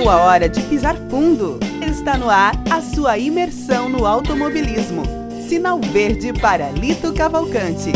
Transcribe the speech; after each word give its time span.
Chegou 0.00 0.12
a 0.14 0.24
hora 0.24 0.48
de 0.48 0.62
pisar 0.62 0.96
fundo. 1.10 1.60
Está 1.86 2.16
no 2.16 2.30
ar 2.30 2.54
a 2.70 2.80
sua 2.80 3.18
imersão 3.18 3.86
no 3.86 4.06
automobilismo. 4.06 5.02
Sinal 5.46 5.78
verde 5.78 6.32
para 6.32 6.70
Lito 6.70 7.12
Cavalcante. 7.12 7.92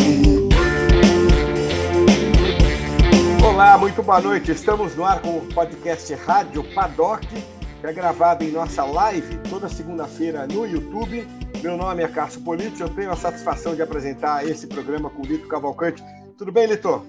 Olá, 3.42 3.78
muito 3.78 4.02
boa 4.02 4.20
noite. 4.20 4.52
Estamos 4.52 4.94
no 4.94 5.02
ar 5.02 5.22
com 5.22 5.38
o 5.38 5.46
podcast 5.54 6.12
Rádio 6.12 6.62
Paddock, 6.74 7.26
que 7.26 7.86
é 7.86 7.90
gravado 7.90 8.44
em 8.44 8.50
nossa 8.50 8.84
live 8.84 9.38
toda 9.48 9.66
segunda-feira 9.70 10.46
no 10.46 10.66
YouTube. 10.66 11.26
Meu 11.62 11.74
nome 11.74 12.02
é 12.02 12.08
Cássio 12.08 12.42
Politi, 12.42 12.82
eu 12.82 12.90
tenho 12.90 13.12
a 13.12 13.16
satisfação 13.16 13.74
de 13.74 13.80
apresentar 13.80 14.46
esse 14.46 14.66
programa 14.66 15.08
com 15.08 15.22
o 15.22 15.26
Lito 15.26 15.48
Cavalcante. 15.48 16.04
Tudo 16.36 16.52
bem, 16.52 16.66
Lito? 16.66 17.02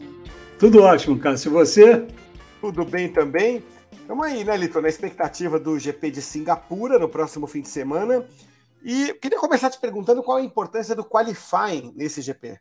Tudo 0.57 0.81
ótimo, 0.83 1.19
Cássio. 1.19 1.49
E 1.49 1.51
você? 1.51 2.07
Tudo 2.61 2.85
bem 2.85 3.09
também. 3.09 3.61
Estamos 4.05 4.23
aí, 4.23 4.43
né, 4.43 4.55
Lito, 4.55 4.79
na 4.79 4.87
expectativa 4.87 5.59
do 5.59 5.79
GP 5.79 6.11
de 6.11 6.21
Singapura 6.21 6.99
no 6.99 7.09
próximo 7.09 7.47
fim 7.47 7.61
de 7.61 7.69
semana. 7.69 8.29
E 8.83 9.11
queria 9.15 9.39
começar 9.39 9.71
te 9.71 9.79
perguntando 9.79 10.21
qual 10.21 10.37
a 10.37 10.43
importância 10.43 10.93
do 10.93 11.03
qualifying 11.03 11.91
nesse 11.95 12.21
GP. 12.21 12.59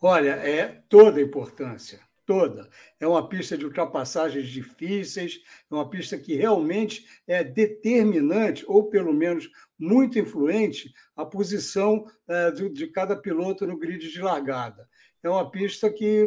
Olha, 0.00 0.30
é 0.30 0.82
toda 0.88 1.20
a 1.20 1.22
importância, 1.22 2.00
toda. 2.24 2.66
É 2.98 3.06
uma 3.06 3.28
pista 3.28 3.58
de 3.58 3.66
ultrapassagens 3.66 4.48
difíceis, 4.48 5.42
é 5.70 5.74
uma 5.74 5.90
pista 5.90 6.16
que 6.16 6.34
realmente 6.34 7.04
é 7.28 7.44
determinante, 7.44 8.64
ou 8.66 8.88
pelo 8.88 9.12
menos 9.12 9.50
muito 9.78 10.18
influente, 10.18 10.94
a 11.14 11.26
posição 11.26 12.06
é, 12.26 12.50
de, 12.52 12.70
de 12.70 12.86
cada 12.86 13.14
piloto 13.14 13.66
no 13.66 13.76
grid 13.76 14.10
de 14.10 14.22
largada. 14.22 14.88
É 15.22 15.28
uma 15.28 15.50
pista 15.50 15.90
que 15.90 16.26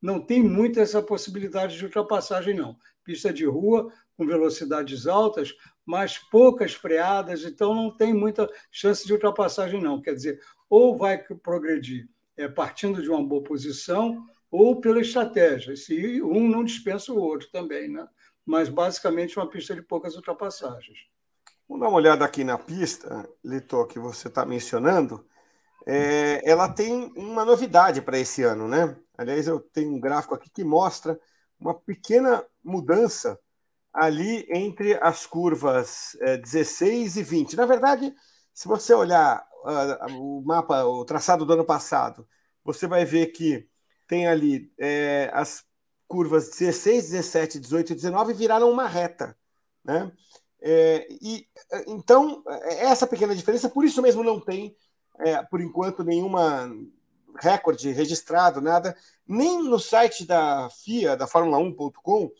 não 0.00 0.20
tem 0.20 0.42
muito 0.42 0.78
essa 0.78 1.00
possibilidade 1.00 1.78
de 1.78 1.84
ultrapassagem, 1.86 2.54
não 2.54 2.76
pista 3.08 3.32
de 3.32 3.46
rua 3.46 3.90
com 4.18 4.26
velocidades 4.26 5.06
altas, 5.06 5.54
mas 5.86 6.18
poucas 6.18 6.74
freadas, 6.74 7.42
então 7.42 7.74
não 7.74 7.90
tem 7.90 8.12
muita 8.12 8.46
chance 8.70 9.06
de 9.06 9.14
ultrapassagem, 9.14 9.80
não. 9.80 10.02
Quer 10.02 10.12
dizer, 10.12 10.40
ou 10.68 10.98
vai 10.98 11.16
progredir 11.16 12.06
é, 12.36 12.46
partindo 12.46 13.00
de 13.00 13.08
uma 13.08 13.26
boa 13.26 13.42
posição, 13.42 14.26
ou 14.50 14.78
pela 14.78 15.00
estratégia. 15.00 15.74
Se 15.74 16.20
um 16.20 16.46
não 16.46 16.62
dispensa 16.62 17.10
o 17.10 17.18
outro 17.18 17.48
também, 17.50 17.88
né? 17.88 18.06
Mas 18.44 18.68
basicamente 18.68 19.38
uma 19.38 19.48
pista 19.48 19.74
de 19.74 19.80
poucas 19.80 20.14
ultrapassagens. 20.14 20.98
Vamos 21.66 21.82
dar 21.82 21.88
uma 21.88 21.96
olhada 21.96 22.26
aqui 22.26 22.44
na 22.44 22.58
pista, 22.58 23.26
Lito, 23.42 23.86
que 23.86 23.98
você 23.98 24.28
está 24.28 24.44
mencionando. 24.44 25.24
É, 25.86 26.42
ela 26.48 26.68
tem 26.68 27.10
uma 27.16 27.46
novidade 27.46 28.02
para 28.02 28.18
esse 28.18 28.42
ano, 28.42 28.68
né? 28.68 28.94
Aliás, 29.16 29.48
eu 29.48 29.60
tenho 29.60 29.94
um 29.94 30.00
gráfico 30.00 30.34
aqui 30.34 30.50
que 30.50 30.62
mostra 30.62 31.18
uma 31.58 31.74
pequena 31.74 32.44
mudança 32.62 33.38
ali 33.92 34.46
entre 34.50 34.94
as 35.02 35.26
curvas 35.26 36.16
é, 36.20 36.36
16 36.36 37.16
e 37.16 37.22
20. 37.22 37.56
Na 37.56 37.66
verdade, 37.66 38.14
se 38.54 38.68
você 38.68 38.94
olhar 38.94 39.44
uh, 39.64 40.12
o 40.20 40.42
mapa, 40.44 40.84
o 40.84 41.04
traçado 41.04 41.44
do 41.44 41.52
ano 41.52 41.64
passado, 41.64 42.26
você 42.64 42.86
vai 42.86 43.04
ver 43.04 43.28
que 43.28 43.68
tem 44.06 44.26
ali 44.26 44.72
é, 44.78 45.30
as 45.32 45.64
curvas 46.06 46.50
16, 46.50 47.10
17, 47.10 47.60
18 47.60 47.92
e 47.92 47.94
19 47.96 48.32
viraram 48.34 48.70
uma 48.70 48.86
reta. 48.86 49.36
Né? 49.84 50.10
É, 50.60 51.06
e 51.22 51.46
então 51.86 52.42
essa 52.64 53.06
pequena 53.06 53.34
diferença, 53.34 53.68
por 53.68 53.84
isso 53.84 54.02
mesmo 54.02 54.24
não 54.24 54.40
tem, 54.40 54.74
é, 55.20 55.42
por 55.44 55.60
enquanto, 55.60 56.02
nenhuma 56.02 56.70
recorde 57.36 57.90
registrado, 57.90 58.60
nada. 58.60 58.96
Nem 59.26 59.62
no 59.62 59.78
site 59.78 60.26
da 60.26 60.68
FIA, 60.70 61.16
da 61.16 61.26
Fórmula 61.26 61.58
1.com, 61.58 62.30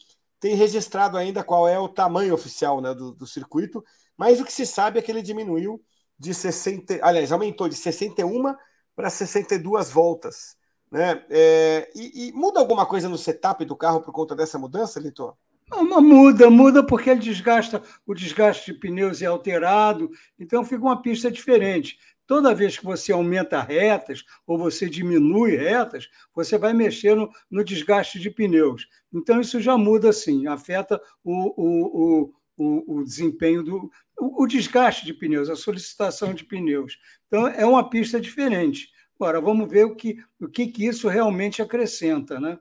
tem 0.41 0.55
registrado 0.55 1.17
ainda 1.17 1.43
qual 1.43 1.69
é 1.69 1.79
o 1.79 1.89
tamanho 1.89 2.35
oficial 2.35 2.81
né, 2.81 2.95
do, 2.95 3.13
do, 3.13 3.27
circuito, 3.27 3.85
mas 4.17 4.41
o 4.41 4.45
que 4.45 4.53
se 4.53 4.65
sabe 4.65 4.99
é 4.99 5.03
que 5.03 5.11
ele 5.11 5.23
diminuiu 5.23 5.83
de 6.19 6.33
60, 6.33 6.99
aliás, 7.03 7.33
aumentou 7.33 7.69
de 7.69 7.75
61 7.75 8.55
para 8.95 9.11
62 9.11 9.91
voltas. 9.91 10.57
Né? 10.91 11.23
É, 11.29 11.91
e, 11.95 12.29
e, 12.29 12.33
muda 12.33 12.61
alguma 12.61 12.87
coisa 12.87 13.09
no 13.09 13.19
setup 13.19 13.65
do 13.65 13.77
carro 13.77 14.01
por 14.01 14.13
conta 14.13 14.35
dessa 14.35 14.59
mudança, 14.59 14.99
Litor? 14.99 15.35
Muda, 15.71 16.49
muda 16.49 16.83
porque 16.83 17.11
ele 17.11 17.21
desgasta, 17.21 17.83
o 18.07 18.15
desgaste 18.15 18.73
de 18.73 18.79
pneus 18.79 19.21
é 19.21 19.27
alterado, 19.27 20.11
então 20.39 20.65
fica 20.65 20.83
uma 20.83 21.03
pista 21.03 21.31
diferente. 21.31 21.99
Toda 22.29 22.55
vez 22.55 22.77
que 22.77 22.85
você 22.85 23.11
aumenta 23.11 23.63
retas 23.63 24.23
ou 24.47 24.59
você 24.59 24.87
diminui 24.87 25.57
retas, 25.57 26.11
você 26.35 26.59
vai 26.59 26.75
mexer 26.75 27.17
no, 27.17 27.31
no 27.51 27.65
desgaste 27.65 28.21
de 28.21 28.31
pneus. 28.31 28.87
Então, 29.11 29.41
isso 29.41 29.59
já 29.63 29.79
muda, 29.79 30.13
sim, 30.13 30.47
afeta 30.47 31.01
o, 31.25 31.55
o, 31.57 32.35
o, 32.59 32.99
o 32.99 33.03
desempenho 33.03 33.63
do. 33.63 33.91
O, 34.15 34.47
desgaste 34.47 35.07
de 35.07 35.15
pneus, 35.15 35.49
a 35.49 35.57
solicitação 35.57 36.35
de 36.35 36.45
pneus. 36.45 36.99
Então, 37.27 37.49
é 37.49 37.65
uma 37.65 37.89
pista 37.89 38.21
diferente. 38.21 38.91
Agora, 39.19 39.41
vamos 39.41 39.67
ver 39.67 39.87
o 39.87 39.97
que, 39.97 40.19
o 40.39 40.49
que, 40.49 40.67
que 40.67 40.85
isso 40.85 41.09
realmente 41.09 41.63
acrescenta, 41.63 42.39
né? 42.39 42.59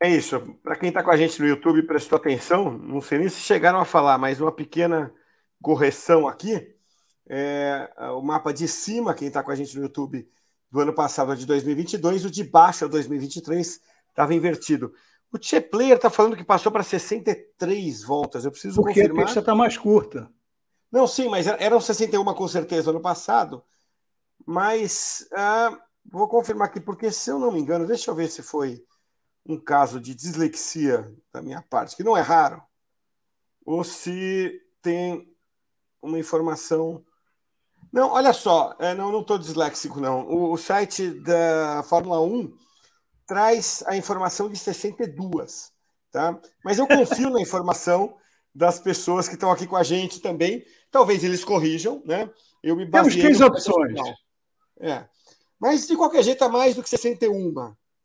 É 0.00 0.08
isso. 0.08 0.38
Para 0.62 0.76
quem 0.76 0.90
está 0.90 1.02
com 1.02 1.10
a 1.10 1.16
gente 1.16 1.40
no 1.40 1.48
YouTube 1.48 1.82
prestou 1.82 2.16
atenção, 2.16 2.78
não 2.78 3.00
sei 3.00 3.18
nem 3.18 3.28
se 3.28 3.40
chegaram 3.40 3.80
a 3.80 3.84
falar, 3.84 4.18
mas 4.18 4.40
uma 4.40 4.52
pequena 4.52 5.12
correção 5.60 6.28
aqui 6.28 6.77
é, 7.28 7.90
o 8.16 8.22
mapa 8.22 8.52
de 8.52 8.66
cima, 8.66 9.14
quem 9.14 9.28
está 9.28 9.42
com 9.42 9.50
a 9.50 9.54
gente 9.54 9.76
no 9.76 9.82
YouTube, 9.82 10.28
do 10.70 10.80
ano 10.80 10.94
passado 10.94 11.32
é 11.32 11.36
de 11.36 11.46
2022, 11.46 12.24
o 12.24 12.30
de 12.30 12.44
baixo 12.44 12.84
é 12.84 12.88
2023, 12.88 13.80
estava 14.08 14.34
invertido. 14.34 14.92
O 15.30 15.38
Tchê 15.38 15.60
Player 15.60 15.96
está 15.96 16.08
falando 16.08 16.36
que 16.36 16.44
passou 16.44 16.72
para 16.72 16.82
63 16.82 18.02
voltas. 18.02 18.44
Eu 18.44 18.50
preciso 18.50 18.76
Porque 18.76 18.94
confirmar. 18.94 19.08
Porque 19.10 19.22
a 19.22 19.24
pista 19.26 19.40
está 19.40 19.54
mais 19.54 19.76
curta. 19.76 20.30
Não, 20.90 21.06
sim, 21.06 21.28
mas 21.28 21.46
eram 21.46 21.80
61 21.80 22.24
com 22.24 22.48
certeza 22.48 22.90
ano 22.90 23.00
passado. 23.00 23.62
Mas 24.46 25.28
ah, 25.34 25.78
vou 26.10 26.26
confirmar 26.28 26.68
aqui, 26.68 26.80
porque 26.80 27.12
se 27.12 27.30
eu 27.30 27.38
não 27.38 27.52
me 27.52 27.60
engano, 27.60 27.86
deixa 27.86 28.10
eu 28.10 28.14
ver 28.14 28.28
se 28.28 28.42
foi 28.42 28.82
um 29.44 29.58
caso 29.58 30.00
de 30.00 30.14
dislexia 30.14 31.14
da 31.32 31.42
minha 31.42 31.62
parte, 31.62 31.96
que 31.96 32.04
não 32.04 32.16
é 32.16 32.20
raro, 32.20 32.62
ou 33.64 33.84
se 33.84 34.60
tem 34.80 35.34
uma 36.00 36.18
informação 36.18 37.04
não, 37.92 38.10
olha 38.12 38.32
só, 38.32 38.74
é, 38.78 38.94
não 38.94 39.10
não 39.10 39.20
estou 39.20 39.38
disléxico, 39.38 40.00
não. 40.00 40.26
O, 40.28 40.52
o, 40.52 40.56
site 40.56 41.10
da 41.10 41.82
Fórmula 41.88 42.20
1 42.20 42.52
traz 43.26 43.82
a 43.86 43.96
informação 43.96 44.48
de 44.48 44.58
62, 44.58 45.72
tá? 46.10 46.38
Mas 46.64 46.78
eu 46.78 46.86
confio 46.86 47.30
na 47.30 47.40
informação 47.40 48.16
das 48.54 48.78
pessoas 48.78 49.28
que 49.28 49.34
estão 49.34 49.50
aqui 49.50 49.66
com 49.66 49.76
a 49.76 49.82
gente 49.82 50.20
também. 50.20 50.64
Talvez 50.90 51.22
eles 51.22 51.44
corrijam, 51.44 52.02
né? 52.04 52.30
Eu 52.62 52.76
me. 52.76 52.90
Temos 52.90 53.14
15 53.14 53.44
opções. 53.44 54.00
É. 54.80 55.06
Mas, 55.60 55.86
de 55.86 55.96
qualquer 55.96 56.22
jeito, 56.22 56.42
é 56.44 56.48
mais 56.48 56.76
do 56.76 56.82
que 56.82 56.88
61, 56.88 57.52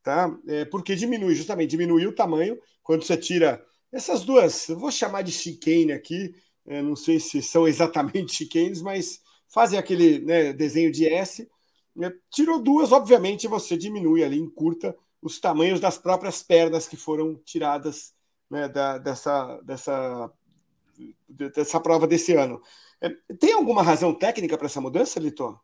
tá? 0.02 0.36
É, 0.48 0.66
porque 0.66 0.96
diminui, 0.96 1.36
justamente, 1.36 1.70
diminui 1.70 2.08
o 2.08 2.16
tamanho 2.16 2.58
quando 2.82 3.04
você 3.04 3.16
tira 3.16 3.64
essas 3.92 4.24
duas, 4.24 4.68
eu 4.70 4.78
vou 4.78 4.92
chamar 4.92 5.22
de 5.22 5.32
chicane 5.32 5.92
aqui, 5.92 6.34
é, 6.66 6.82
não 6.82 6.96
sei 6.96 7.20
se 7.20 7.42
são 7.42 7.68
exatamente 7.68 8.34
chicanes, 8.36 8.82
mas 8.82 9.22
fazem 9.54 9.78
aquele 9.78 10.20
né, 10.20 10.52
desenho 10.52 10.92
de 10.92 11.08
S. 11.08 11.48
Né, 11.96 12.12
tirou 12.32 12.60
duas, 12.60 12.92
obviamente 12.92 13.48
você 13.48 13.78
diminui 13.78 14.24
ali, 14.24 14.40
encurta 14.40 14.98
os 15.22 15.40
tamanhos 15.40 15.80
das 15.80 15.98
próprias 15.98 16.42
pernas 16.42 16.88
que 16.88 16.98
foram 16.98 17.36
tiradas 17.46 18.16
né, 18.50 18.68
da, 18.68 18.98
dessa, 18.98 19.62
dessa, 19.62 20.32
dessa 21.30 21.80
prova 21.80 22.08
desse 22.08 22.34
ano. 22.34 22.60
É, 23.00 23.10
tem 23.36 23.54
alguma 23.54 23.84
razão 23.84 24.14
técnica 24.14 24.58
para 24.58 24.66
essa 24.66 24.82
mudança, 24.82 25.20
Litor? 25.20 25.60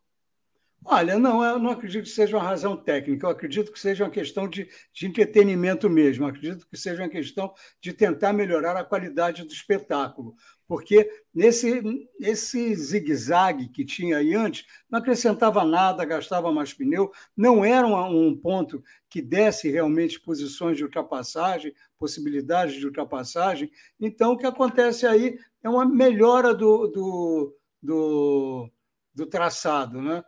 Olha, 0.86 1.20
não, 1.20 1.44
eu 1.44 1.60
não 1.60 1.72
acredito 1.72 2.04
que 2.04 2.12
seja 2.12 2.38
uma 2.38 2.44
razão 2.44 2.78
técnica, 2.78 3.26
eu 3.26 3.32
acredito 3.32 3.72
que 3.72 3.80
seja 3.80 4.06
uma 4.06 4.10
questão 4.10 4.48
de, 4.48 4.70
de 4.94 5.08
entretenimento 5.08 5.90
mesmo, 5.90 6.24
eu 6.24 6.30
acredito 6.30 6.66
que 6.68 6.78
seja 6.78 7.04
uma 7.04 7.10
questão 7.10 7.54
de 7.82 7.92
tentar 7.92 8.32
melhorar 8.32 8.78
a 8.78 8.84
qualidade 8.86 9.44
do 9.44 9.52
espetáculo 9.52 10.36
porque 10.70 11.10
nesse, 11.34 11.82
nesse 12.20 12.76
zigue-zague 12.76 13.70
que 13.70 13.84
tinha 13.84 14.18
aí 14.18 14.36
antes, 14.36 14.68
não 14.88 15.00
acrescentava 15.00 15.66
nada, 15.66 16.06
gastava 16.06 16.52
mais 16.52 16.72
pneu, 16.72 17.12
não 17.36 17.66
era 17.66 17.88
um, 17.88 18.28
um 18.28 18.38
ponto 18.38 18.84
que 19.10 19.20
desse 19.20 19.68
realmente 19.68 20.20
posições 20.20 20.78
de 20.78 20.84
ultrapassagem, 20.84 21.74
possibilidades 21.98 22.76
de 22.76 22.86
ultrapassagem. 22.86 23.72
Então, 24.00 24.34
o 24.34 24.38
que 24.38 24.46
acontece 24.46 25.08
aí 25.08 25.40
é 25.64 25.68
uma 25.68 25.88
melhora 25.88 26.54
do, 26.54 26.86
do, 26.86 27.58
do, 27.82 28.70
do 29.16 29.26
traçado, 29.26 30.00
né? 30.00 30.24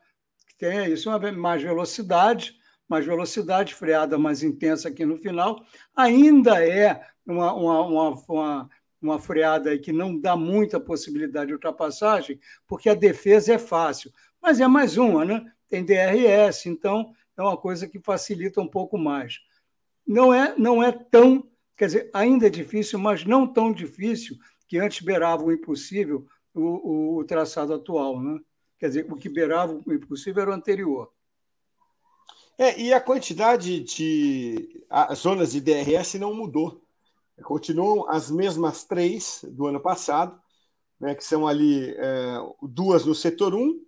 tem 0.58 0.92
isso, 0.92 1.08
uma 1.08 1.32
mais 1.32 1.62
velocidade, 1.62 2.56
mais 2.90 3.06
velocidade, 3.06 3.76
freada 3.76 4.18
mais 4.18 4.42
intensa 4.42 4.90
aqui 4.90 5.06
no 5.06 5.18
final, 5.18 5.64
ainda 5.96 6.66
é 6.68 7.00
uma, 7.28 7.54
uma, 7.54 7.82
uma, 7.82 8.24
uma 8.28 8.70
uma 9.02 9.20
freada 9.20 9.72
aí 9.72 9.80
que 9.80 9.92
não 9.92 10.18
dá 10.18 10.36
muita 10.36 10.80
possibilidade 10.80 11.48
de 11.48 11.54
ultrapassagem, 11.54 12.40
porque 12.68 12.90
a 12.90 12.94
defesa 12.94 13.54
é 13.54 13.58
fácil. 13.58 14.12
Mas 14.42 14.60
é 14.60 14.68
mais 14.68 14.98
uma, 14.98 15.26
né? 15.26 15.52
Tem 15.68 15.84
DRS, 15.84 16.68
então 16.68 17.14
é 17.36 17.42
uma 17.42 17.58
coisa 17.58 17.88
que 17.88 18.00
facilita 18.00 18.62
um 18.62 18.68
pouco 18.68 18.98
mais. 18.98 19.40
Não 20.06 20.34
é, 20.34 20.54
não 20.58 20.84
é 20.84 20.92
tão, 20.92 21.50
quer 21.76 21.86
dizer, 21.88 22.10
ainda 22.14 22.48
é 22.48 22.50
difícil, 22.50 23.00
mas 23.00 23.26
não 23.26 23.48
tão 23.48 23.72
difícil 23.72 24.38
que 24.68 24.78
antes 24.78 25.04
beirava 25.04 25.44
o 25.44 25.52
impossível 25.52 26.26
o, 26.54 26.62
o, 26.62 27.18
o 27.18 27.24
traçado 27.24 27.74
atual, 27.74 28.22
né? 28.22 28.40
Quer 28.80 28.88
dizer, 28.88 29.06
o 29.10 29.16
que 29.16 29.30
beirava 29.30 29.80
o 29.86 29.94
impossível 29.94 30.42
era 30.42 30.52
o 30.52 30.54
anterior. 30.54 31.12
É, 32.58 32.80
e 32.80 32.94
a 32.94 33.00
quantidade 33.00 33.80
de 33.80 34.84
a, 34.90 35.14
zonas 35.14 35.52
de 35.52 35.62
DRS 35.62 36.16
não 36.16 36.34
mudou. 36.34 36.81
Continuam 37.42 38.10
as 38.10 38.30
mesmas 38.32 38.84
três 38.84 39.44
do 39.48 39.68
ano 39.68 39.80
passado, 39.80 40.40
né, 41.00 41.16
que 41.16 41.24
são 41.24 41.48
ali 41.48 41.90
é, 41.98 42.38
duas 42.62 43.06
no 43.06 43.16
setor 43.16 43.56
1, 43.56 43.80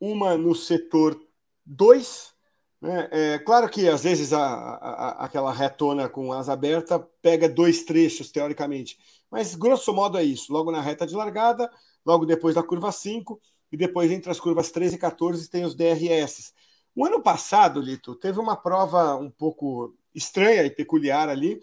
uma 0.00 0.36
no 0.36 0.54
setor 0.54 1.20
2. 1.66 2.34
Né? 2.80 3.08
É, 3.10 3.38
claro 3.38 3.68
que 3.68 3.88
às 3.88 4.04
vezes 4.04 4.32
a, 4.32 4.44
a, 4.44 5.24
aquela 5.24 5.52
retona 5.52 6.08
com 6.08 6.32
asa 6.32 6.52
aberta 6.52 6.98
pega 7.20 7.48
dois 7.48 7.84
trechos, 7.84 8.30
teoricamente, 8.30 8.98
mas 9.30 9.54
grosso 9.54 9.92
modo 9.92 10.16
é 10.16 10.22
isso: 10.22 10.52
logo 10.52 10.70
na 10.70 10.80
reta 10.80 11.06
de 11.06 11.14
largada, 11.14 11.70
logo 12.06 12.24
depois 12.24 12.54
da 12.54 12.62
curva 12.62 12.92
5, 12.92 13.40
e 13.72 13.76
depois 13.76 14.10
entre 14.10 14.30
as 14.30 14.40
curvas 14.40 14.70
13 14.70 14.96
e 14.96 14.98
14 14.98 15.50
tem 15.50 15.64
os 15.64 15.74
DRS. 15.74 16.52
O 16.94 17.04
ano 17.04 17.22
passado, 17.22 17.80
Lito, 17.80 18.14
teve 18.16 18.40
uma 18.40 18.56
prova 18.56 19.14
um 19.16 19.30
pouco 19.30 19.94
estranha 20.14 20.64
e 20.64 20.70
peculiar 20.70 21.28
ali, 21.28 21.60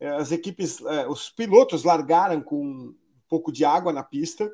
as 0.00 0.32
equipes, 0.32 0.80
é, 0.82 1.08
os 1.08 1.30
pilotos 1.30 1.84
largaram 1.84 2.40
com 2.40 2.62
um 2.64 2.94
pouco 3.28 3.50
de 3.50 3.64
água 3.64 3.92
na 3.92 4.02
pista. 4.02 4.50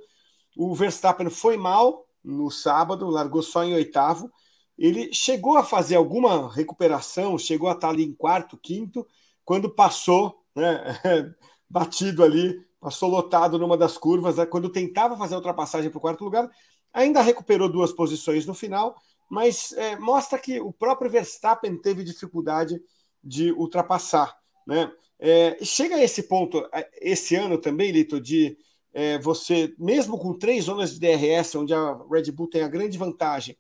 O 0.57 0.75
Verstappen 0.75 1.29
foi 1.31 1.57
mal 1.57 2.07
no 2.23 2.51
sábado, 2.51 3.09
largou 3.09 3.43
só 3.43 3.65
em 3.65 3.75
oitavo. 3.75 4.31
Ele 4.79 5.13
chegou 5.13 5.57
a 5.57 5.65
fazer 5.65 5.97
alguma 5.97 6.53
recuperação, 6.53 7.39
chegou 7.39 7.69
a 7.69 7.73
estar 7.73 7.89
ali 7.89 8.05
em 8.05 8.15
quarto, 8.15 8.57
quinto, 8.57 9.07
quando 9.45 9.69
passou, 9.69 10.43
né, 10.55 10.99
batido 11.69 12.23
ali, 12.23 12.55
passou 12.81 13.09
lotado 13.09 13.59
numa 13.59 13.77
das 13.77 13.99
curvas. 13.99 14.37
Né, 14.37 14.47
quando 14.47 14.71
tentava 14.71 15.17
fazer 15.17 15.35
a 15.35 15.39
ultrapassagem 15.39 15.91
para 15.91 15.99
o 15.99 16.01
quarto 16.01 16.25
lugar, 16.25 16.49
ainda 16.93 17.21
recuperou 17.21 17.69
duas 17.69 17.93
posições 17.93 18.47
no 18.47 18.55
final, 18.55 18.97
mas 19.31 19.73
é, 19.73 19.97
mostra 19.99 20.39
que 20.39 20.61
o 20.61 20.73
próprio 20.73 21.11
Verstappen 21.11 21.81
teve 21.81 22.05
dificuldade 22.05 22.81
de 23.23 23.53
ultrapassar. 23.53 24.37
Né? 24.67 24.91
É, 25.25 25.57
chega 25.65 25.95
a 25.95 26.03
esse 26.03 26.25
ponto, 26.25 26.69
esse 27.01 27.37
ano 27.37 27.57
também, 27.57 27.93
Lito, 27.93 28.21
de 28.21 28.59
é, 28.93 29.21
você, 29.21 29.73
mesmo 29.79 30.19
com 30.19 30.37
três 30.37 30.65
zonas 30.65 30.93
de 30.93 30.99
DRS, 30.99 31.55
onde 31.55 31.73
a 31.73 31.97
Red 32.11 32.33
Bull 32.33 32.51
tem 32.51 32.63
a 32.63 32.69
grande 32.69 32.99
vantagem, 32.99 33.57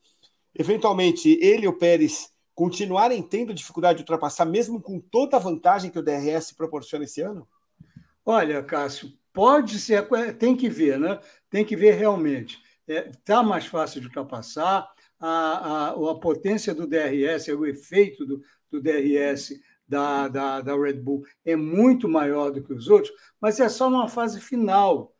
eventualmente 0.52 1.38
ele 1.40 1.66
e 1.66 1.68
o 1.68 1.78
Pérez 1.78 2.32
continuarem 2.52 3.22
tendo 3.22 3.54
dificuldade 3.54 3.98
de 3.98 4.02
ultrapassar, 4.02 4.44
mesmo 4.44 4.82
com 4.82 4.98
toda 4.98 5.36
a 5.36 5.40
vantagem 5.40 5.88
que 5.88 6.00
o 6.00 6.02
DRS 6.02 6.52
proporciona 6.52 7.04
esse 7.04 7.20
ano? 7.20 7.46
Olha, 8.26 8.60
Cássio, 8.64 9.12
pode 9.32 9.78
ser, 9.78 10.08
tem 10.38 10.56
que 10.56 10.68
ver, 10.68 10.98
né? 10.98 11.20
Tem 11.48 11.64
que 11.64 11.76
ver 11.76 11.92
realmente. 11.92 12.58
Está 12.88 13.08
é, 13.08 13.12
tá 13.24 13.42
mais 13.44 13.66
fácil 13.66 14.00
de 14.00 14.08
ultrapassar, 14.08 14.90
a, 15.20 15.28
a, 15.28 15.88
a 15.90 16.14
potência 16.16 16.74
do 16.74 16.88
DRS, 16.88 17.46
o 17.56 17.64
efeito 17.64 18.26
do, 18.26 18.42
do 18.68 18.82
DRS 18.82 19.60
da, 19.86 20.28
da, 20.28 20.60
da 20.60 20.76
Red 20.76 20.94
Bull 20.94 21.24
é 21.44 21.56
muito 21.56 22.08
maior 22.08 22.50
do 22.50 22.62
que 22.62 22.72
os 22.72 22.88
outros, 22.88 23.12
mas 23.40 23.60
é 23.60 23.68
só 23.68 23.90
numa 23.90 24.08
fase 24.08 24.40
final 24.40 25.14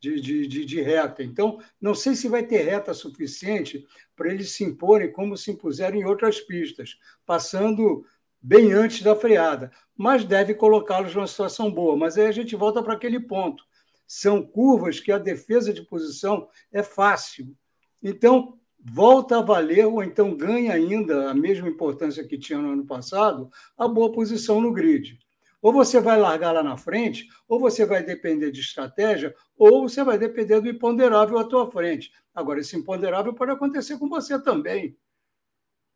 de, 0.00 0.20
de, 0.20 0.46
de, 0.46 0.64
de 0.64 0.80
reta. 0.82 1.22
Então, 1.22 1.58
não 1.80 1.94
sei 1.94 2.14
se 2.14 2.28
vai 2.28 2.42
ter 2.42 2.62
reta 2.62 2.92
suficiente 2.92 3.86
para 4.14 4.30
eles 4.30 4.50
se 4.50 4.62
imporem 4.62 5.10
como 5.10 5.36
se 5.36 5.50
impuseram 5.50 5.96
em 5.96 6.04
outras 6.04 6.40
pistas, 6.40 6.98
passando 7.24 8.04
bem 8.40 8.72
antes 8.72 9.02
da 9.02 9.16
freada, 9.16 9.72
mas 9.96 10.24
deve 10.24 10.54
colocá-los 10.54 11.14
numa 11.14 11.26
situação 11.26 11.72
boa. 11.72 11.96
Mas 11.96 12.18
aí 12.18 12.26
a 12.26 12.32
gente 12.32 12.54
volta 12.54 12.82
para 12.82 12.92
aquele 12.92 13.18
ponto. 13.18 13.64
São 14.06 14.42
curvas 14.42 15.00
que 15.00 15.10
a 15.10 15.18
defesa 15.18 15.72
de 15.72 15.82
posição 15.82 16.46
é 16.70 16.82
fácil. 16.82 17.56
Então, 18.02 18.58
volta 18.84 19.38
a 19.38 19.42
valer, 19.42 19.86
ou 19.86 20.02
então 20.02 20.36
ganha 20.36 20.74
ainda 20.74 21.30
a 21.30 21.34
mesma 21.34 21.68
importância 21.68 22.26
que 22.26 22.36
tinha 22.36 22.58
no 22.58 22.72
ano 22.72 22.84
passado, 22.84 23.50
a 23.78 23.88
boa 23.88 24.12
posição 24.12 24.60
no 24.60 24.72
grid. 24.72 25.18
Ou 25.62 25.72
você 25.72 25.98
vai 25.98 26.20
largar 26.20 26.52
lá 26.52 26.62
na 26.62 26.76
frente, 26.76 27.26
ou 27.48 27.58
você 27.58 27.86
vai 27.86 28.02
depender 28.02 28.50
de 28.50 28.60
estratégia, 28.60 29.34
ou 29.56 29.88
você 29.88 30.04
vai 30.04 30.18
depender 30.18 30.60
do 30.60 30.68
imponderável 30.68 31.38
à 31.38 31.44
tua 31.44 31.70
frente. 31.70 32.12
Agora, 32.34 32.60
esse 32.60 32.76
imponderável 32.76 33.32
pode 33.32 33.52
acontecer 33.52 33.98
com 33.98 34.06
você 34.06 34.38
também. 34.42 34.94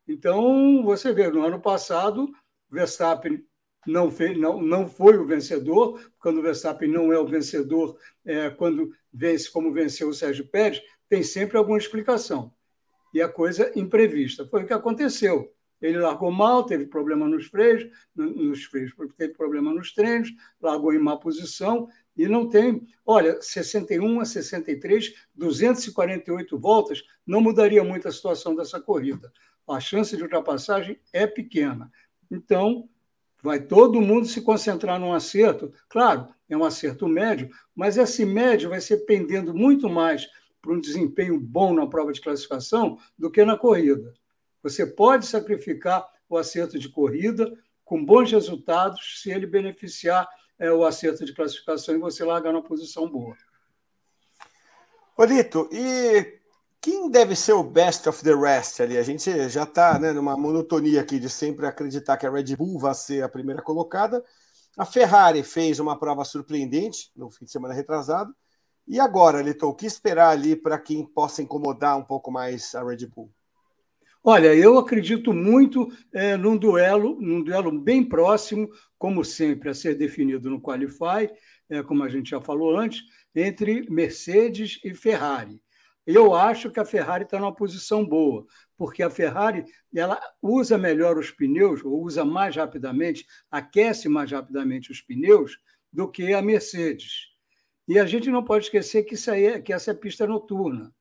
Então, 0.07 0.81
você 0.83 1.13
vê, 1.13 1.29
no 1.29 1.45
ano 1.45 1.61
passado, 1.61 2.31
Verstappen 2.67 3.45
não, 3.85 4.09
fez, 4.09 4.35
não, 4.35 4.59
não 4.59 4.87
foi 4.87 5.15
o 5.17 5.27
vencedor, 5.27 6.01
quando 6.19 6.39
o 6.39 6.41
Verstappen 6.41 6.89
não 6.89 7.13
é 7.13 7.19
o 7.19 7.27
vencedor, 7.27 7.95
é, 8.25 8.49
quando 8.49 8.91
vence 9.13 9.51
como 9.51 9.71
venceu 9.71 10.09
o 10.09 10.13
Sérgio 10.13 10.47
Pérez, 10.47 10.81
tem 11.07 11.21
sempre 11.21 11.57
alguma 11.57 11.77
explicação 11.77 12.51
e 13.13 13.21
a 13.21 13.29
coisa 13.29 13.71
imprevista. 13.75 14.47
Foi 14.47 14.63
o 14.63 14.67
que 14.67 14.73
aconteceu. 14.73 15.53
Ele 15.81 15.97
largou 15.97 16.31
mal, 16.31 16.65
teve 16.65 16.85
problema 16.85 17.27
nos 17.27 17.45
freios, 17.45 17.89
nos 18.13 18.65
freios, 18.65 18.91
teve 19.17 19.33
problema 19.33 19.73
nos 19.73 19.93
treinos, 19.93 20.29
largou 20.61 20.93
em 20.93 20.99
má 20.99 21.15
posição 21.15 21.87
e 22.17 22.27
não 22.27 22.49
tem. 22.49 22.85
Olha, 23.05 23.41
61 23.41 24.19
a 24.19 24.25
63, 24.25 25.13
248 25.33 26.59
voltas, 26.59 27.01
não 27.25 27.39
mudaria 27.39 27.83
muito 27.83 28.07
a 28.07 28.11
situação 28.11 28.55
dessa 28.55 28.79
corrida. 28.79 29.31
A 29.67 29.79
chance 29.79 30.17
de 30.17 30.23
ultrapassagem 30.23 30.99
é 31.13 31.25
pequena. 31.25 31.89
Então, 32.29 32.89
vai 33.41 33.61
todo 33.61 34.01
mundo 34.01 34.27
se 34.27 34.41
concentrar 34.41 34.99
num 34.99 35.13
acerto. 35.13 35.71
Claro, 35.87 36.27
é 36.49 36.57
um 36.57 36.65
acerto 36.65 37.07
médio, 37.07 37.49
mas 37.73 37.97
esse 37.97 38.25
médio 38.25 38.69
vai 38.69 38.81
ser 38.81 39.05
pendendo 39.05 39.53
muito 39.53 39.89
mais 39.89 40.27
para 40.61 40.73
um 40.73 40.79
desempenho 40.79 41.39
bom 41.39 41.73
na 41.73 41.87
prova 41.87 42.11
de 42.11 42.21
classificação 42.21 42.97
do 43.17 43.31
que 43.31 43.43
na 43.43 43.57
corrida. 43.57 44.13
Você 44.61 44.85
pode 44.85 45.25
sacrificar 45.25 46.05
o 46.27 46.37
acerto 46.37 46.77
de 46.77 46.89
corrida 46.89 47.51
com 47.85 48.03
bons 48.03 48.31
resultados 48.31 49.21
se 49.21 49.31
ele 49.31 49.47
beneficiar 49.47 50.27
é, 50.59 50.71
o 50.71 50.85
acerto 50.85 51.25
de 51.25 51.33
classificação 51.33 51.95
e 51.95 51.99
você 51.99 52.23
largar 52.23 52.53
na 52.53 52.61
posição 52.61 53.09
boa. 53.09 53.35
Olito, 55.17 55.67
e 55.71 56.39
quem 56.81 57.09
deve 57.09 57.35
ser 57.35 57.53
o 57.53 57.63
best 57.63 58.07
of 58.07 58.23
the 58.23 58.33
rest 58.33 58.79
ali? 58.79 58.97
A 58.97 59.03
gente 59.03 59.49
já 59.49 59.63
está 59.63 59.97
né, 59.99 60.13
numa 60.13 60.37
monotonia 60.37 61.01
aqui 61.01 61.19
de 61.19 61.29
sempre 61.29 61.65
acreditar 61.65 62.15
que 62.15 62.25
a 62.25 62.31
Red 62.31 62.55
Bull 62.55 62.79
vai 62.79 62.93
ser 62.93 63.23
a 63.23 63.29
primeira 63.29 63.61
colocada. 63.61 64.23
A 64.77 64.85
Ferrari 64.85 65.43
fez 65.43 65.79
uma 65.79 65.99
prova 65.99 66.23
surpreendente 66.23 67.11
no 67.15 67.29
fim 67.29 67.45
de 67.45 67.51
semana 67.51 67.73
retrasado. 67.73 68.33
E 68.89 68.99
agora, 68.99 69.39
Lito, 69.39 69.67
o 69.67 69.75
que 69.75 69.85
esperar 69.85 70.29
ali 70.29 70.55
para 70.55 70.79
quem 70.79 71.05
possa 71.05 71.43
incomodar 71.43 71.95
um 71.95 72.03
pouco 72.03 72.31
mais 72.31 72.73
a 72.73 72.83
Red 72.83 73.05
Bull? 73.05 73.31
Olha, 74.23 74.55
eu 74.55 74.79
acredito 74.79 75.31
muito 75.31 75.87
é, 76.11 76.35
num 76.35 76.57
duelo, 76.57 77.15
num 77.21 77.43
duelo 77.43 77.71
bem 77.71 78.03
próximo, 78.03 78.67
como 78.97 79.23
sempre, 79.23 79.69
a 79.69 79.75
ser 79.75 79.93
definido 79.93 80.49
no 80.49 80.59
Qualify, 80.59 81.29
é, 81.69 81.83
como 81.83 82.03
a 82.03 82.09
gente 82.09 82.31
já 82.31 82.41
falou 82.41 82.75
antes, 82.75 83.03
entre 83.35 83.87
Mercedes 83.91 84.79
e 84.83 84.95
Ferrari. 84.95 85.61
Eu 86.03 86.33
acho 86.33 86.71
que 86.71 86.79
a 86.79 86.85
Ferrari 86.85 87.25
está 87.25 87.39
numa 87.39 87.53
posição 87.53 88.03
boa, 88.03 88.43
porque 88.75 89.03
a 89.03 89.09
Ferrari 89.11 89.65
ela 89.95 90.19
usa 90.41 90.79
melhor 90.79 91.15
os 91.15 91.29
pneus, 91.29 91.85
ou 91.85 92.03
usa 92.03 92.25
mais 92.25 92.55
rapidamente, 92.55 93.23
aquece 93.51 94.09
mais 94.09 94.31
rapidamente 94.31 94.91
os 94.91 94.99
pneus 94.99 95.59
do 95.93 96.09
que 96.09 96.33
a 96.33 96.41
Mercedes. 96.41 97.28
E 97.89 97.97
a 97.97 98.05
gente 98.05 98.29
não 98.29 98.43
pode 98.43 98.65
esquecer 98.65 99.01
que, 99.01 99.15
isso 99.15 99.31
aí 99.31 99.45
é, 99.45 99.59
que 99.59 99.73
essa 99.73 99.89
é 99.89 99.93
pista 99.95 100.27
noturna, 100.27 100.93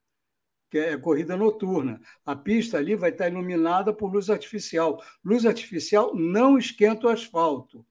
que 0.70 0.78
é 0.78 0.96
corrida 0.96 1.36
noturna. 1.36 2.00
A 2.24 2.34
pista 2.34 2.78
ali 2.78 2.96
vai 2.96 3.10
estar 3.10 3.28
iluminada 3.28 3.92
por 3.92 4.10
luz 4.10 4.30
artificial. 4.30 4.98
Luz 5.22 5.44
artificial 5.44 6.16
não 6.16 6.56
esquenta 6.56 7.06
o 7.06 7.10
asfalto. 7.10 7.86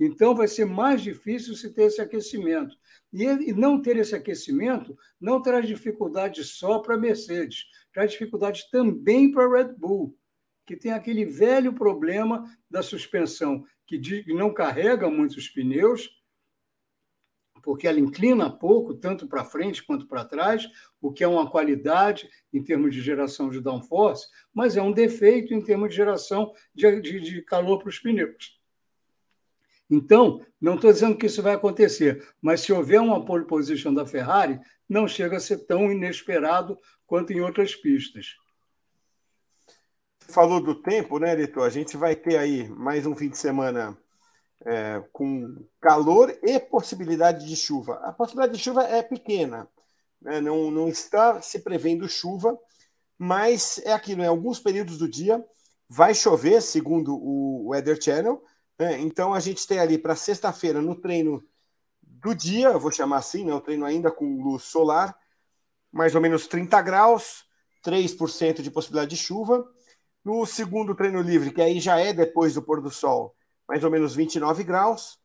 Então, 0.00 0.34
vai 0.34 0.48
ser 0.48 0.64
mais 0.64 1.02
difícil 1.02 1.54
se 1.56 1.74
ter 1.74 1.82
esse 1.82 2.00
aquecimento. 2.00 2.74
E 3.12 3.52
não 3.52 3.82
ter 3.82 3.98
esse 3.98 4.14
aquecimento 4.14 4.96
não 5.20 5.42
traz 5.42 5.66
dificuldade 5.66 6.42
só 6.42 6.78
para 6.78 6.94
a 6.94 6.98
Mercedes, 6.98 7.66
traz 7.92 8.12
dificuldade 8.12 8.66
também 8.70 9.30
para 9.30 9.44
a 9.44 9.58
Red 9.58 9.74
Bull, 9.74 10.16
que 10.64 10.74
tem 10.74 10.92
aquele 10.92 11.26
velho 11.26 11.74
problema 11.74 12.50
da 12.70 12.82
suspensão, 12.82 13.62
que 13.86 14.24
não 14.32 14.54
carrega 14.54 15.10
muitos 15.10 15.50
pneus, 15.50 16.17
porque 17.62 17.86
ela 17.86 18.00
inclina 18.00 18.50
pouco, 18.50 18.94
tanto 18.94 19.26
para 19.26 19.44
frente 19.44 19.84
quanto 19.84 20.06
para 20.06 20.24
trás, 20.24 20.68
o 21.00 21.12
que 21.12 21.24
é 21.24 21.28
uma 21.28 21.50
qualidade 21.50 22.28
em 22.52 22.62
termos 22.62 22.94
de 22.94 23.00
geração 23.00 23.50
de 23.50 23.60
downforce, 23.60 24.26
mas 24.52 24.76
é 24.76 24.82
um 24.82 24.92
defeito 24.92 25.54
em 25.54 25.60
termos 25.60 25.90
de 25.90 25.96
geração 25.96 26.52
de, 26.74 27.00
de, 27.00 27.20
de 27.20 27.42
calor 27.42 27.78
para 27.78 27.88
os 27.88 27.98
pneus. 27.98 28.58
Então, 29.90 30.44
não 30.60 30.74
estou 30.74 30.92
dizendo 30.92 31.16
que 31.16 31.26
isso 31.26 31.42
vai 31.42 31.54
acontecer, 31.54 32.26
mas 32.42 32.60
se 32.60 32.72
houver 32.72 33.00
uma 33.00 33.24
pole 33.24 33.46
position 33.46 33.94
da 33.94 34.04
Ferrari, 34.04 34.60
não 34.88 35.08
chega 35.08 35.36
a 35.38 35.40
ser 35.40 35.66
tão 35.66 35.90
inesperado 35.90 36.78
quanto 37.06 37.32
em 37.32 37.40
outras 37.40 37.74
pistas. 37.74 38.36
Falou 40.20 40.62
do 40.62 40.74
tempo, 40.74 41.18
né, 41.18 41.32
Editor? 41.32 41.64
A 41.64 41.70
gente 41.70 41.96
vai 41.96 42.14
ter 42.14 42.36
aí 42.36 42.68
mais 42.68 43.06
um 43.06 43.14
fim 43.14 43.30
de 43.30 43.38
semana 43.38 43.96
é, 44.64 45.02
com 45.12 45.64
calor 45.80 46.36
e 46.42 46.58
possibilidade 46.58 47.46
de 47.46 47.56
chuva. 47.56 47.94
A 48.04 48.12
possibilidade 48.12 48.56
de 48.56 48.62
chuva 48.62 48.84
é 48.84 49.02
pequena, 49.02 49.68
né? 50.20 50.40
não, 50.40 50.70
não 50.70 50.88
está 50.88 51.40
se 51.40 51.60
prevendo 51.60 52.08
chuva, 52.08 52.58
mas 53.16 53.80
é 53.84 53.92
aquilo, 53.92 54.22
em 54.22 54.26
alguns 54.26 54.60
períodos 54.60 54.98
do 54.98 55.08
dia 55.08 55.44
vai 55.88 56.14
chover, 56.14 56.60
segundo 56.60 57.14
o 57.14 57.68
Weather 57.68 57.98
Channel, 58.00 58.42
é, 58.78 58.98
então 58.98 59.34
a 59.34 59.40
gente 59.40 59.66
tem 59.66 59.78
ali 59.80 59.98
para 59.98 60.14
sexta-feira 60.14 60.80
no 60.80 60.94
treino 60.94 61.42
do 62.02 62.34
dia, 62.34 62.76
vou 62.78 62.90
chamar 62.90 63.18
assim, 63.18 63.44
né, 63.44 63.54
o 63.54 63.60
treino 63.60 63.84
ainda 63.84 64.10
com 64.10 64.42
luz 64.42 64.64
solar, 64.64 65.16
mais 65.90 66.14
ou 66.14 66.20
menos 66.20 66.46
30 66.46 66.80
graus, 66.82 67.44
3% 67.82 68.62
de 68.62 68.70
possibilidade 68.70 69.10
de 69.10 69.16
chuva. 69.16 69.66
No 70.24 70.44
segundo 70.44 70.94
treino 70.94 71.22
livre, 71.22 71.50
que 71.50 71.62
aí 71.62 71.80
já 71.80 71.98
é 71.98 72.12
depois 72.12 72.54
do 72.54 72.62
pôr 72.62 72.82
do 72.82 72.90
sol, 72.90 73.34
mais 73.68 73.84
ou 73.84 73.90
menos 73.90 74.14
29 74.14 74.64
graus. 74.64 75.18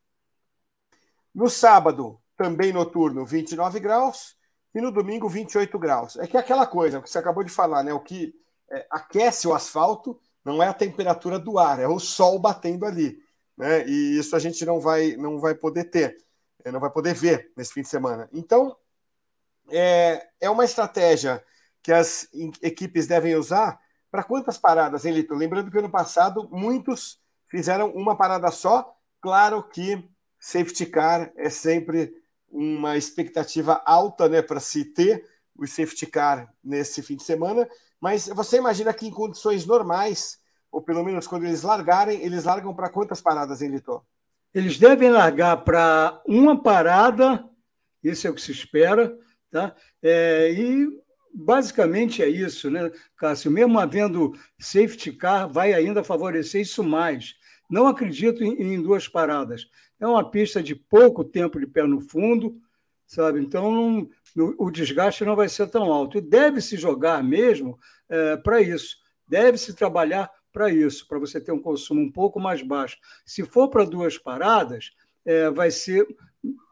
No 1.34 1.50
sábado, 1.50 2.20
também 2.36 2.74
noturno, 2.74 3.26
29 3.26 3.80
graus. 3.80 4.36
E 4.76 4.82
no 4.82 4.92
domingo, 4.92 5.30
28 5.30 5.80
graus. 5.80 6.18
É 6.18 6.28
que 6.28 6.36
é 6.36 6.40
aquela 6.40 6.68
coisa 6.68 7.02
que 7.02 7.10
você 7.10 7.18
acabou 7.18 7.44
de 7.44 7.52
falar, 7.52 7.84
né? 7.84 7.94
O 7.94 8.00
que 8.00 8.34
é, 8.70 8.86
aquece 8.90 9.48
o 9.48 9.54
asfalto 9.54 10.20
não 10.44 10.62
é 10.62 10.68
a 10.68 10.74
temperatura 10.74 11.40
do 11.40 11.58
ar, 11.58 11.80
é 11.80 11.88
o 11.88 12.00
sol 12.00 12.38
batendo 12.40 12.86
ali 12.86 13.24
né? 13.58 13.88
E 13.88 14.18
isso 14.18 14.36
a 14.36 14.40
gente 14.40 14.66
não 14.66 14.80
vai, 14.80 15.16
não 15.16 15.40
vai 15.40 15.56
poder 15.56 15.86
ter, 15.86 16.18
eh, 16.64 16.72
não 16.72 16.80
vai 16.80 16.90
poder 16.90 17.14
ver 17.14 17.52
nesse 17.56 17.74
fim 17.74 17.82
de 17.82 17.88
semana. 17.88 18.30
Então, 18.34 18.76
é, 19.72 20.28
é 20.42 20.50
uma 20.50 20.66
estratégia 20.66 21.44
que 21.82 21.92
as 21.92 22.28
equipes 22.62 23.08
devem 23.08 23.36
usar 23.36 23.80
para 24.12 24.24
quantas 24.24 24.58
paradas, 24.58 25.06
hein, 25.06 25.14
Lito? 25.14 25.34
Lembrando 25.34 25.72
que 25.72 25.78
ano 25.78 25.90
passado 25.90 26.48
muitos 26.52 27.20
fizeram 27.54 27.92
uma 27.92 28.18
parada 28.18 28.50
só. 28.50 28.98
Claro 29.22 29.62
que 29.62 30.04
safety 30.40 30.88
car 30.88 31.32
é 31.36 31.52
sempre 31.52 32.12
uma 32.50 32.98
expectativa 32.98 33.80
alta 33.86 34.28
né, 34.28 34.42
para 34.42 34.60
se 34.60 34.84
ter 34.84 35.24
o 35.56 35.68
safety 35.68 36.08
car 36.08 36.52
nesse 36.64 37.04
fim 37.04 37.16
de 37.16 37.22
semana, 37.22 37.70
mas 38.02 38.28
você 38.28 38.58
imagina 38.58 38.92
que 38.92 39.06
em 39.06 39.12
condições 39.12 39.68
normais 39.68 40.40
ou 40.72 40.82
pelo 40.82 41.04
menos 41.04 41.28
quando 41.28 41.46
eles 41.46 41.62
largarem, 41.62 42.24
eles 42.24 42.46
largam 42.46 42.74
para 42.74 42.90
quantas 42.90 43.22
paradas 43.22 43.62
em 43.62 43.70
Litor? 43.70 44.02
Eles 44.52 44.80
devem 44.80 45.12
largar 45.12 45.58
para 45.58 46.20
uma 46.28 46.60
parada, 46.60 47.48
isso 48.04 48.26
é 48.26 48.32
o 48.32 48.34
que 48.34 48.42
se 48.42 48.52
espera, 48.52 49.16
tá? 49.52 49.76
É, 50.02 50.52
e 50.52 50.88
basicamente 51.32 52.24
é 52.24 52.28
isso, 52.28 52.72
né, 52.72 52.92
Cássio? 53.16 53.52
Mesmo 53.52 53.78
havendo 53.80 54.34
safety 54.60 55.14
car, 55.14 55.48
vai 55.48 55.74
ainda 55.74 56.04
favorecer 56.04 56.62
isso 56.62 56.84
mais. 56.84 57.36
Não 57.70 57.88
acredito 57.88 58.44
em, 58.44 58.74
em 58.74 58.82
duas 58.82 59.08
paradas. 59.08 59.68
É 60.00 60.08
uma 60.08 60.30
pista 60.30 60.62
de 60.62 60.76
pouco 60.76 61.24
tempo 61.24 61.60
de 61.60 61.68
pé 61.68 61.84
no 61.84 62.02
fundo, 62.02 62.58
sabe? 63.06 63.40
Então 63.40 63.72
não, 63.72 64.10
o 64.58 64.70
desgaste 64.70 65.24
não 65.24 65.36
vai 65.36 65.50
ser 65.50 65.68
tão 65.68 65.92
alto. 65.92 66.18
E 66.18 66.22
deve 66.22 66.62
se 66.62 66.78
jogar 66.78 67.24
mesmo 67.24 67.80
é, 68.10 68.38
para 68.38 68.62
isso. 68.62 68.98
Deve 69.28 69.58
se 69.58 69.74
trabalhar 69.74 70.30
para 70.52 70.70
isso, 70.70 71.08
para 71.08 71.18
você 71.18 71.42
ter 71.42 71.52
um 71.52 71.62
consumo 71.62 72.02
um 72.02 72.12
pouco 72.12 72.40
mais 72.40 72.62
baixo. 72.62 72.98
Se 73.26 73.44
for 73.44 73.70
para 73.70 73.86
duas 73.86 74.18
paradas, 74.18 74.92
é, 75.26 75.50
vai 75.50 75.72
ser 75.72 76.06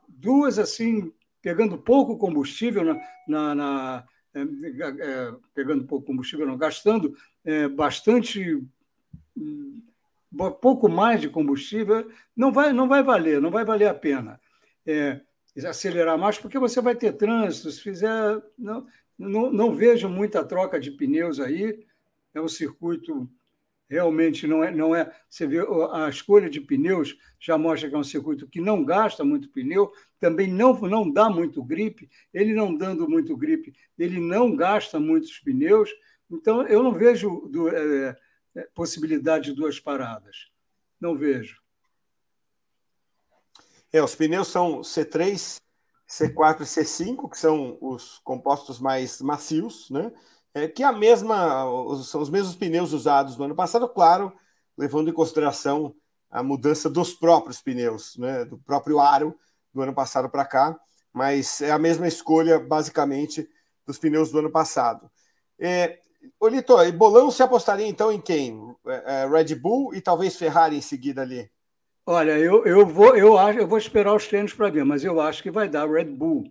duas 0.07 0.59
assim, 0.59 1.11
pegando 1.41 1.77
pouco 1.77 2.17
combustível 2.17 2.83
na, 2.83 2.95
na, 3.27 3.55
na 3.55 4.07
é, 4.33 4.41
é, 4.41 5.33
pegando 5.53 5.85
pouco 5.85 6.05
combustível, 6.05 6.45
não, 6.45 6.57
gastando 6.57 7.17
é, 7.43 7.67
bastante 7.67 8.63
hum, 9.35 9.81
pouco 10.61 10.87
mais 10.87 11.19
de 11.19 11.29
combustível, 11.29 12.09
não 12.35 12.51
vai, 12.51 12.71
não 12.71 12.87
vai 12.87 13.03
valer, 13.03 13.41
não 13.41 13.51
vai 13.51 13.65
valer 13.65 13.87
a 13.87 13.93
pena. 13.93 14.39
É, 14.85 15.19
acelerar 15.65 16.17
mais, 16.17 16.37
porque 16.37 16.57
você 16.57 16.81
vai 16.81 16.95
ter 16.95 17.13
trânsito, 17.13 17.69
se 17.71 17.81
fizer. 17.81 18.41
Não, 18.57 18.87
não, 19.17 19.51
não 19.51 19.75
vejo 19.75 20.09
muita 20.09 20.43
troca 20.43 20.79
de 20.79 20.91
pneus 20.91 21.39
aí, 21.39 21.85
é 22.33 22.41
um 22.41 22.47
circuito 22.47 23.29
realmente 23.91 24.47
não 24.47 24.63
é, 24.63 24.71
não 24.71 24.95
é. 24.95 25.13
Você 25.29 25.45
vê 25.45 25.57
a 25.91 26.07
escolha 26.07 26.49
de 26.49 26.61
pneus 26.61 27.17
já 27.37 27.57
mostra 27.57 27.89
que 27.89 27.95
é 27.95 27.97
um 27.97 28.03
circuito 28.03 28.47
que 28.47 28.61
não 28.61 28.85
gasta 28.85 29.21
muito 29.21 29.49
pneu, 29.49 29.91
também 30.17 30.47
não, 30.47 30.73
não 30.79 31.11
dá 31.11 31.29
muito 31.29 31.61
gripe. 31.61 32.09
Ele 32.33 32.53
não 32.53 32.73
dando 32.73 33.07
muito 33.09 33.35
gripe, 33.35 33.73
ele 33.99 34.17
não 34.21 34.55
gasta 34.55 34.97
muitos 34.97 35.37
pneus. 35.39 35.89
Então, 36.31 36.65
eu 36.67 36.81
não 36.81 36.93
vejo 36.93 37.49
do, 37.49 37.67
é, 37.67 38.15
possibilidade 38.73 39.45
de 39.45 39.53
duas 39.53 39.79
paradas. 39.79 40.49
Não 40.99 41.17
vejo. 41.17 41.61
É, 43.91 44.01
os 44.01 44.15
pneus 44.15 44.47
são 44.47 44.81
C3, 44.81 45.57
C4 46.07 46.61
e 46.61 46.65
C5, 46.65 47.29
que 47.29 47.37
são 47.37 47.77
os 47.81 48.19
compostos 48.19 48.79
mais 48.79 49.21
macios, 49.21 49.89
né? 49.89 50.11
é, 50.53 50.67
que 50.67 50.83
é 50.83 50.85
a 50.85 50.91
mesma, 50.91 51.65
são 52.03 52.21
os 52.21 52.29
mesmos 52.29 52.55
pneus 52.55 52.91
usados 52.93 53.37
no 53.37 53.45
ano 53.45 53.55
passado, 53.55 53.87
claro, 53.87 54.33
levando 54.77 55.09
em 55.09 55.13
consideração 55.13 55.95
a 56.29 56.43
mudança 56.43 56.89
dos 56.89 57.13
próprios 57.13 57.61
pneus, 57.61 58.17
né, 58.17 58.45
do 58.45 58.57
próprio 58.57 58.99
aro 58.99 59.37
do 59.73 59.81
ano 59.81 59.93
passado 59.93 60.29
para 60.29 60.45
cá, 60.45 60.77
mas 61.13 61.61
é 61.61 61.71
a 61.71 61.79
mesma 61.79 62.07
escolha, 62.07 62.59
basicamente, 62.59 63.49
dos 63.85 63.97
pneus 63.97 64.31
do 64.31 64.39
ano 64.39 64.51
passado. 64.51 65.09
É, 65.59 65.99
Olito, 66.39 66.81
e 66.83 66.91
Bolão 66.91 67.31
se 67.31 67.41
apostaria 67.41 67.87
então 67.87 68.11
em 68.11 68.19
quem? 68.19 68.75
É, 68.87 69.23
é, 69.23 69.27
Red 69.27 69.55
Bull 69.55 69.93
e 69.93 70.01
talvez 70.01 70.35
Ferrari 70.35 70.75
em 70.75 70.81
seguida 70.81 71.21
ali? 71.21 71.49
Olha, 72.05 72.37
eu, 72.37 72.65
eu, 72.65 72.85
vou, 72.85 73.15
eu, 73.15 73.37
acho, 73.37 73.59
eu 73.59 73.67
vou 73.67 73.77
esperar 73.77 74.15
os 74.15 74.27
treinos 74.27 74.53
para 74.53 74.69
ver, 74.69 74.83
mas 74.83 75.03
eu 75.03 75.21
acho 75.21 75.43
que 75.43 75.51
vai 75.51 75.69
dar 75.69 75.89
Red 75.89 76.05
Bull, 76.05 76.43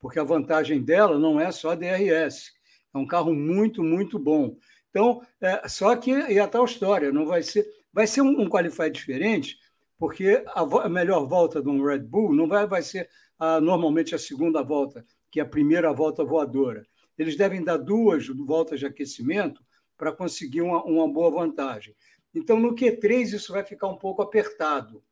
porque 0.00 0.18
a 0.18 0.24
vantagem 0.24 0.82
dela 0.82 1.18
não 1.18 1.40
é 1.40 1.50
só 1.52 1.74
DRS, 1.74 2.52
é 2.94 2.98
um 2.98 3.06
carro 3.06 3.32
muito, 3.32 3.82
muito 3.82 4.18
bom. 4.18 4.56
Então, 4.90 5.22
é, 5.40 5.68
só 5.68 5.94
que 5.96 6.10
e 6.10 6.38
a 6.40 6.48
tal 6.48 6.64
história, 6.64 7.12
não 7.12 7.26
vai 7.26 7.42
ser, 7.42 7.66
vai 7.92 8.06
ser 8.06 8.22
um, 8.22 8.40
um 8.40 8.48
qualify 8.48 8.90
diferente, 8.90 9.56
porque 9.98 10.42
a, 10.48 10.60
a, 10.60 10.88
melhor 10.88 11.26
volta 11.26 11.62
de 11.62 11.68
um 11.68 11.84
Red 11.84 12.00
Bull 12.00 12.34
não 12.34 12.48
vai, 12.48 12.66
vai 12.66 12.82
ser 12.82 13.08
a, 13.38 13.60
normalmente 13.60 14.14
a 14.14 14.18
segunda 14.18 14.62
volta, 14.62 15.04
que 15.30 15.40
é 15.40 15.42
a 15.42 15.46
primeira 15.46 15.92
volta 15.92 16.24
voadora. 16.24 16.86
Eles 17.18 17.36
devem 17.36 17.62
dar 17.62 17.76
duas 17.76 18.26
voltas 18.28 18.80
de 18.80 18.86
aquecimento 18.86 19.62
para 19.96 20.12
conseguir 20.12 20.62
uma, 20.62 20.84
uma 20.84 21.12
boa 21.12 21.30
vantagem. 21.30 21.94
Então, 22.34 22.58
no 22.58 22.74
Q3, 22.74 23.34
isso 23.34 23.52
vai 23.52 23.64
ficar 23.64 23.88
um 23.88 23.98
pouco 23.98 24.22
apertado. 24.22 25.02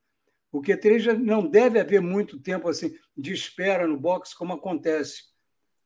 O 0.51 0.61
Q3 0.61 0.99
já 0.99 1.13
não 1.13 1.45
deve 1.45 1.79
haver 1.79 2.01
muito 2.01 2.39
tempo 2.39 2.69
assim 2.69 2.95
de 3.15 3.33
espera 3.33 3.85
no 3.85 3.99
box, 3.99 4.33
como 4.33 4.53
acontece 4.53 5.23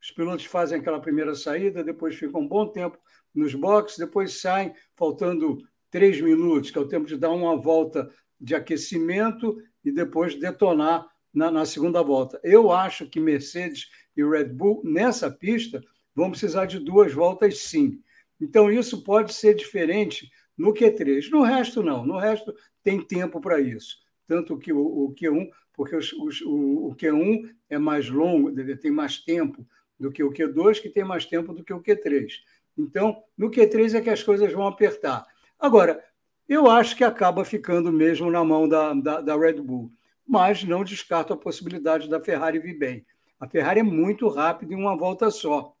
os 0.02 0.10
pilotos 0.10 0.44
fazem 0.46 0.80
aquela 0.80 1.00
primeira 1.00 1.32
saída, 1.32 1.84
depois 1.84 2.16
ficam 2.16 2.40
um 2.40 2.48
bom 2.48 2.66
tempo 2.66 2.98
nos 3.32 3.54
boxes, 3.54 3.98
depois 3.98 4.40
saem 4.40 4.74
faltando 4.96 5.58
três 5.90 6.20
minutos, 6.20 6.72
que 6.72 6.78
é 6.78 6.80
o 6.80 6.88
tempo 6.88 7.06
de 7.06 7.16
dar 7.16 7.30
uma 7.30 7.56
volta 7.56 8.10
de 8.40 8.54
aquecimento 8.56 9.56
e 9.84 9.92
depois 9.92 10.34
detonar 10.34 11.06
na, 11.32 11.52
na 11.52 11.64
segunda 11.64 12.02
volta. 12.02 12.40
Eu 12.42 12.72
acho 12.72 13.08
que 13.08 13.20
Mercedes 13.20 13.90
e 14.16 14.24
Red 14.24 14.46
Bull, 14.46 14.82
nessa 14.84 15.30
pista, 15.30 15.80
vão 16.14 16.30
precisar 16.30 16.66
de 16.66 16.78
duas 16.78 17.12
voltas 17.12 17.58
sim. 17.60 18.00
Então, 18.40 18.70
isso 18.70 19.02
pode 19.02 19.32
ser 19.32 19.54
diferente 19.54 20.30
no 20.56 20.72
Q3. 20.74 21.30
No 21.30 21.42
resto, 21.42 21.82
não. 21.82 22.04
No 22.04 22.18
resto, 22.18 22.54
tem 22.82 23.00
tempo 23.00 23.40
para 23.40 23.60
isso. 23.60 23.98
Tanto 24.26 24.58
que 24.58 24.72
o, 24.72 24.80
o 24.80 25.14
Q1, 25.14 25.48
porque 25.72 25.96
o, 25.96 26.88
o 26.88 26.96
Q1 26.96 27.50
é 27.70 27.78
mais 27.78 28.08
longo, 28.08 28.52
tem 28.76 28.90
mais 28.90 29.18
tempo 29.18 29.66
do 29.98 30.10
que 30.10 30.22
o 30.22 30.32
Q2, 30.32 30.80
que 30.80 30.90
tem 30.90 31.04
mais 31.04 31.24
tempo 31.24 31.52
do 31.52 31.62
que 31.64 31.72
o 31.72 31.82
Q3. 31.82 32.28
Então, 32.76 33.22
no 33.36 33.50
Q3 33.50 33.94
é 33.94 34.00
que 34.00 34.10
as 34.10 34.22
coisas 34.22 34.52
vão 34.52 34.66
apertar. 34.66 35.24
Agora, 35.58 36.02
Eu 36.48 36.68
acho 36.68 36.96
que 36.96 37.04
acaba 37.04 37.44
ficando 37.44 37.92
mesmo 37.92 38.30
na 38.30 38.44
mão 38.44 38.68
da, 38.68 38.92
da, 38.92 39.20
da 39.20 39.36
Red 39.36 39.54
Bull, 39.54 39.92
mas 40.26 40.64
não 40.64 40.84
descarto 40.84 41.32
a 41.32 41.36
possibilidade 41.36 42.08
da 42.08 42.20
Ferrari 42.20 42.58
vir 42.58 42.76
bem. 42.76 43.06
A 43.38 43.48
Ferrari 43.48 43.80
é 43.80 43.82
muito 43.82 44.28
rápida 44.28 44.74
em 44.74 44.76
uma 44.76 44.96
volta 44.96 45.30
só. 45.30 45.74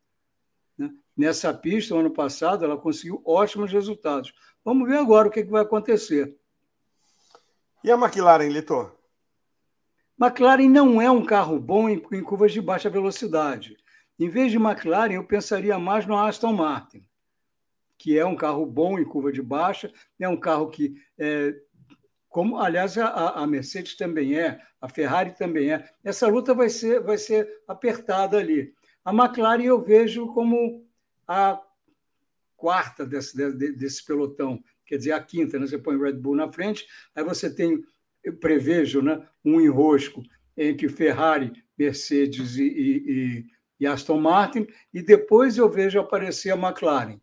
Nessa 1.16 1.52
pista, 1.52 1.94
no 1.94 2.00
ano 2.00 2.10
passado, 2.10 2.64
ela 2.64 2.76
conseguiu 2.76 3.22
ótimos 3.24 3.72
resultados. 3.72 4.32
Vamos 4.64 4.88
ver 4.88 4.96
agora 4.96 5.28
o 5.28 5.30
que, 5.30 5.44
que 5.44 5.50
vai 5.50 5.62
acontecer. 5.62 6.36
E 7.84 7.90
a 7.90 7.94
McLaren, 7.94 8.48
Litor? 8.48 8.96
McLaren 10.20 10.68
não 10.68 11.02
é 11.02 11.10
um 11.10 11.24
carro 11.24 11.58
bom 11.58 11.88
em, 11.88 12.00
em 12.12 12.22
curvas 12.22 12.52
de 12.52 12.60
baixa 12.60 12.88
velocidade. 12.88 13.76
Em 14.18 14.28
vez 14.28 14.52
de 14.52 14.56
McLaren, 14.56 15.14
eu 15.14 15.24
pensaria 15.26 15.78
mais 15.78 16.06
no 16.06 16.16
Aston 16.16 16.52
Martin, 16.52 17.04
que 17.98 18.16
é 18.16 18.24
um 18.24 18.36
carro 18.36 18.64
bom 18.64 18.98
em 18.98 19.04
curva 19.04 19.32
de 19.32 19.42
baixa, 19.42 19.92
é 20.20 20.28
um 20.28 20.36
carro 20.36 20.70
que, 20.70 20.94
é, 21.18 21.54
como 22.28 22.58
aliás 22.58 22.96
a, 22.96 23.30
a, 23.30 23.46
Mercedes 23.46 23.96
também 23.96 24.38
é, 24.38 24.60
a 24.80 24.88
Ferrari 24.88 25.36
também 25.36 25.72
é. 25.72 25.88
Essa 26.04 26.28
luta 26.28 26.54
vai 26.54 26.68
ser, 26.68 27.00
vai 27.00 27.18
ser 27.18 27.48
apertada 27.66 28.38
ali. 28.38 28.72
A 29.04 29.12
McLaren 29.12 29.64
eu 29.64 29.82
vejo 29.82 30.32
como 30.32 30.81
a 31.26 31.60
quarta 32.56 33.04
desse, 33.04 33.36
desse 33.72 34.04
pelotão, 34.04 34.62
quer 34.86 34.96
dizer, 34.96 35.12
a 35.12 35.20
quinta, 35.20 35.58
né? 35.58 35.66
Você 35.66 35.78
põe 35.78 35.98
Red 35.98 36.14
Bull 36.14 36.36
na 36.36 36.50
frente, 36.50 36.86
aí 37.14 37.24
você 37.24 37.52
tem, 37.52 37.82
eu 38.22 38.36
prevejo, 38.36 39.02
né, 39.02 39.26
um 39.44 39.60
enrosco 39.60 40.22
entre 40.56 40.88
Ferrari, 40.88 41.52
Mercedes 41.76 42.56
e, 42.56 42.64
e, 42.64 43.46
e 43.80 43.86
Aston 43.86 44.20
Martin, 44.20 44.66
e 44.92 45.02
depois 45.02 45.58
eu 45.58 45.68
vejo 45.68 45.98
aparecer 45.98 46.50
a 46.50 46.56
McLaren, 46.56 47.18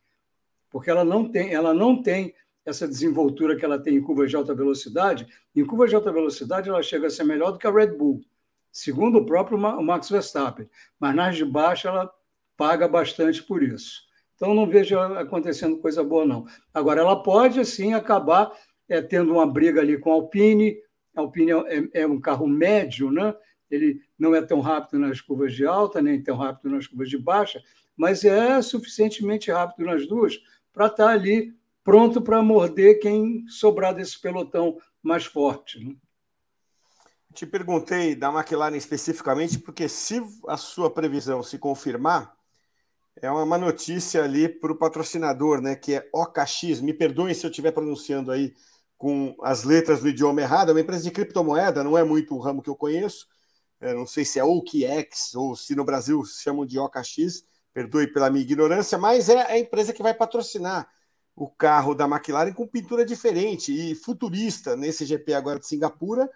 porque 0.69 0.89
ela 0.89 1.05
não 1.05 1.31
tem, 1.31 1.53
ela 1.53 1.73
não 1.73 2.01
tem 2.01 2.33
essa 2.65 2.87
desenvoltura 2.87 3.55
que 3.55 3.65
ela 3.65 3.79
tem 3.79 3.95
em 3.95 4.01
curvas 4.01 4.29
de 4.29 4.35
alta 4.35 4.53
velocidade. 4.53 5.27
Em 5.55 5.65
curvas 5.65 5.89
de 5.89 5.95
alta 5.95 6.11
velocidade, 6.11 6.69
ela 6.69 6.83
chega 6.83 7.07
a 7.07 7.09
ser 7.09 7.23
melhor 7.23 7.51
do 7.51 7.57
que 7.57 7.67
a 7.67 7.71
Red 7.71 7.97
Bull, 7.97 8.21
segundo 8.71 9.19
o 9.19 9.25
próprio 9.25 9.57
Max 9.57 10.09
Verstappen. 10.09 10.69
Mas 10.99 11.15
nas 11.15 11.35
de 11.35 11.45
baixo, 11.45 11.87
ela 11.87 12.11
paga 12.59 12.89
bastante 12.89 13.41
por 13.41 13.63
isso. 13.63 14.01
Então, 14.35 14.53
não 14.53 14.67
vejo 14.67 14.99
acontecendo 14.99 15.77
coisa 15.77 16.03
boa, 16.03 16.25
não. 16.25 16.45
Agora, 16.73 16.99
ela 16.99 17.23
pode, 17.23 17.63
sim, 17.63 17.93
acabar 17.93 18.51
é, 18.89 19.01
tendo 19.01 19.31
uma 19.31 19.47
briga 19.47 19.79
ali 19.79 19.97
com 19.97 20.11
a 20.11 20.15
Alpine. 20.15 20.77
A 21.15 21.21
Alpine 21.21 21.51
é, 21.51 22.01
é 22.01 22.07
um 22.07 22.19
carro 22.19 22.47
médio, 22.47 23.09
né? 23.09 23.33
ele 23.71 24.01
não 24.17 24.35
é 24.35 24.41
tão 24.41 24.59
rápido 24.59 24.99
nas 24.99 25.21
curvas 25.21 25.53
de 25.53 25.65
alta, 25.65 26.01
nem 26.01 26.21
tão 26.21 26.35
rápido 26.35 26.69
nas 26.71 26.87
curvas 26.87 27.09
de 27.09 27.17
baixa, 27.17 27.61
mas 27.95 28.25
é 28.25 28.61
suficientemente 28.61 29.51
rápido 29.51 29.85
nas 29.85 30.07
duas 30.07 30.37
para 30.73 30.87
estar 30.87 31.05
tá 31.05 31.11
ali 31.11 31.53
pronto 31.83 32.21
para 32.21 32.41
morder 32.41 32.99
quem 32.99 33.47
sobrar 33.47 33.93
desse 33.93 34.19
pelotão 34.19 34.77
mais 35.01 35.25
forte. 35.25 35.83
Né? 35.83 35.95
Te 37.33 37.45
perguntei 37.45 38.15
da 38.15 38.31
McLaren 38.33 38.75
especificamente, 38.75 39.59
porque 39.59 39.87
se 39.87 40.21
a 40.47 40.57
sua 40.57 40.89
previsão 40.89 41.43
se 41.43 41.57
confirmar, 41.57 42.35
é 43.21 43.31
uma 43.31 43.57
notícia 43.57 44.23
ali 44.23 44.47
para 44.47 44.71
o 44.71 44.77
patrocinador, 44.77 45.61
né? 45.61 45.75
Que 45.75 45.95
é 45.95 46.09
OKX. 46.13 46.81
Me 46.81 46.93
perdoem 46.93 47.33
se 47.33 47.45
eu 47.45 47.49
estiver 47.49 47.71
pronunciando 47.71 48.31
aí 48.31 48.53
com 48.97 49.35
as 49.41 49.63
letras 49.63 50.01
do 50.01 50.09
idioma 50.09 50.41
errado. 50.41 50.69
É 50.69 50.73
uma 50.73 50.81
empresa 50.81 51.03
de 51.03 51.11
criptomoeda, 51.11 51.83
não 51.83 51.97
é 51.97 52.03
muito 52.03 52.35
o 52.35 52.39
ramo 52.39 52.61
que 52.61 52.69
eu 52.69 52.75
conheço, 52.75 53.27
eu 53.79 53.95
não 53.95 54.05
sei 54.05 54.25
se 54.25 54.37
é 54.37 54.43
OKX 54.43 55.35
ou 55.35 55.55
se 55.55 55.73
no 55.73 55.85
Brasil 55.85 56.23
se 56.25 56.43
chamam 56.43 56.65
de 56.65 56.77
OKX, 56.77 57.45
perdoe 57.73 58.07
pela 58.07 58.29
minha 58.29 58.43
ignorância, 58.43 58.97
mas 58.97 59.29
é 59.29 59.41
a 59.49 59.57
empresa 59.57 59.93
que 59.93 60.03
vai 60.03 60.13
patrocinar 60.13 60.87
o 61.33 61.49
carro 61.49 61.95
da 61.95 62.05
McLaren 62.05 62.51
com 62.51 62.67
pintura 62.67 63.05
diferente 63.05 63.71
e 63.71 63.95
futurista 63.95 64.75
nesse 64.75 65.05
GP 65.05 65.33
agora 65.33 65.59
de 65.59 65.67
Singapura 65.67 66.29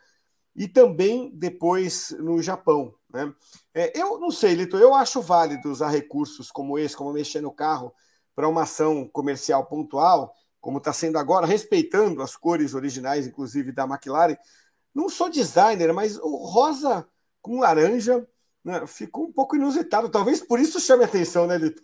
e 0.55 0.67
também 0.67 1.31
depois 1.33 2.15
no 2.19 2.41
Japão. 2.41 2.93
Né? 3.11 3.33
É, 3.73 3.99
eu 3.99 4.19
não 4.19 4.31
sei, 4.31 4.53
Lito, 4.53 4.77
eu 4.77 4.93
acho 4.93 5.21
válido 5.21 5.69
usar 5.69 5.89
recursos 5.89 6.51
como 6.51 6.77
esse, 6.77 6.95
como 6.95 7.13
mexer 7.13 7.41
no 7.41 7.51
carro, 7.51 7.93
para 8.35 8.47
uma 8.47 8.63
ação 8.63 9.07
comercial 9.07 9.65
pontual, 9.65 10.33
como 10.59 10.77
está 10.77 10.93
sendo 10.93 11.17
agora, 11.17 11.45
respeitando 11.45 12.21
as 12.21 12.35
cores 12.35 12.73
originais, 12.73 13.27
inclusive 13.27 13.71
da 13.71 13.83
McLaren. 13.83 14.37
Não 14.93 15.09
sou 15.09 15.29
designer, 15.29 15.93
mas 15.93 16.17
o 16.17 16.35
rosa 16.37 17.07
com 17.41 17.59
laranja, 17.59 18.25
né, 18.63 18.87
ficou 18.87 19.25
um 19.25 19.31
pouco 19.31 19.55
inusitado. 19.55 20.09
Talvez 20.09 20.39
por 20.41 20.59
isso 20.59 20.79
chame 20.79 21.03
atenção, 21.03 21.45
né, 21.45 21.57
Lito? 21.57 21.83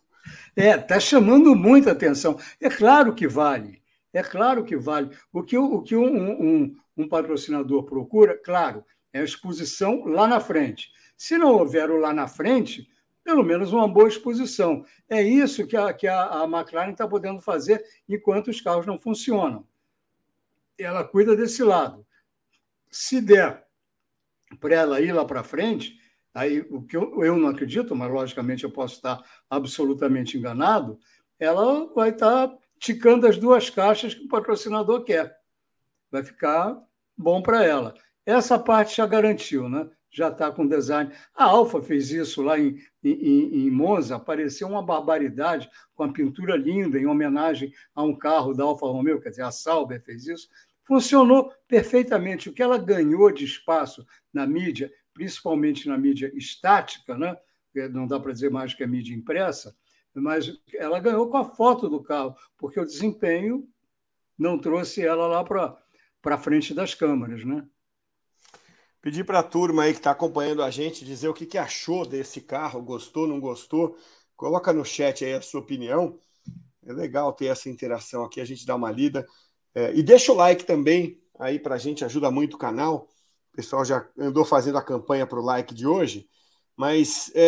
É, 0.55 0.75
está 0.75 0.99
chamando 0.99 1.55
muita 1.55 1.91
atenção. 1.91 2.37
É 2.59 2.69
claro 2.69 3.13
que 3.13 3.27
vale. 3.27 3.81
É 4.13 4.23
claro 4.23 4.63
que 4.63 4.75
vale. 4.75 5.15
O 5.31 5.43
que, 5.43 5.57
o 5.57 5.81
que 5.81 5.95
um, 5.95 6.31
um, 6.31 6.75
um 7.01 7.07
patrocinador 7.07 7.83
procura, 7.83 8.37
claro, 8.37 8.83
é 9.13 9.21
a 9.21 9.23
exposição 9.23 10.05
lá 10.05 10.27
na 10.27 10.39
frente. 10.39 10.91
Se 11.17 11.37
não 11.37 11.53
houver 11.53 11.89
o 11.89 11.97
lá 11.97 12.13
na 12.13 12.27
frente, 12.27 12.87
pelo 13.23 13.43
menos 13.43 13.71
uma 13.71 13.87
boa 13.87 14.07
exposição. 14.07 14.83
É 15.07 15.21
isso 15.21 15.67
que 15.67 15.77
a, 15.77 15.93
que 15.93 16.07
a, 16.07 16.41
a 16.41 16.43
McLaren 16.45 16.91
está 16.91 17.07
podendo 17.07 17.39
fazer 17.39 17.83
enquanto 18.07 18.49
os 18.49 18.59
carros 18.59 18.85
não 18.85 18.97
funcionam. 18.97 19.67
Ela 20.77 21.03
cuida 21.03 21.35
desse 21.35 21.63
lado. 21.63 22.05
Se 22.89 23.21
der 23.21 23.67
para 24.59 24.75
ela 24.75 25.01
ir 25.01 25.11
lá 25.11 25.23
para 25.23 25.43
frente, 25.43 25.99
aí 26.33 26.61
o 26.71 26.81
que 26.81 26.97
eu, 26.97 27.23
eu 27.23 27.37
não 27.37 27.49
acredito, 27.49 27.95
mas 27.95 28.11
logicamente 28.11 28.63
eu 28.63 28.71
posso 28.71 28.95
estar 28.95 29.21
absolutamente 29.49 30.37
enganado, 30.37 30.99
ela 31.37 31.85
vai 31.93 32.09
estar 32.09 32.51
ticando 32.79 33.27
as 33.27 33.37
duas 33.37 33.69
caixas 33.69 34.15
que 34.15 34.25
o 34.25 34.29
patrocinador 34.29 35.03
quer. 35.03 35.37
Vai 36.09 36.23
ficar 36.23 36.81
bom 37.19 37.41
para 37.41 37.63
ela. 37.63 37.93
Essa 38.25 38.57
parte 38.57 38.97
já 38.97 39.05
garantiu, 39.05 39.67
né? 39.67 39.89
Já 40.11 40.29
está 40.29 40.51
com 40.51 40.65
design. 40.65 41.11
A 41.35 41.45
Alfa 41.45 41.81
fez 41.81 42.11
isso 42.11 42.41
lá 42.41 42.57
em, 42.57 42.79
em, 43.03 43.67
em 43.67 43.69
Monza, 43.69 44.15
apareceu 44.15 44.67
uma 44.67 44.81
barbaridade 44.81 45.69
com 45.93 46.03
a 46.03 46.11
pintura 46.11 46.55
linda 46.55 46.97
em 46.97 47.05
homenagem 47.05 47.71
a 47.93 48.01
um 48.03 48.17
carro 48.17 48.53
da 48.53 48.63
Alfa 48.63 48.87
Romeo, 48.87 49.21
quer 49.21 49.29
dizer, 49.29 49.43
a 49.43 49.51
Sauber 49.51 50.03
fez 50.03 50.25
isso 50.25 50.47
funcionou 50.89 51.53
perfeitamente. 51.67 52.49
O 52.49 52.53
que 52.53 52.63
ela 52.63 52.79
ganhou 52.79 53.31
de 53.31 53.45
espaço 53.45 54.03
na 54.33 54.47
mídia, 54.47 54.91
principalmente 55.13 55.87
na 55.87 55.95
mídia 55.95 56.31
estática, 56.35 57.15
né? 57.15 57.37
não 57.91 58.07
dá 58.07 58.19
para 58.19 58.33
dizer 58.33 58.49
mais 58.49 58.73
que 58.73 58.81
é 58.81 58.87
mídia 58.87 59.13
impressa, 59.13 59.75
mas 60.15 60.51
ela 60.73 60.99
ganhou 60.99 61.29
com 61.29 61.37
a 61.37 61.45
foto 61.45 61.87
do 61.87 62.01
carro, 62.01 62.35
porque 62.57 62.79
o 62.79 62.85
desempenho 62.85 63.69
não 64.35 64.57
trouxe 64.57 65.05
ela 65.05 65.27
lá 65.27 65.43
para 65.43 65.77
frente 66.37 66.73
das 66.73 66.93
câmeras. 66.93 67.45
Né? 67.45 67.65
Pedir 69.01 69.23
para 69.23 69.39
a 69.39 69.43
turma 69.43 69.83
aí 69.83 69.93
que 69.93 69.99
está 69.99 70.11
acompanhando 70.11 70.61
a 70.61 70.69
gente 70.69 71.05
dizer 71.05 71.29
o 71.29 71.33
que, 71.33 71.45
que 71.45 71.57
achou 71.57 72.05
desse 72.05 72.41
carro, 72.41 72.81
gostou, 72.81 73.27
não 73.27 73.39
gostou. 73.39 73.97
Coloca 74.35 74.73
no 74.73 74.83
chat 74.83 75.23
aí 75.23 75.33
a 75.33 75.41
sua 75.41 75.61
opinião. 75.61 76.19
É 76.85 76.91
legal 76.91 77.31
ter 77.33 77.45
essa 77.45 77.69
interação 77.69 78.23
aqui, 78.23 78.41
a 78.41 78.45
gente 78.45 78.65
dá 78.65 78.75
uma 78.75 78.91
lida. 78.91 79.25
É, 79.73 79.93
e 79.93 80.01
deixa 80.01 80.31
o 80.31 80.35
like 80.35 80.65
também 80.65 81.21
aí 81.37 81.57
para 81.59 81.75
a 81.75 81.77
gente, 81.77 82.03
ajuda 82.03 82.29
muito 82.29 82.55
o 82.55 82.57
canal. 82.57 83.07
O 83.53 83.55
pessoal 83.55 83.85
já 83.85 84.07
andou 84.17 84.43
fazendo 84.43 84.77
a 84.77 84.81
campanha 84.81 85.25
para 85.25 85.39
o 85.39 85.43
like 85.43 85.73
de 85.73 85.87
hoje, 85.87 86.27
mas 86.75 87.31
é, 87.35 87.41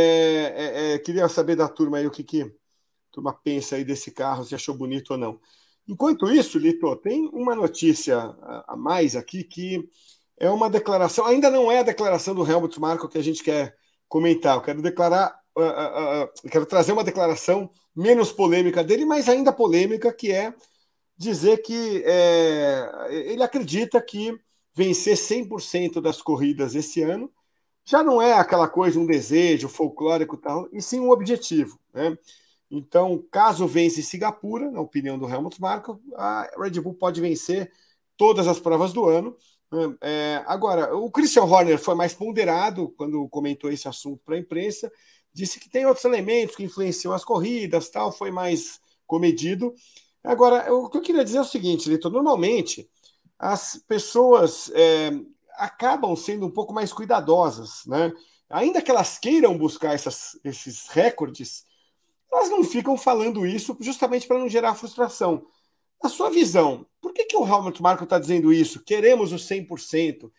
é, 0.55 0.93
é, 0.93 0.99
queria 0.99 1.27
saber 1.27 1.55
da 1.55 1.67
turma 1.67 1.97
aí 1.97 2.07
o 2.07 2.11
que, 2.11 2.23
que 2.23 2.43
a 2.43 2.49
turma 3.11 3.33
pensa 3.33 3.75
aí 3.75 3.83
desse 3.83 4.11
carro, 4.11 4.43
se 4.43 4.55
achou 4.55 4.75
bonito 4.75 5.11
ou 5.11 5.17
não. 5.17 5.39
Enquanto 5.87 6.31
isso, 6.31 6.57
Lito, 6.57 6.95
tem 6.97 7.29
uma 7.33 7.55
notícia 7.55 8.17
a 8.67 8.75
mais 8.77 9.15
aqui 9.15 9.43
que 9.43 9.89
é 10.37 10.49
uma 10.49 10.69
declaração, 10.69 11.25
ainda 11.25 11.49
não 11.49 11.71
é 11.71 11.79
a 11.79 11.83
declaração 11.83 12.33
do 12.33 12.49
Helmut 12.49 12.79
Marko 12.79 13.07
que 13.07 13.17
a 13.17 13.23
gente 13.23 13.43
quer 13.43 13.75
comentar. 14.07 14.55
Eu 14.55 14.61
quero 14.61 14.81
declarar, 14.81 15.39
uh, 15.55 15.61
uh, 15.61 16.23
uh, 16.23 16.49
quero 16.49 16.65
trazer 16.65 16.91
uma 16.91 17.03
declaração 17.03 17.69
menos 17.95 18.31
polêmica 18.31 18.83
dele, 18.83 19.05
mas 19.05 19.29
ainda 19.29 19.53
polêmica, 19.53 20.11
que 20.11 20.31
é 20.31 20.53
dizer 21.17 21.61
que 21.61 22.03
é, 22.05 22.89
ele 23.27 23.43
acredita 23.43 24.01
que 24.01 24.35
vencer 24.73 25.15
100% 25.15 26.01
das 26.01 26.21
corridas 26.21 26.73
esse 26.73 27.03
ano 27.03 27.31
já 27.85 28.03
não 28.03 28.21
é 28.21 28.33
aquela 28.33 28.67
coisa, 28.67 28.99
um 28.99 29.05
desejo 29.05 29.67
folclórico 29.67 30.35
e 30.35 30.39
tal, 30.39 30.69
e 30.71 30.81
sim 30.81 30.99
um 30.99 31.11
objetivo. 31.11 31.79
Né? 31.93 32.17
Então, 32.71 33.21
caso 33.29 33.67
vence 33.67 34.01
Singapura, 34.01 34.71
na 34.71 34.79
opinião 34.79 35.19
do 35.19 35.27
Helmut 35.29 35.59
Marko, 35.59 36.01
a 36.15 36.49
Red 36.57 36.79
Bull 36.79 36.93
pode 36.93 37.19
vencer 37.19 37.69
todas 38.15 38.47
as 38.47 38.59
provas 38.59 38.93
do 38.93 39.09
ano. 39.09 39.35
É, 40.01 40.41
agora, 40.47 40.95
o 40.95 41.11
Christian 41.11 41.43
Horner 41.43 41.77
foi 41.77 41.95
mais 41.95 42.13
ponderado 42.13 42.89
quando 42.97 43.27
comentou 43.27 43.69
esse 43.69 43.89
assunto 43.89 44.21
para 44.23 44.35
a 44.35 44.39
imprensa, 44.39 44.89
disse 45.33 45.59
que 45.59 45.69
tem 45.69 45.85
outros 45.85 46.05
elementos 46.05 46.55
que 46.55 46.63
influenciam 46.63 47.13
as 47.13 47.25
corridas, 47.25 47.89
tal, 47.89 48.09
foi 48.09 48.31
mais 48.31 48.79
comedido. 49.05 49.73
Agora, 50.23 50.73
o 50.73 50.89
que 50.89 50.97
eu 50.97 51.01
queria 51.01 51.25
dizer 51.25 51.39
é 51.39 51.41
o 51.41 51.45
seguinte, 51.45 51.89
Litor, 51.89 52.11
normalmente 52.11 52.89
as 53.37 53.83
pessoas 53.87 54.71
é, 54.73 55.11
acabam 55.57 56.15
sendo 56.15 56.45
um 56.45 56.51
pouco 56.51 56.73
mais 56.73 56.93
cuidadosas, 56.93 57.85
né? 57.85 58.13
Ainda 58.49 58.81
que 58.81 58.91
elas 58.91 59.17
queiram 59.17 59.57
buscar 59.57 59.93
essas, 59.93 60.39
esses 60.43 60.87
recordes, 60.87 61.65
elas 62.31 62.49
não 62.49 62.63
ficam 62.63 62.97
falando 62.97 63.45
isso 63.45 63.75
justamente 63.79 64.27
para 64.27 64.39
não 64.39 64.47
gerar 64.47 64.75
frustração. 64.75 65.45
Na 66.01 66.09
sua 66.09 66.29
visão, 66.29 66.85
Por 67.01 67.13
que, 67.13 67.25
que 67.25 67.35
o 67.35 67.45
Helmut 67.45 67.81
Marko 67.81 68.03
está 68.03 68.19
dizendo 68.19 68.53
isso? 68.53 68.83
Queremos 68.83 69.31
o 69.31 69.35
100%. 69.35 70.31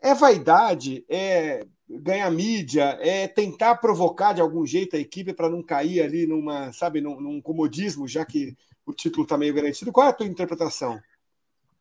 É 0.00 0.14
vaidade? 0.14 1.04
É 1.08 1.66
ganhar 1.88 2.30
mídia? 2.30 2.98
É 3.00 3.28
tentar 3.28 3.76
provocar 3.76 4.32
de 4.32 4.40
algum 4.40 4.66
jeito 4.66 4.96
a 4.96 4.98
equipe 4.98 5.34
para 5.34 5.50
não 5.50 5.62
cair 5.62 6.02
ali 6.02 6.26
numa, 6.26 6.72
sabe, 6.72 7.00
num, 7.00 7.20
num 7.20 7.40
comodismo, 7.40 8.08
já 8.08 8.24
que 8.24 8.56
o 8.86 8.92
título 8.92 9.24
está 9.24 9.36
meio 9.36 9.54
garantido? 9.54 9.92
Qual 9.92 10.06
é 10.06 10.10
a 10.10 10.12
tua 10.12 10.26
interpretação? 10.26 10.98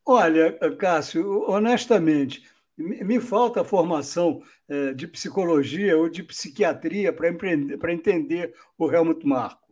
Olha, 0.06 0.58
Cássio, 0.78 1.50
honestamente, 1.50 2.44
me 2.80 3.20
falta 3.20 3.64
formação 3.64 4.42
é, 4.68 4.94
de 4.94 5.08
psicologia 5.08 5.98
ou 5.98 6.10
de 6.10 6.24
psiquiatria 6.24 7.12
para 7.12 7.94
entender 7.94 8.54
o 8.78 8.90
Helmut 8.90 9.26
Marko. 9.26 9.68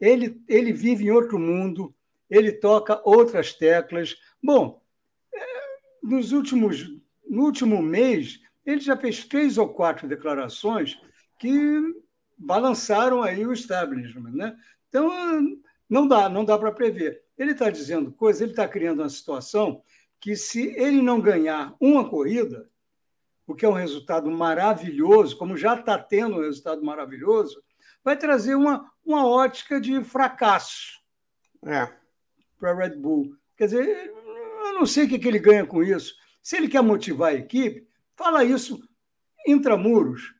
Ele, 0.00 0.40
ele 0.48 0.72
vive 0.72 1.04
em 1.04 1.10
outro 1.10 1.38
mundo, 1.38 1.94
ele 2.30 2.52
toca 2.52 3.00
outras 3.04 3.52
teclas. 3.52 4.16
Bom, 4.42 4.80
é, 5.34 5.40
nos 6.02 6.32
últimos, 6.32 6.88
no 7.28 7.44
último 7.44 7.82
mês, 7.82 8.40
ele 8.64 8.80
já 8.80 8.96
fez 8.96 9.24
três 9.24 9.58
ou 9.58 9.68
quatro 9.68 10.08
declarações 10.08 10.98
que 11.38 11.80
balançaram 12.36 13.22
aí 13.22 13.44
o 13.46 13.52
establishment. 13.52 14.30
Né? 14.30 14.56
Então, 14.88 15.10
não 15.88 16.06
dá, 16.06 16.28
não 16.28 16.44
dá 16.44 16.58
para 16.58 16.72
prever. 16.72 17.22
Ele 17.36 17.52
está 17.52 17.70
dizendo 17.70 18.12
coisas, 18.12 18.40
ele 18.40 18.52
está 18.52 18.66
criando 18.66 19.00
uma 19.00 19.08
situação 19.08 19.82
que 20.20 20.36
se 20.36 20.74
ele 20.76 21.00
não 21.00 21.20
ganhar 21.20 21.74
uma 21.80 22.08
corrida, 22.08 22.68
o 23.46 23.54
que 23.54 23.64
é 23.64 23.68
um 23.68 23.72
resultado 23.72 24.30
maravilhoso, 24.30 25.36
como 25.36 25.56
já 25.56 25.74
está 25.74 25.98
tendo 25.98 26.36
um 26.36 26.42
resultado 26.42 26.84
maravilhoso, 26.84 27.62
vai 28.04 28.16
trazer 28.16 28.54
uma, 28.54 28.90
uma 29.04 29.26
ótica 29.26 29.80
de 29.80 30.02
fracasso 30.04 31.00
é. 31.64 31.88
para 32.58 32.72
a 32.72 32.74
Red 32.74 32.96
Bull. 32.96 33.34
Quer 33.56 33.66
dizer, 33.66 34.12
eu 34.66 34.74
não 34.74 34.86
sei 34.86 35.06
o 35.06 35.08
que, 35.08 35.18
que 35.18 35.28
ele 35.28 35.38
ganha 35.38 35.66
com 35.66 35.82
isso. 35.82 36.14
Se 36.42 36.56
ele 36.56 36.68
quer 36.68 36.82
motivar 36.82 37.30
a 37.30 37.34
equipe, 37.34 37.88
fala 38.14 38.44
isso 38.44 38.80
intramuros. 39.46 40.34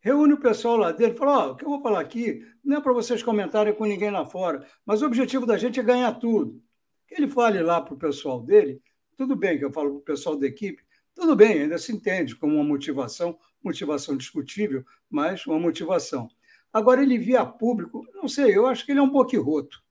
Reúne 0.00 0.34
o 0.34 0.40
pessoal 0.40 0.76
lá 0.76 0.92
dentro, 0.92 1.18
fala: 1.18 1.48
oh, 1.48 1.52
o 1.52 1.56
que 1.56 1.64
eu 1.64 1.70
vou 1.70 1.82
falar 1.82 2.00
aqui 2.00 2.46
não 2.62 2.76
é 2.76 2.80
para 2.80 2.92
vocês 2.92 3.22
comentarem 3.22 3.74
com 3.74 3.84
ninguém 3.84 4.10
lá 4.10 4.24
fora, 4.24 4.66
mas 4.84 5.02
o 5.02 5.06
objetivo 5.06 5.46
da 5.46 5.56
gente 5.56 5.80
é 5.80 5.82
ganhar 5.82 6.12
tudo. 6.14 6.62
Que 7.08 7.14
ele 7.14 7.28
fale 7.28 7.62
lá 7.62 7.80
para 7.80 7.94
o 7.94 7.98
pessoal 7.98 8.40
dele 8.40 8.80
tudo 9.16 9.36
bem 9.36 9.58
que 9.58 9.64
eu 9.64 9.72
falo 9.72 9.90
para 9.90 9.98
o 9.98 10.02
pessoal 10.02 10.36
da 10.36 10.46
equipe, 10.46 10.82
tudo 11.14 11.36
bem, 11.36 11.62
ainda 11.62 11.78
se 11.78 11.92
entende 11.92 12.34
como 12.34 12.54
uma 12.56 12.64
motivação, 12.64 13.38
motivação 13.62 14.16
discutível, 14.16 14.84
mas 15.08 15.46
uma 15.46 15.58
motivação. 15.58 16.28
Agora, 16.72 17.02
ele 17.02 17.16
via 17.16 17.46
público, 17.46 18.04
não 18.14 18.28
sei, 18.28 18.56
eu 18.56 18.66
acho 18.66 18.84
que 18.84 18.92
ele 18.92 18.98
é 18.98 19.02
um 19.02 19.10
boquiroto. 19.10 19.84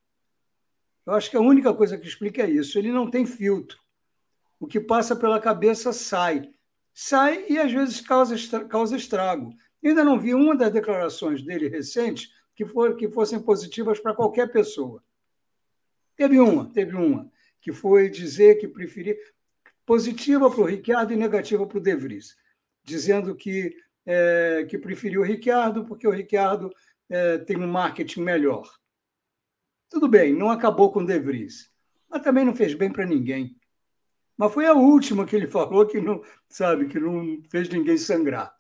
Eu 1.06 1.14
acho 1.14 1.30
que 1.30 1.38
a 1.38 1.42
única 1.42 1.74
coisa 1.74 1.98
que 1.98 2.08
explica 2.08 2.44
é 2.44 2.50
isso. 2.50 2.78
Ele 2.78 2.92
não 2.92 3.10
tem 3.10 3.26
filtro. 3.26 3.78
O 4.60 4.68
que 4.68 4.80
passa 4.80 5.16
pela 5.16 5.40
cabeça 5.40 5.92
sai. 5.92 6.50
Sai 6.94 7.46
e 7.50 7.58
às 7.58 7.72
vezes 7.72 8.00
causa, 8.00 8.36
estrago. 8.96 9.54
Ainda 9.84 10.04
não 10.04 10.20
vi 10.20 10.34
uma 10.34 10.56
das 10.56 10.72
declarações 10.72 11.42
dele 11.42 11.68
recentes 11.68 12.32
que, 12.56 12.66
for, 12.66 12.96
que 12.96 13.10
fossem 13.10 13.40
positivas 13.40 14.00
para 14.00 14.14
qualquer 14.14 14.52
pessoa. 14.52 15.04
Teve 16.16 16.40
uma, 16.40 16.70
teve 16.72 16.96
uma 16.96 17.30
que 17.64 17.72
foi 17.72 18.10
dizer 18.10 18.56
que 18.56 18.68
preferia 18.68 19.18
positiva 19.86 20.52
para 20.52 20.60
o 20.60 20.66
Ricciardo 20.66 21.14
e 21.14 21.16
negativa 21.16 21.66
para 21.66 21.78
o 21.78 21.82
De 21.82 21.96
Vries, 21.96 22.36
dizendo 22.84 23.34
que, 23.34 23.74
é, 24.06 24.68
que 24.70 24.78
preferiu 24.78 25.22
o 25.22 25.24
Ricciardo 25.24 25.86
porque 25.86 26.06
o 26.06 26.12
Ricciardo 26.12 26.70
é, 27.10 27.38
tem 27.38 27.58
um 27.58 27.66
marketing 27.66 28.22
melhor. 28.22 28.70
Tudo 29.90 30.10
bem, 30.10 30.34
não 30.34 30.52
acabou 30.52 30.92
com 30.92 31.00
o 31.00 31.06
De 31.06 31.18
Vries, 31.18 31.72
mas 32.10 32.22
também 32.22 32.44
não 32.44 32.54
fez 32.54 32.74
bem 32.74 32.92
para 32.92 33.06
ninguém. 33.06 33.56
Mas 34.36 34.54
foi 34.54 34.66
a 34.66 34.74
última 34.74 35.26
que 35.26 35.36
ele 35.36 35.48
falou 35.48 35.88
que 35.88 36.02
não, 36.02 36.22
sabe, 36.50 36.88
que 36.90 37.00
não 37.00 37.42
fez 37.50 37.70
ninguém 37.70 37.98
sangrar. 37.98 38.54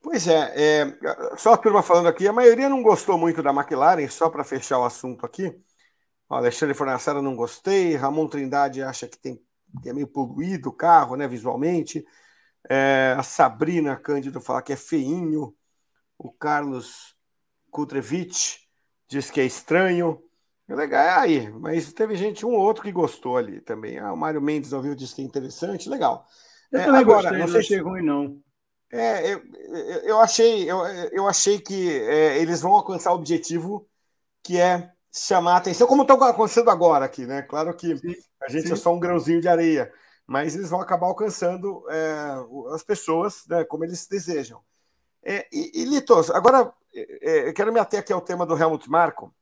Pois 0.00 0.28
é, 0.28 0.52
é, 0.54 1.36
só 1.36 1.54
a 1.54 1.56
turma 1.56 1.82
falando 1.82 2.06
aqui, 2.06 2.28
a 2.28 2.32
maioria 2.32 2.68
não 2.68 2.84
gostou 2.84 3.18
muito 3.18 3.42
da 3.42 3.50
McLaren, 3.50 4.06
só 4.06 4.30
para 4.30 4.44
fechar 4.44 4.78
o 4.78 4.84
assunto 4.84 5.26
aqui. 5.26 5.52
Alexandre 6.28 6.74
Fornassara 6.74 7.22
não 7.22 7.36
gostei, 7.36 7.94
Ramon 7.94 8.26
Trindade 8.26 8.82
acha 8.82 9.06
que, 9.06 9.18
tem, 9.18 9.40
que 9.82 9.88
é 9.88 9.92
meio 9.92 10.08
poluído 10.08 10.70
o 10.70 10.72
carro, 10.72 11.16
né, 11.16 11.28
visualmente. 11.28 12.04
É, 12.68 13.14
a 13.16 13.22
Sabrina 13.22 13.96
Cândido 13.96 14.40
fala 14.40 14.62
que 14.62 14.72
é 14.72 14.76
feinho. 14.76 15.54
O 16.18 16.32
Carlos 16.32 17.16
Kutrevich 17.70 18.68
diz 19.08 19.30
que 19.30 19.40
é 19.40 19.44
estranho. 19.44 20.20
É 20.68 20.74
legal, 20.74 21.00
é 21.00 21.10
aí, 21.10 21.50
mas 21.50 21.92
teve 21.92 22.16
gente, 22.16 22.44
um 22.44 22.54
ou 22.54 22.60
outro 22.60 22.82
que 22.82 22.90
gostou 22.90 23.36
ali 23.36 23.60
também. 23.60 23.98
Ah, 23.98 24.12
o 24.12 24.16
Mário 24.16 24.42
Mendes 24.42 24.72
ouviu, 24.72 24.96
disse 24.96 25.14
que 25.14 25.22
é 25.22 25.24
interessante, 25.24 25.88
legal. 25.88 26.26
Eu 26.72 26.80
é, 26.80 26.84
também 26.84 27.00
agora, 27.02 27.22
gostei, 27.22 27.38
não, 27.38 27.46
não 27.46 27.60
achei 27.60 27.80
ruim, 27.80 28.02
não. 28.02 28.42
É, 28.90 29.32
eu, 29.32 29.42
eu 30.02 30.20
achei, 30.20 30.68
eu, 30.68 30.78
eu 31.12 31.28
achei 31.28 31.60
que 31.60 31.88
é, 32.00 32.38
eles 32.38 32.60
vão 32.60 32.72
alcançar 32.72 33.12
o 33.12 33.16
objetivo 33.16 33.88
que 34.42 34.58
é 34.58 34.92
chamar 35.16 35.54
a 35.54 35.56
atenção, 35.56 35.86
como 35.86 36.02
está 36.02 36.14
acontecendo 36.14 36.70
agora 36.70 37.06
aqui, 37.06 37.24
né? 37.26 37.42
Claro 37.42 37.74
que 37.74 37.96
sim, 37.96 38.14
a 38.42 38.50
gente 38.50 38.64
é 38.64 38.68
sim. 38.68 38.72
é 38.74 38.76
só 38.76 38.94
um 38.94 39.00
grãozinho 39.00 39.40
de 39.40 39.48
areia, 39.48 39.92
mas 40.26 40.54
eles 40.54 40.68
vão 40.68 40.80
acabar 40.80 41.06
alcançando 41.06 41.84
é, 41.88 42.74
as 42.74 42.82
pessoas 42.82 43.46
né, 43.48 43.64
como 43.64 43.84
eles 43.84 44.06
desejam. 44.06 44.62
É, 45.22 45.48
e, 45.50 45.82
e 45.82 45.84
Litos, 45.86 46.30
agora 46.30 46.72
é, 46.94 47.48
eu 47.48 47.54
quero 47.54 47.72
me 47.72 47.80
ater 47.80 47.98
aqui 47.98 48.12
ao 48.12 48.20
tema 48.20 48.44
do 48.44 48.56
Helmut 48.56 48.88
Marko, 48.90 49.34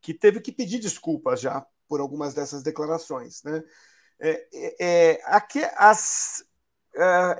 que 0.00 0.14
teve 0.14 0.40
que 0.40 0.52
pedir 0.52 0.78
desculpas 0.78 1.40
já 1.40 1.66
por 1.88 2.00
algumas 2.00 2.32
dessas 2.32 2.62
declarações. 2.62 3.42
Né? 3.42 3.62
É, 4.20 4.48
é, 4.54 4.76
é 4.80 5.20
aqui, 5.24 5.62
as 5.76 6.44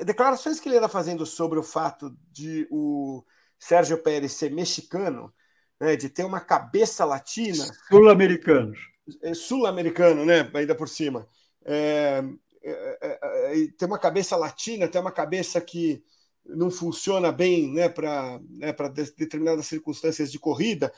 declarações 0.04 0.60
que 0.60 0.68
ele 0.68 0.76
era 0.76 0.88
fazendo 0.88 1.26
sobre 1.26 1.58
o 1.58 1.64
fato 1.64 2.16
de 2.30 2.68
o 2.70 3.24
Sérgio 3.58 4.00
Pérez 4.00 4.32
ser 4.32 4.52
mexicano 4.52 5.32
né, 5.80 5.96
de 5.96 6.08
ter 6.08 6.24
uma 6.24 6.40
cabeça 6.40 7.04
latina. 7.04 7.64
Sul-americanos. 7.88 8.78
É, 9.22 9.32
sul-americano, 9.34 10.24
né? 10.24 10.50
Ainda 10.54 10.74
por 10.74 10.88
cima. 10.88 11.28
É, 11.64 12.22
é, 12.62 12.98
é, 13.00 13.62
é 13.62 13.68
ter 13.76 13.86
uma 13.86 13.98
cabeça 13.98 14.36
latina, 14.36 14.88
ter 14.88 14.98
uma 14.98 15.12
cabeça 15.12 15.60
que 15.60 16.02
não 16.44 16.70
funciona 16.70 17.30
bem 17.30 17.72
né, 17.72 17.88
para 17.88 18.40
né, 18.50 18.74
determinadas 19.16 19.66
circunstâncias 19.66 20.32
de 20.32 20.38
corrida. 20.38 20.92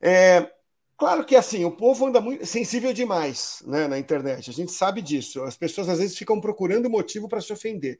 É, 0.00 0.50
claro 0.96 1.24
que 1.24 1.36
assim, 1.36 1.64
o 1.64 1.70
povo 1.70 2.06
anda 2.06 2.20
muito 2.20 2.44
sensível 2.44 2.92
demais 2.92 3.62
né, 3.66 3.86
na 3.86 3.98
internet, 3.98 4.50
a 4.50 4.52
gente 4.52 4.72
sabe 4.72 5.00
disso. 5.00 5.42
As 5.44 5.56
pessoas 5.56 5.88
às 5.88 5.98
vezes 5.98 6.18
ficam 6.18 6.40
procurando 6.40 6.90
motivo 6.90 7.28
para 7.28 7.40
se 7.40 7.52
ofender. 7.52 7.98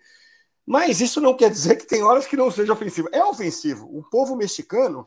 Mas 0.67 1.01
isso 1.01 1.21
não 1.21 1.37
quer 1.37 1.51
dizer 1.51 1.77
que 1.77 1.87
tem 1.87 2.03
horas 2.03 2.27
que 2.27 2.37
não 2.37 2.51
seja 2.51 2.73
ofensivo. 2.73 3.09
É 3.13 3.25
ofensivo. 3.25 3.89
O 3.97 4.03
povo 4.09 4.37
mexicano 4.37 5.07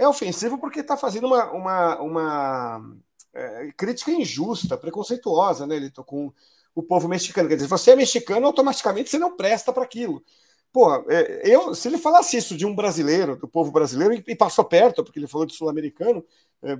é 0.00 0.08
ofensivo 0.08 0.56
porque 0.56 0.80
está 0.80 0.96
fazendo 0.96 1.26
uma, 1.26 1.52
uma, 1.52 2.00
uma 2.00 2.96
é, 3.34 3.70
crítica 3.76 4.10
injusta, 4.10 4.78
preconceituosa, 4.78 5.66
né, 5.66 5.78
Lito, 5.78 6.02
com 6.02 6.32
o 6.74 6.82
povo 6.82 7.06
mexicano. 7.06 7.48
Quer 7.48 7.56
dizer, 7.56 7.68
você 7.68 7.90
é 7.90 7.96
mexicano, 7.96 8.46
automaticamente 8.46 9.10
você 9.10 9.18
não 9.18 9.36
presta 9.36 9.74
para 9.74 9.84
aquilo. 9.84 10.24
Pô, 10.72 10.94
é, 11.10 11.42
eu, 11.44 11.74
se 11.74 11.86
ele 11.86 11.98
falasse 11.98 12.38
isso 12.38 12.56
de 12.56 12.64
um 12.64 12.74
brasileiro, 12.74 13.36
do 13.36 13.46
povo 13.46 13.70
brasileiro, 13.70 14.14
e, 14.14 14.24
e 14.26 14.34
passou 14.34 14.64
perto, 14.64 15.04
porque 15.04 15.18
ele 15.18 15.26
falou 15.26 15.46
de 15.46 15.54
sul-americano, 15.54 16.24
é, 16.62 16.78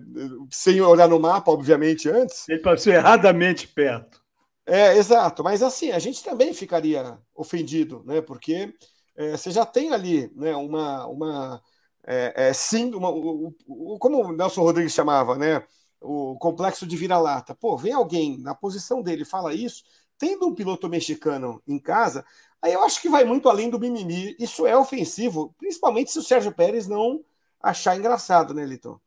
sem 0.50 0.80
olhar 0.80 1.08
no 1.08 1.20
mapa, 1.20 1.50
obviamente, 1.50 2.08
antes. 2.08 2.48
Ele 2.48 2.60
passou 2.60 2.90
erradamente 2.90 3.68
perto. 3.68 4.18
É, 4.64 4.96
exato, 4.96 5.44
mas 5.44 5.62
assim, 5.62 5.90
a 5.90 5.98
gente 5.98 6.24
também 6.24 6.54
ficaria 6.54 7.18
ofendido, 7.34 8.02
né? 8.06 8.22
Porque 8.22 8.72
é, 9.14 9.36
você 9.36 9.50
já 9.50 9.66
tem 9.66 9.92
ali 9.92 10.32
né, 10.34 10.56
uma, 10.56 11.06
uma 11.06 11.62
é, 12.06 12.48
é, 12.48 12.52
o, 12.94 13.54
o, 13.66 13.98
como 13.98 14.24
o 14.24 14.32
Nelson 14.32 14.62
Rodrigues 14.62 14.92
chamava, 14.92 15.36
né? 15.36 15.62
O 16.00 16.36
complexo 16.38 16.86
de 16.86 16.96
vira-lata. 16.96 17.54
Pô, 17.54 17.76
vem 17.76 17.92
alguém 17.92 18.38
na 18.38 18.54
posição 18.54 19.02
dele 19.02 19.24
fala 19.24 19.54
isso, 19.54 19.84
tendo 20.18 20.46
um 20.46 20.54
piloto 20.54 20.88
mexicano 20.88 21.62
em 21.66 21.78
casa, 21.78 22.24
aí 22.62 22.72
eu 22.72 22.82
acho 22.82 23.00
que 23.00 23.08
vai 23.08 23.24
muito 23.24 23.48
além 23.48 23.68
do 23.68 23.78
mimimi. 23.78 24.34
Isso 24.38 24.66
é 24.66 24.76
ofensivo, 24.76 25.54
principalmente 25.58 26.10
se 26.10 26.18
o 26.18 26.22
Sérgio 26.22 26.52
Pérez 26.52 26.86
não 26.86 27.24
achar 27.60 27.96
engraçado, 27.96 28.54
né, 28.54 28.64
Lito? 28.64 29.00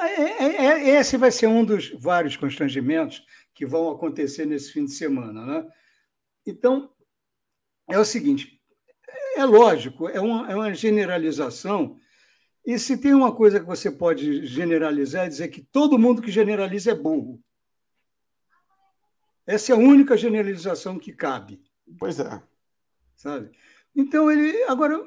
É, 0.00 0.22
é, 0.22 0.66
é, 0.66 0.88
esse 1.00 1.16
vai 1.16 1.30
ser 1.30 1.46
um 1.46 1.64
dos 1.64 1.90
vários 1.98 2.36
constrangimentos 2.36 3.24
que 3.54 3.66
vão 3.66 3.90
acontecer 3.90 4.46
nesse 4.46 4.72
fim 4.72 4.84
de 4.84 4.92
semana, 4.92 5.44
né? 5.44 5.68
Então, 6.46 6.90
é 7.88 7.98
o 7.98 8.04
seguinte: 8.04 8.60
é 9.36 9.44
lógico, 9.44 10.08
é 10.08 10.20
uma, 10.20 10.50
é 10.50 10.54
uma 10.54 10.74
generalização 10.74 11.98
e 12.64 12.78
se 12.78 12.96
tem 12.96 13.12
uma 13.12 13.34
coisa 13.34 13.58
que 13.58 13.66
você 13.66 13.90
pode 13.90 14.46
generalizar, 14.46 15.26
é 15.26 15.28
dizer 15.28 15.48
que 15.48 15.62
todo 15.62 15.98
mundo 15.98 16.22
que 16.22 16.30
generaliza 16.30 16.92
é 16.92 16.94
burro. 16.94 17.42
Essa 19.44 19.72
é 19.72 19.74
a 19.74 19.78
única 19.78 20.16
generalização 20.16 20.98
que 20.98 21.12
cabe. 21.12 21.60
Pois 21.98 22.20
é. 22.20 22.42
Sabe? 23.16 23.50
Então, 23.94 24.30
ele. 24.30 24.62
Agora, 24.64 25.02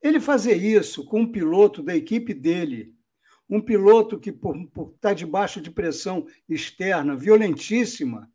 ele 0.00 0.20
fazer 0.20 0.54
isso 0.54 1.04
com 1.04 1.22
um 1.22 1.32
piloto 1.32 1.82
da 1.82 1.96
equipe 1.96 2.32
dele, 2.32 2.94
um 3.50 3.60
piloto 3.60 4.18
que 4.20 4.30
está 4.94 5.12
debaixo 5.12 5.60
de 5.60 5.70
pressão 5.70 6.26
externa 6.48 7.16
violentíssima, 7.16 8.30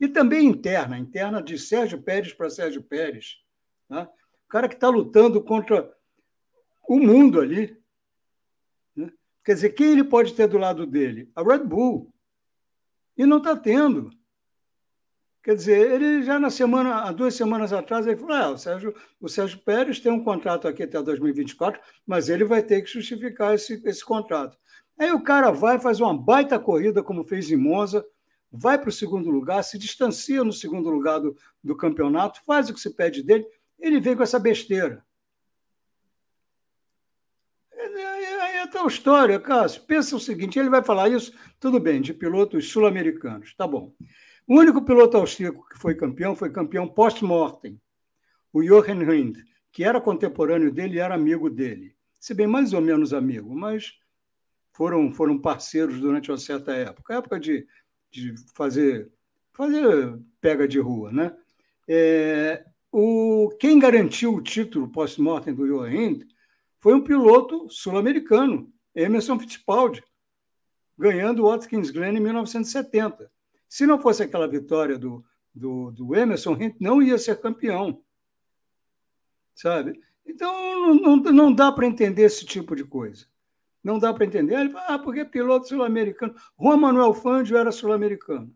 e 0.00 0.08
também 0.08 0.46
interna, 0.46 0.98
interna 0.98 1.42
de 1.42 1.58
Sérgio 1.58 2.02
Pérez 2.02 2.32
para 2.32 2.50
Sérgio 2.50 2.82
Pérez. 2.82 3.38
Né? 3.88 4.06
O 4.44 4.48
cara 4.48 4.68
que 4.68 4.74
está 4.74 4.88
lutando 4.88 5.42
contra 5.42 5.95
o 6.88 6.98
mundo 6.98 7.40
ali. 7.40 7.76
Né? 8.94 9.10
Quer 9.44 9.54
dizer, 9.54 9.70
quem 9.70 9.92
ele 9.92 10.04
pode 10.04 10.34
ter 10.34 10.46
do 10.46 10.58
lado 10.58 10.86
dele? 10.86 11.30
A 11.34 11.42
Red 11.42 11.64
Bull. 11.64 12.12
E 13.16 13.24
não 13.24 13.38
está 13.38 13.56
tendo. 13.56 14.10
Quer 15.46 15.54
dizer, 15.54 15.92
ele 15.92 16.24
já 16.24 16.40
na 16.40 16.50
semana, 16.50 17.02
há 17.02 17.12
duas 17.12 17.34
semanas 17.34 17.72
atrás, 17.72 18.04
ele 18.04 18.16
falou: 18.16 18.34
ah, 18.34 18.50
o, 18.50 18.58
Sérgio, 18.58 18.92
o 19.20 19.28
Sérgio 19.28 19.60
Pérez 19.60 20.00
tem 20.00 20.10
um 20.10 20.24
contrato 20.24 20.66
aqui 20.66 20.82
até 20.82 21.00
2024, 21.00 21.80
mas 22.04 22.28
ele 22.28 22.44
vai 22.44 22.64
ter 22.64 22.82
que 22.82 22.90
justificar 22.90 23.54
esse, 23.54 23.80
esse 23.84 24.04
contrato. 24.04 24.58
Aí 24.98 25.12
o 25.12 25.22
cara 25.22 25.52
vai, 25.52 25.78
faz 25.78 26.00
uma 26.00 26.12
baita 26.12 26.58
corrida, 26.58 27.00
como 27.00 27.22
fez 27.22 27.48
em 27.48 27.56
Monza, 27.56 28.04
vai 28.50 28.76
para 28.76 28.88
o 28.88 28.92
segundo 28.92 29.30
lugar, 29.30 29.62
se 29.62 29.78
distancia 29.78 30.42
no 30.42 30.52
segundo 30.52 30.90
lugar 30.90 31.20
do, 31.20 31.36
do 31.62 31.76
campeonato, 31.76 32.42
faz 32.44 32.68
o 32.68 32.74
que 32.74 32.80
se 32.80 32.90
pede 32.90 33.22
dele, 33.22 33.46
ele 33.78 34.00
vem 34.00 34.16
com 34.16 34.24
essa 34.24 34.40
besteira. 34.40 35.05
Aí 38.04 38.56
é 38.58 38.66
tal 38.66 38.86
história, 38.86 39.38
Cássio. 39.40 39.82
Pensa 39.82 40.16
o 40.16 40.20
seguinte: 40.20 40.58
ele 40.58 40.70
vai 40.70 40.82
falar 40.82 41.08
isso, 41.08 41.32
tudo 41.58 41.80
bem, 41.80 42.00
de 42.00 42.12
pilotos 42.12 42.70
sul-americanos, 42.70 43.54
tá 43.54 43.66
bom. 43.66 43.92
O 44.46 44.58
único 44.58 44.84
piloto 44.84 45.16
austríaco 45.16 45.68
que 45.68 45.78
foi 45.78 45.94
campeão 45.94 46.36
foi 46.36 46.50
campeão 46.50 46.86
post-mortem, 46.86 47.80
o 48.52 48.62
Jochen 48.62 49.02
Rindt, 49.04 49.44
que 49.72 49.82
era 49.82 50.00
contemporâneo 50.00 50.72
dele 50.72 50.96
e 50.96 51.00
era 51.00 51.14
amigo 51.14 51.50
dele. 51.50 51.96
Se 52.20 52.32
bem 52.32 52.46
mais 52.46 52.72
ou 52.72 52.80
menos 52.80 53.12
amigo, 53.12 53.54
mas 53.54 53.94
foram, 54.72 55.12
foram 55.12 55.38
parceiros 55.38 56.00
durante 56.00 56.30
uma 56.30 56.38
certa 56.38 56.72
época 56.72 57.14
época 57.14 57.40
de, 57.40 57.66
de 58.10 58.34
fazer, 58.54 59.10
fazer 59.52 60.18
pega 60.40 60.68
de 60.68 60.78
rua. 60.78 61.10
Né? 61.10 61.36
É, 61.88 62.64
o, 62.92 63.50
quem 63.58 63.78
garantiu 63.78 64.34
o 64.34 64.42
título 64.42 64.88
post-mortem 64.88 65.54
do 65.54 65.66
Jochen 65.66 65.90
Rindt 65.90 66.35
foi 66.86 66.94
um 66.94 67.02
piloto 67.02 67.68
sul-americano, 67.68 68.72
Emerson 68.94 69.36
Fittipaldi, 69.40 70.04
ganhando 70.96 71.42
o 71.42 71.48
Watkins 71.48 71.90
Glen 71.90 72.16
em 72.16 72.20
1970. 72.20 73.28
Se 73.68 73.84
não 73.84 74.00
fosse 74.00 74.22
aquela 74.22 74.46
vitória 74.46 74.96
do, 74.96 75.24
do, 75.52 75.90
do 75.90 76.14
Emerson, 76.14 76.54
a 76.54 76.58
gente 76.58 76.76
não 76.78 77.02
ia 77.02 77.18
ser 77.18 77.40
campeão. 77.40 78.04
Sabe? 79.52 80.00
Então, 80.24 80.94
não, 80.94 81.16
não, 81.16 81.52
dá 81.52 81.72
para 81.72 81.88
entender 81.88 82.22
esse 82.22 82.46
tipo 82.46 82.76
de 82.76 82.84
coisa. 82.84 83.26
Não 83.82 83.98
dá 83.98 84.14
para 84.14 84.24
entender. 84.24 84.54
Ele 84.54 84.70
fala, 84.70 84.86
ah, 84.94 84.98
porque 85.00 85.18
é 85.18 85.24
piloto 85.24 85.66
sul-americano. 85.66 86.36
Juan 86.56 86.76
Manuel 86.76 87.14
Fangio 87.14 87.56
era 87.56 87.72
sul-americano. 87.72 88.54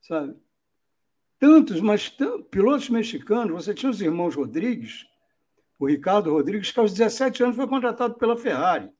Sabe? 0.00 0.34
Tantos, 1.38 1.82
mas 1.82 2.08
pilotos 2.50 2.88
mexicanos, 2.88 3.52
você 3.52 3.74
tinha 3.74 3.90
os 3.90 4.00
irmãos 4.00 4.34
Rodrigues, 4.34 5.06
o 5.78 5.86
Ricardo 5.86 6.32
Rodrigues, 6.32 6.70
que 6.70 6.80
aos 6.80 6.92
17 6.92 7.42
anos 7.42 7.56
foi 7.56 7.66
contratado 7.66 8.14
pela 8.14 8.36
Ferrari 8.36 8.90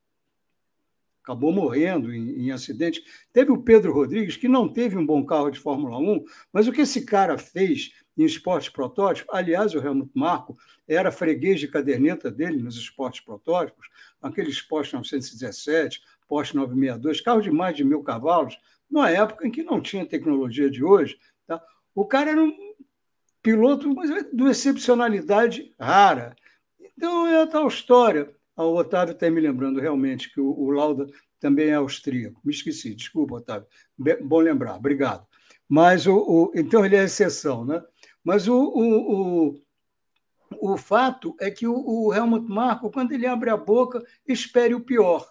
acabou 1.28 1.52
morrendo 1.52 2.14
em, 2.14 2.46
em, 2.46 2.50
acidente. 2.50 3.04
Teve 3.34 3.52
o 3.52 3.62
Pedro 3.62 3.92
Rodrigues, 3.92 4.38
que 4.38 4.48
não 4.48 4.66
teve 4.66 4.96
um 4.96 5.04
bom 5.04 5.22
carro 5.26 5.50
de 5.50 5.58
Fórmula 5.58 5.98
1, 5.98 6.24
mas 6.50 6.66
o 6.66 6.72
que 6.72 6.80
esse 6.80 7.04
cara 7.04 7.36
fez 7.36 7.92
em 8.16 8.24
esportes 8.24 8.70
protótipos, 8.70 9.32
aliás, 9.32 9.74
o 9.74 9.78
Helmut 9.78 10.10
Marko 10.14 10.56
era 10.88 11.12
freguês 11.12 11.60
de 11.60 11.68
caderneta 11.68 12.30
dele 12.30 12.62
nos 12.62 12.76
esportes 12.76 13.20
protótipos, 13.20 13.88
aqueles 14.22 14.60
Porsche 14.62 14.94
917, 14.94 16.00
Porsche 16.26 16.56
962, 16.56 17.20
carros 17.20 17.44
de 17.44 17.50
mais 17.50 17.76
de 17.76 17.84
mil 17.84 18.02
cavalos, 18.02 18.58
numa 18.90 19.10
época 19.10 19.46
em 19.46 19.50
que 19.50 19.62
não 19.62 19.82
tinha 19.82 20.06
tecnologia 20.06 20.70
de 20.70 20.82
hoje. 20.82 21.18
Tá? 21.46 21.62
O 21.94 22.06
cara 22.06 22.30
era 22.30 22.42
um 22.42 22.52
piloto 23.42 23.94
de 24.32 24.42
uma 24.42 24.50
excepcionalidade 24.50 25.74
rara. 25.78 26.34
Então 26.98 27.28
é 27.28 27.42
a 27.42 27.46
tal 27.46 27.68
história. 27.68 28.28
Ah, 28.56 28.64
o 28.64 28.74
Otávio 28.74 29.12
está 29.12 29.30
me 29.30 29.40
lembrando 29.40 29.78
realmente 29.78 30.34
que 30.34 30.40
o, 30.40 30.50
o, 30.50 30.68
Lauda 30.72 31.06
também 31.38 31.68
é 31.68 31.74
austríaco. 31.74 32.40
Me 32.44 32.52
esqueci, 32.52 32.92
desculpa, 32.92 33.36
Otávio. 33.36 33.68
bom 34.24 34.40
lembrar, 34.40 34.74
obrigado. 34.74 35.24
Mas 35.68 36.08
o, 36.08 36.16
o, 36.16 36.52
então 36.56 36.84
ele 36.84 36.96
é 36.96 37.04
exceção, 37.04 37.64
né? 37.64 37.80
Mas 38.24 38.48
o, 38.48 38.56
o, 38.56 39.52
o, 39.52 40.72
o 40.72 40.76
fato 40.76 41.36
é 41.38 41.52
que 41.52 41.68
o, 41.68 41.84
o 41.86 42.12
Helmut 42.12 42.50
Marko, 42.50 42.90
quando 42.90 43.12
ele 43.12 43.28
abre 43.28 43.48
a 43.48 43.56
boca, 43.56 44.04
espere 44.26 44.74
o 44.74 44.84
pior. 44.84 45.24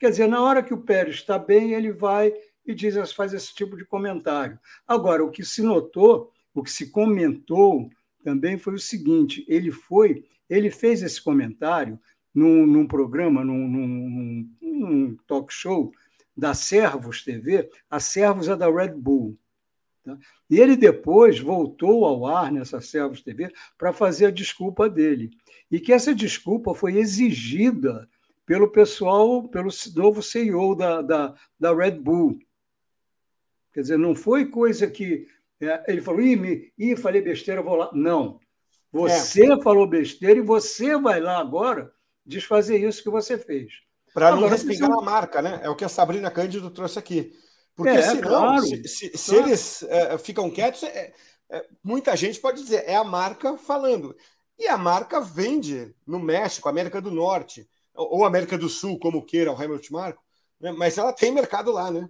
Quer 0.00 0.08
dizer, 0.08 0.26
na 0.26 0.40
hora 0.40 0.62
que 0.62 0.72
o 0.72 0.80
Pérez 0.80 1.16
está 1.16 1.38
bem, 1.38 1.74
ele 1.74 1.92
vai 1.92 2.32
e 2.64 2.74
diz, 2.74 3.12
faz 3.12 3.34
esse 3.34 3.54
tipo 3.54 3.76
de 3.76 3.84
comentário. 3.84 4.58
Agora, 4.86 5.22
o 5.22 5.30
que 5.30 5.44
se 5.44 5.60
notou, 5.60 6.32
o 6.54 6.62
que 6.62 6.70
se 6.70 6.90
comentou 6.90 7.90
também 8.24 8.56
foi 8.56 8.72
o 8.72 8.78
seguinte: 8.78 9.44
ele 9.46 9.70
foi, 9.70 10.24
ele 10.48 10.70
fez 10.70 11.02
esse 11.02 11.22
comentário 11.22 11.98
num, 12.34 12.66
num 12.66 12.86
programa, 12.86 13.44
num, 13.44 13.68
num, 13.68 14.50
num, 14.60 15.16
talk 15.26 15.52
show 15.52 15.92
da 16.36 16.54
Servos 16.54 17.22
TV. 17.22 17.68
A 17.90 17.98
Servos 17.98 18.48
é 18.48 18.56
da 18.56 18.70
Red 18.70 18.94
Bull. 18.94 19.36
Tá? 20.04 20.16
E 20.48 20.60
ele 20.60 20.76
depois 20.76 21.38
voltou 21.38 22.04
ao 22.04 22.26
ar 22.26 22.52
nessa 22.52 22.80
Servos 22.80 23.22
TV 23.22 23.52
para 23.76 23.92
fazer 23.92 24.26
a 24.26 24.30
desculpa 24.30 24.88
dele. 24.88 25.30
E 25.70 25.80
que 25.80 25.92
essa 25.92 26.14
desculpa 26.14 26.74
foi 26.74 26.96
exigida 26.96 28.08
pelo 28.46 28.70
pessoal, 28.70 29.46
pelo 29.48 29.68
novo 29.94 30.22
CEO 30.22 30.74
da, 30.74 31.02
da, 31.02 31.34
da 31.60 31.74
Red 31.74 31.98
Bull. 31.98 32.38
Quer 33.74 33.82
dizer, 33.82 33.98
não 33.98 34.14
foi 34.14 34.46
coisa 34.46 34.86
que 34.86 35.26
é, 35.60 35.84
ele 35.88 36.00
falou, 36.00 36.20
ih, 36.20 36.36
me, 36.36 36.72
ih, 36.78 36.96
falei 36.96 37.20
besteira, 37.20 37.62
vou 37.62 37.74
lá. 37.74 37.90
Não. 37.92 38.40
Você 38.92 39.52
é. 39.52 39.62
falou 39.62 39.86
besteira 39.86 40.38
e 40.38 40.42
você 40.42 40.96
vai 40.98 41.20
lá 41.20 41.38
agora 41.38 41.92
desfazer 42.24 42.78
isso 42.78 43.02
que 43.02 43.10
você 43.10 43.38
fez. 43.38 43.72
Para 44.14 44.34
não 44.34 44.48
respingar 44.48 44.90
a 44.90 45.02
marca, 45.02 45.42
né? 45.42 45.60
É 45.62 45.68
o 45.68 45.76
que 45.76 45.84
a 45.84 45.88
Sabrina 45.88 46.30
Cândido 46.30 46.70
trouxe 46.70 46.98
aqui. 46.98 47.32
Porque 47.74 47.90
é, 47.90 48.02
senão, 48.02 48.28
claro, 48.28 48.62
se, 48.62 48.88
se, 48.88 49.08
claro. 49.10 49.18
se 49.18 49.36
eles 49.36 49.82
é, 49.84 50.18
ficam 50.18 50.50
quietos, 50.50 50.82
é, 50.82 51.12
é, 51.50 51.66
muita 51.82 52.16
gente 52.16 52.40
pode 52.40 52.62
dizer, 52.62 52.84
é 52.86 52.96
a 52.96 53.04
marca 53.04 53.56
falando. 53.56 54.16
E 54.58 54.66
a 54.66 54.76
marca 54.76 55.20
vende 55.20 55.94
no 56.06 56.18
México, 56.18 56.68
América 56.68 57.00
do 57.00 57.10
Norte, 57.10 57.68
ou 57.94 58.24
América 58.24 58.58
do 58.58 58.68
Sul, 58.68 58.98
como 58.98 59.24
queira, 59.24 59.52
o 59.52 59.54
Hamilton 59.54 59.92
Marco, 59.92 60.22
né? 60.60 60.72
mas 60.72 60.98
ela 60.98 61.12
tem 61.12 61.32
mercado 61.32 61.70
lá, 61.70 61.90
né? 61.90 62.08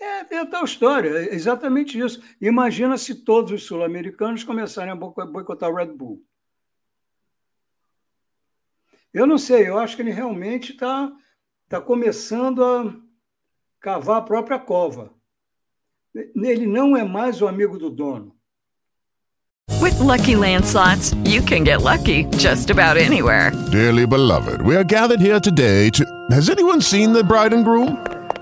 É, 0.00 0.34
é 0.34 0.44
tal 0.46 0.64
história, 0.64 1.10
é 1.10 1.34
exatamente 1.34 1.98
isso. 1.98 2.22
Imagina 2.40 2.96
se 2.96 3.14
todos 3.14 3.52
os 3.52 3.64
sul-americanos 3.64 4.42
começarem 4.42 4.92
a 4.92 4.96
boicotar 4.96 5.68
o 5.70 5.74
Red 5.74 5.92
Bull. 5.92 6.22
Eu 9.12 9.26
não 9.26 9.36
sei, 9.36 9.68
eu 9.68 9.78
acho 9.78 9.96
que 9.96 10.02
ele 10.02 10.12
realmente 10.12 10.72
está 10.72 11.12
tá 11.68 11.80
começando 11.80 12.64
a 12.64 12.94
cavar 13.80 14.18
a 14.18 14.22
própria 14.22 14.58
cova. 14.58 15.12
Ele 16.14 16.66
não 16.66 16.96
é 16.96 17.04
mais 17.04 17.42
o 17.42 17.48
amigo 17.48 17.78
do 17.78 17.90
dono. 17.90 18.34
With 19.80 19.98
lucky 20.00 20.34
landslots, 20.34 21.14
you 21.24 21.42
can 21.42 21.64
get 21.64 21.82
lucky 21.82 22.24
just 22.38 22.70
about 22.70 22.98
anywhere. 22.98 23.52
Dearly 23.70 24.06
beloved, 24.06 24.60
we 24.62 24.76
are 24.76 24.84
gathered 24.84 25.20
here 25.20 25.40
today 25.40 25.90
to. 25.90 26.04
Has 26.30 26.48
anyone 26.48 26.80
seen 26.80 27.12
the 27.12 27.22
bride 27.22 27.54
and 27.54 27.64
groom? 27.64 27.96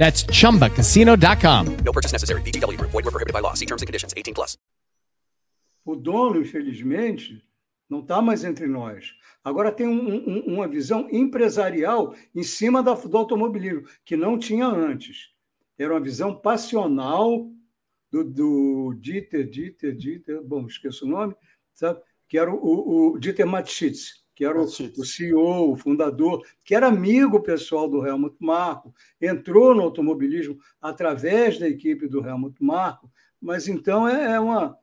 That's 0.00 0.24
chumbacasino.com. 0.32 1.84
No 1.84 1.92
purchase 1.92 2.12
necessary. 2.12 2.40
BGW. 2.42 2.80
Void 2.80 3.04
were 3.04 3.12
prohibited 3.12 3.34
by 3.34 3.40
law. 3.40 3.52
See 3.54 3.66
terms 3.66 3.82
and 3.82 3.86
conditions 3.86 4.14
18 4.16 4.32
plus. 4.32 4.56
O 5.84 5.94
dono, 5.94 6.40
infelizmente, 6.40 7.42
não 7.88 8.00
está 8.00 8.22
mais 8.22 8.44
entre 8.44 8.66
nós. 8.66 9.12
Agora 9.44 9.70
tem 9.70 9.86
um, 9.86 10.14
um, 10.14 10.54
uma 10.54 10.68
visão 10.68 11.08
empresarial 11.10 12.14
em 12.34 12.42
cima 12.42 12.82
da, 12.82 12.94
do 12.94 13.16
automobilismo, 13.16 13.82
que 14.04 14.16
não 14.16 14.38
tinha 14.38 14.66
antes. 14.66 15.30
Era 15.78 15.92
uma 15.94 16.00
visão 16.00 16.34
passional 16.34 17.50
do, 18.10 18.24
do 18.24 18.94
Dieter, 18.98 19.48
Dieter, 19.48 19.94
Dieter, 19.94 20.42
bom, 20.42 20.66
esqueço 20.66 21.04
o 21.04 21.08
nome, 21.08 21.34
sabe? 21.74 22.00
que 22.30 22.38
era 22.38 22.48
o, 22.48 23.12
o 23.12 23.18
Dieter 23.18 23.44
Matschitz, 23.44 24.19
que 24.40 24.44
era 24.46 24.58
o, 24.58 24.64
o, 24.64 25.04
CEO, 25.04 25.70
o 25.70 25.76
fundador, 25.76 26.42
que 26.64 26.74
era 26.74 26.86
amigo 26.86 27.42
pessoal 27.42 27.86
do 27.86 28.06
Helmut 28.06 28.34
Marko, 28.40 28.94
entrou 29.20 29.74
no 29.74 29.82
automobilismo 29.82 30.58
através 30.80 31.58
da 31.58 31.68
equipe 31.68 32.08
do 32.08 32.26
Helmut 32.26 32.56
Marko, 32.58 33.12
mas 33.38 33.68
então 33.68 34.08
é, 34.08 34.36
é 34.36 34.40
uma 34.40 34.78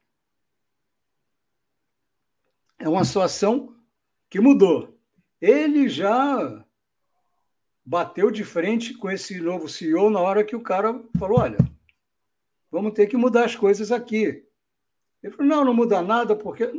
é 2.78 2.88
uma 2.88 3.04
situação 3.04 3.76
que 4.30 4.40
mudou. 4.40 4.96
Ele 5.42 5.90
já 5.90 6.64
bateu 7.84 8.30
de 8.30 8.44
frente 8.44 8.94
com 8.94 9.10
esse 9.10 9.42
novo 9.42 9.68
CEO 9.68 10.12
na 10.12 10.20
hora 10.20 10.44
que 10.44 10.56
o 10.56 10.62
cara 10.62 11.04
falou: 11.18 11.40
olha, 11.40 11.58
vamos 12.70 12.94
ter 12.94 13.08
que 13.08 13.18
mudar 13.18 13.46
as 13.46 13.56
coisas 13.56 13.92
aqui. 13.92 14.46
Ele 15.24 15.34
falou: 15.34 15.48
não, 15.48 15.66
não 15.66 15.74
muda 15.74 16.00
nada, 16.04 16.36
porque 16.36 16.72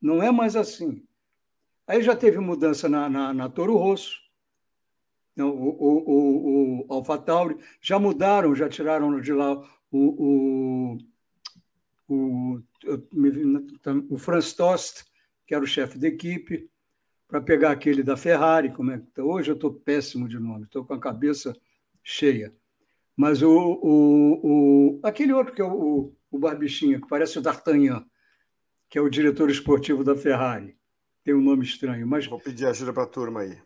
não 0.00 0.22
é 0.22 0.30
mais 0.30 0.56
assim. 0.56 1.06
Aí 1.86 2.02
já 2.02 2.14
teve 2.14 2.38
mudança 2.38 2.88
na, 2.88 3.08
na, 3.08 3.34
na 3.34 3.48
Toro 3.48 3.76
Rosso, 3.76 4.20
o, 5.36 5.42
o, 5.42 6.84
o, 6.84 6.86
o 6.88 6.94
AlphaTauri, 6.94 7.56
já 7.80 7.98
mudaram, 7.98 8.54
já 8.54 8.68
tiraram 8.68 9.20
de 9.20 9.32
lá 9.32 9.54
o, 9.90 10.98
o, 10.98 10.98
o, 12.08 12.62
o 14.10 14.18
Franz 14.18 14.52
Tost, 14.52 15.04
que 15.46 15.54
era 15.54 15.64
o 15.64 15.66
chefe 15.66 15.98
da 15.98 16.08
equipe, 16.08 16.68
para 17.26 17.40
pegar 17.40 17.70
aquele 17.70 18.02
da 18.02 18.16
Ferrari. 18.16 18.72
Como 18.72 18.90
é 18.90 18.98
que 18.98 19.06
tá? 19.06 19.22
Hoje 19.22 19.50
eu 19.50 19.54
estou 19.54 19.72
péssimo 19.72 20.28
de 20.28 20.38
nome, 20.38 20.64
estou 20.64 20.84
com 20.84 20.94
a 20.94 21.00
cabeça 21.00 21.56
cheia. 22.02 22.54
Mas 23.16 23.42
o, 23.42 23.50
o, 23.50 24.40
o, 24.42 25.00
aquele 25.02 25.32
outro 25.32 25.54
que 25.54 25.60
é 25.60 25.64
o, 25.64 26.12
o 26.30 26.38
Barbichinha, 26.38 27.00
que 27.00 27.08
parece 27.08 27.38
o 27.38 27.42
D'Artagnan, 27.42 28.04
que 28.88 28.98
é 28.98 29.00
o 29.00 29.10
diretor 29.10 29.50
esportivo 29.50 30.02
da 30.02 30.16
Ferrari. 30.16 30.76
Tem 31.24 31.34
um 31.34 31.40
nome 31.40 31.64
estranho, 31.64 32.06
mas. 32.06 32.26
Vou 32.26 32.40
pedir 32.40 32.66
ajuda 32.66 32.92
para 32.92 33.02
a 33.02 33.06
turma 33.06 33.40
aí. 33.40 33.58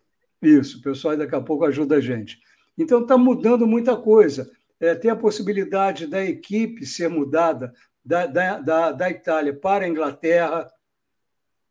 Isso, 0.42 0.78
o 0.78 0.82
pessoal 0.82 1.16
daqui 1.16 1.34
a 1.34 1.40
pouco 1.40 1.64
ajuda 1.64 1.96
a 1.96 2.00
gente. 2.00 2.40
Então 2.76 3.02
está 3.02 3.16
mudando 3.16 3.66
muita 3.66 3.96
coisa. 3.96 4.50
É, 4.80 4.94
tem 4.94 5.10
a 5.10 5.16
possibilidade 5.16 6.06
da 6.06 6.22
equipe 6.22 6.84
ser 6.84 7.08
mudada 7.08 7.72
da, 8.04 8.26
da, 8.26 8.60
da, 8.60 8.92
da 8.92 9.10
Itália 9.10 9.54
para 9.54 9.84
a 9.84 9.88
Inglaterra, 9.88 10.70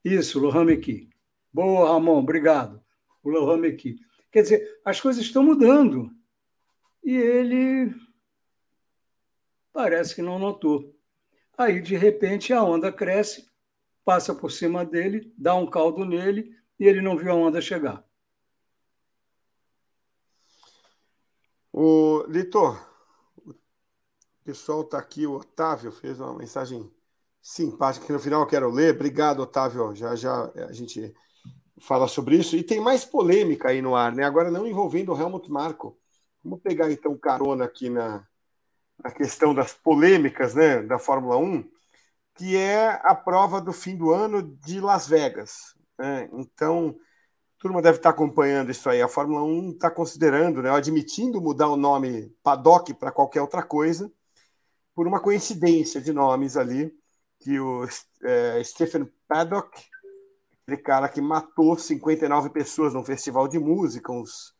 isso, 0.03 0.39
Lohan 0.39 0.65
Meki. 0.65 1.09
Boa, 1.51 1.93
Ramon, 1.93 2.19
obrigado. 2.19 2.83
O 3.23 3.29
Lohan 3.29 3.57
Meki. 3.57 3.95
Quer 4.31 4.41
dizer, 4.41 4.81
as 4.83 4.99
coisas 4.99 5.23
estão 5.23 5.41
mudando. 5.41 6.11
E 7.01 7.15
ele 7.15 7.95
parece 9.71 10.13
que 10.13 10.21
não 10.21 10.37
notou. 10.37 10.93
Aí, 11.57 11.79
de 11.79 11.95
repente, 11.95 12.51
a 12.51 12.61
onda 12.63 12.91
cresce, 12.91 13.47
passa 14.03 14.33
por 14.33 14.51
cima 14.51 14.85
dele, 14.85 15.33
dá 15.37 15.55
um 15.55 15.69
caldo 15.69 16.05
nele 16.05 16.55
e 16.79 16.85
ele 16.85 17.01
não 17.01 17.17
viu 17.17 17.31
a 17.31 17.35
onda 17.35 17.61
chegar. 17.61 18.03
O 21.71 22.23
Litor, 22.27 22.79
o 23.45 23.53
pessoal 24.43 24.81
está 24.81 24.99
aqui, 24.99 25.25
o 25.25 25.33
Otávio 25.33 25.91
fez 25.91 26.19
uma 26.19 26.33
mensagem 26.37 26.91
simpática 27.41 28.05
que 28.05 28.13
no 28.13 28.19
final 28.19 28.41
eu 28.41 28.47
quero 28.47 28.69
ler. 28.69 28.93
Obrigado, 28.93 29.41
Otávio. 29.41 29.95
Já 29.95 30.15
já 30.15 30.51
a 30.55 30.71
gente 30.71 31.13
fala 31.79 32.07
sobre 32.07 32.37
isso. 32.37 32.55
E 32.55 32.63
tem 32.63 32.79
mais 32.79 33.03
polêmica 33.03 33.69
aí 33.69 33.81
no 33.81 33.95
ar, 33.95 34.13
né? 34.13 34.23
Agora 34.23 34.51
não 34.51 34.67
envolvendo 34.67 35.11
o 35.13 35.19
Helmut 35.19 35.51
Marko. 35.51 35.97
Vamos 36.43 36.61
pegar 36.61 36.91
então 36.91 37.17
carona 37.17 37.65
aqui 37.65 37.89
na, 37.89 38.27
na 39.03 39.11
questão 39.11 39.53
das 39.53 39.73
polêmicas, 39.73 40.55
né, 40.55 40.81
da 40.81 40.99
Fórmula 40.99 41.37
1, 41.37 41.69
que 42.35 42.57
é 42.57 42.99
a 43.03 43.13
prova 43.13 43.61
do 43.61 43.71
fim 43.71 43.95
do 43.95 44.11
ano 44.11 44.41
de 44.65 44.79
Las 44.79 45.07
Vegas. 45.07 45.75
Né? 45.97 46.29
Então, 46.33 46.95
turma 47.59 47.81
deve 47.81 47.97
estar 47.97 48.09
acompanhando 48.09 48.71
isso 48.71 48.89
aí. 48.89 49.01
A 49.01 49.07
Fórmula 49.07 49.41
1 49.43 49.71
está 49.71 49.89
considerando, 49.89 50.61
né, 50.61 50.69
admitindo 50.69 51.41
mudar 51.41 51.69
o 51.69 51.77
nome 51.77 52.35
paddock 52.43 52.93
para 52.93 53.11
qualquer 53.11 53.41
outra 53.41 53.63
coisa, 53.63 54.11
por 54.93 55.07
uma 55.07 55.21
coincidência 55.21 56.01
de 56.01 56.11
nomes 56.11 56.57
ali 56.57 56.93
que 57.39 57.59
o 57.59 57.87
é, 58.23 58.63
Stephen 58.63 59.09
Paddock, 59.27 59.69
aquele 60.61 60.81
cara 60.81 61.09
que 61.09 61.21
matou 61.21 61.77
59 61.77 62.49
pessoas 62.49 62.93
num 62.93 63.03
festival 63.03 63.47
de 63.47 63.59
música, 63.59 64.11
uns 64.11 64.53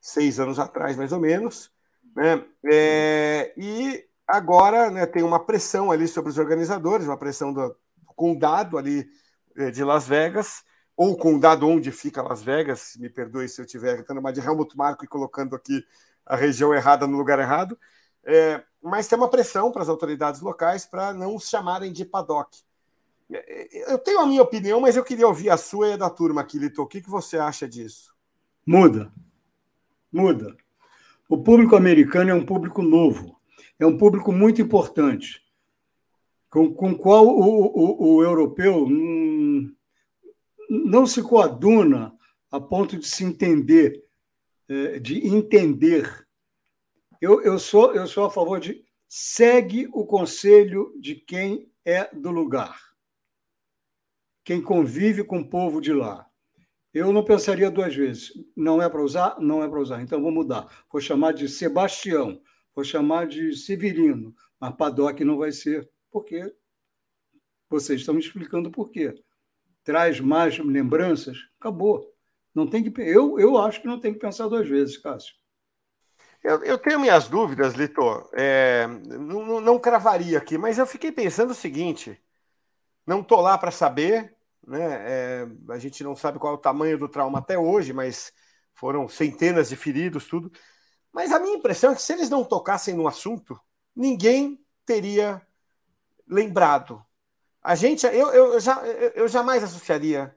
seis 0.00 0.40
anos 0.40 0.58
atrás, 0.58 0.96
mais 0.96 1.12
ou 1.12 1.20
menos, 1.20 1.70
né? 2.16 2.44
É, 2.64 3.52
e 3.56 4.04
agora 4.30 4.90
né, 4.90 5.06
tem 5.06 5.22
uma 5.22 5.44
pressão 5.44 5.90
ali 5.90 6.06
sobre 6.08 6.30
os 6.30 6.38
organizadores, 6.38 7.06
uma 7.06 7.16
pressão 7.16 7.52
do, 7.52 7.68
do 7.68 8.14
condado 8.14 8.78
ali 8.78 9.08
é, 9.56 9.70
de 9.70 9.84
Las 9.84 10.06
Vegas, 10.06 10.64
ou 10.96 11.16
condado 11.16 11.66
onde 11.66 11.90
fica 11.90 12.22
Las 12.22 12.42
Vegas, 12.42 12.96
me 12.98 13.08
perdoe 13.08 13.48
se 13.48 13.60
eu 13.60 13.64
estiver 13.64 14.04
dando 14.04 14.18
uma 14.18 14.32
de 14.32 14.40
Helmut 14.40 14.76
Marko 14.76 15.04
e 15.04 15.08
colocando 15.08 15.56
aqui 15.56 15.84
a 16.26 16.36
região 16.36 16.74
errada 16.74 17.06
no 17.06 17.16
lugar 17.16 17.38
errado, 17.38 17.78
é, 18.24 18.62
mas 18.82 19.08
tem 19.08 19.18
uma 19.18 19.30
pressão 19.30 19.72
para 19.72 19.82
as 19.82 19.88
autoridades 19.88 20.40
locais 20.40 20.86
para 20.86 21.12
não 21.12 21.34
os 21.34 21.48
chamarem 21.48 21.92
de 21.92 22.04
paddock. 22.04 22.58
Eu 23.86 23.96
tenho 23.98 24.20
a 24.20 24.26
minha 24.26 24.42
opinião, 24.42 24.80
mas 24.80 24.96
eu 24.96 25.04
queria 25.04 25.26
ouvir 25.26 25.50
a 25.50 25.56
sua 25.56 25.88
e 25.88 25.92
a 25.92 25.96
da 25.96 26.10
turma 26.10 26.40
aqui, 26.40 26.58
Lito. 26.58 26.82
O 26.82 26.86
que, 26.86 27.00
que 27.00 27.08
você 27.08 27.38
acha 27.38 27.68
disso? 27.68 28.12
Muda. 28.66 29.12
Muda. 30.12 30.56
O 31.28 31.38
público 31.38 31.76
americano 31.76 32.30
é 32.30 32.34
um 32.34 32.44
público 32.44 32.82
novo, 32.82 33.39
é 33.80 33.86
um 33.86 33.98
público 33.98 34.32
muito 34.32 34.62
importante, 34.62 35.42
com, 36.48 36.72
com 36.72 36.94
qual 36.94 37.26
o, 37.26 37.66
o, 37.66 38.14
o 38.14 38.22
europeu 38.22 38.84
hum, 38.86 39.74
não 40.68 41.06
se 41.06 41.22
coaduna 41.22 42.14
a 42.50 42.60
ponto 42.60 42.96
de 42.96 43.06
se 43.06 43.24
entender, 43.24 44.04
é, 44.68 45.00
de 45.00 45.26
entender 45.26 46.28
eu, 47.20 47.42
eu, 47.42 47.58
sou, 47.58 47.94
eu 47.94 48.06
sou 48.06 48.24
a 48.24 48.30
favor 48.30 48.58
de 48.58 48.82
segue 49.06 49.86
o 49.92 50.06
conselho 50.06 50.94
de 50.98 51.14
quem 51.14 51.70
é 51.84 52.08
do 52.14 52.30
lugar, 52.30 52.80
quem 54.42 54.62
convive 54.62 55.22
com 55.22 55.40
o 55.40 55.48
povo 55.48 55.82
de 55.82 55.92
lá. 55.92 56.26
Eu 56.94 57.12
não 57.12 57.22
pensaria 57.22 57.70
duas 57.70 57.94
vezes. 57.94 58.32
Não 58.56 58.82
é 58.82 58.88
para 58.88 59.02
usar? 59.02 59.38
Não 59.38 59.62
é 59.62 59.68
para 59.68 59.80
usar. 59.80 60.02
Então 60.02 60.20
vou 60.20 60.32
mudar. 60.32 60.84
Vou 60.90 61.00
chamar 61.00 61.32
de 61.32 61.48
Sebastião, 61.48 62.40
vou 62.74 62.84
chamar 62.84 63.26
de 63.26 63.56
Severino, 63.56 64.34
mas 64.58 64.74
Paddock 64.76 65.24
não 65.24 65.38
vai 65.38 65.52
ser. 65.52 65.88
Por 66.10 66.24
quê? 66.24 66.54
Vocês 67.68 68.00
estão 68.00 68.14
me 68.14 68.20
explicando 68.20 68.70
por 68.70 68.90
quê. 68.90 69.14
Traz 69.84 70.20
mais 70.20 70.58
lembranças? 70.58 71.38
Acabou. 71.58 72.12
Não 72.54 72.66
tem 72.66 72.82
que, 72.82 73.00
eu, 73.00 73.38
eu 73.38 73.56
acho 73.56 73.80
que 73.80 73.86
não 73.86 74.00
tem 74.00 74.12
que 74.12 74.18
pensar 74.18 74.48
duas 74.48 74.68
vezes, 74.68 74.98
Cássio. 74.98 75.34
Eu, 76.42 76.64
eu 76.64 76.78
tenho 76.78 76.98
minhas 76.98 77.28
dúvidas, 77.28 77.74
Litor. 77.74 78.28
É, 78.32 78.86
não, 78.86 79.60
não 79.60 79.78
cravaria 79.78 80.38
aqui, 80.38 80.56
mas 80.56 80.78
eu 80.78 80.86
fiquei 80.86 81.12
pensando 81.12 81.50
o 81.50 81.54
seguinte: 81.54 82.18
não 83.06 83.20
estou 83.20 83.40
lá 83.40 83.58
para 83.58 83.70
saber, 83.70 84.34
né? 84.66 85.42
É, 85.42 85.48
a 85.68 85.78
gente 85.78 86.02
não 86.02 86.16
sabe 86.16 86.38
qual 86.38 86.54
é 86.54 86.56
o 86.56 86.60
tamanho 86.60 86.98
do 86.98 87.08
trauma 87.08 87.38
até 87.38 87.58
hoje, 87.58 87.92
mas 87.92 88.32
foram 88.74 89.08
centenas 89.08 89.68
de 89.68 89.76
feridos, 89.76 90.26
tudo. 90.26 90.50
Mas 91.12 91.32
a 91.32 91.40
minha 91.40 91.56
impressão 91.56 91.92
é 91.92 91.94
que 91.94 92.02
se 92.02 92.12
eles 92.12 92.30
não 92.30 92.44
tocassem 92.44 92.94
no 92.94 93.08
assunto, 93.08 93.58
ninguém 93.94 94.64
teria 94.84 95.44
lembrado. 96.26 97.04
A 97.62 97.74
gente, 97.74 98.06
eu, 98.06 98.30
eu, 98.30 98.60
já, 98.60 98.84
eu 98.86 99.28
jamais 99.28 99.62
associaria 99.62 100.34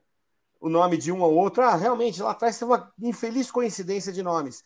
o 0.60 0.70
nome 0.70 0.98
de 0.98 1.12
um 1.12 1.24
ao 1.24 1.34
outro. 1.34 1.64
Ah, 1.64 1.76
realmente, 1.76 2.22
lá 2.22 2.32
atrás 2.32 2.58
tem 2.58 2.68
uma 2.68 2.92
infeliz 3.00 3.52
coincidência 3.52 4.12
de 4.12 4.24
nomes 4.24 4.64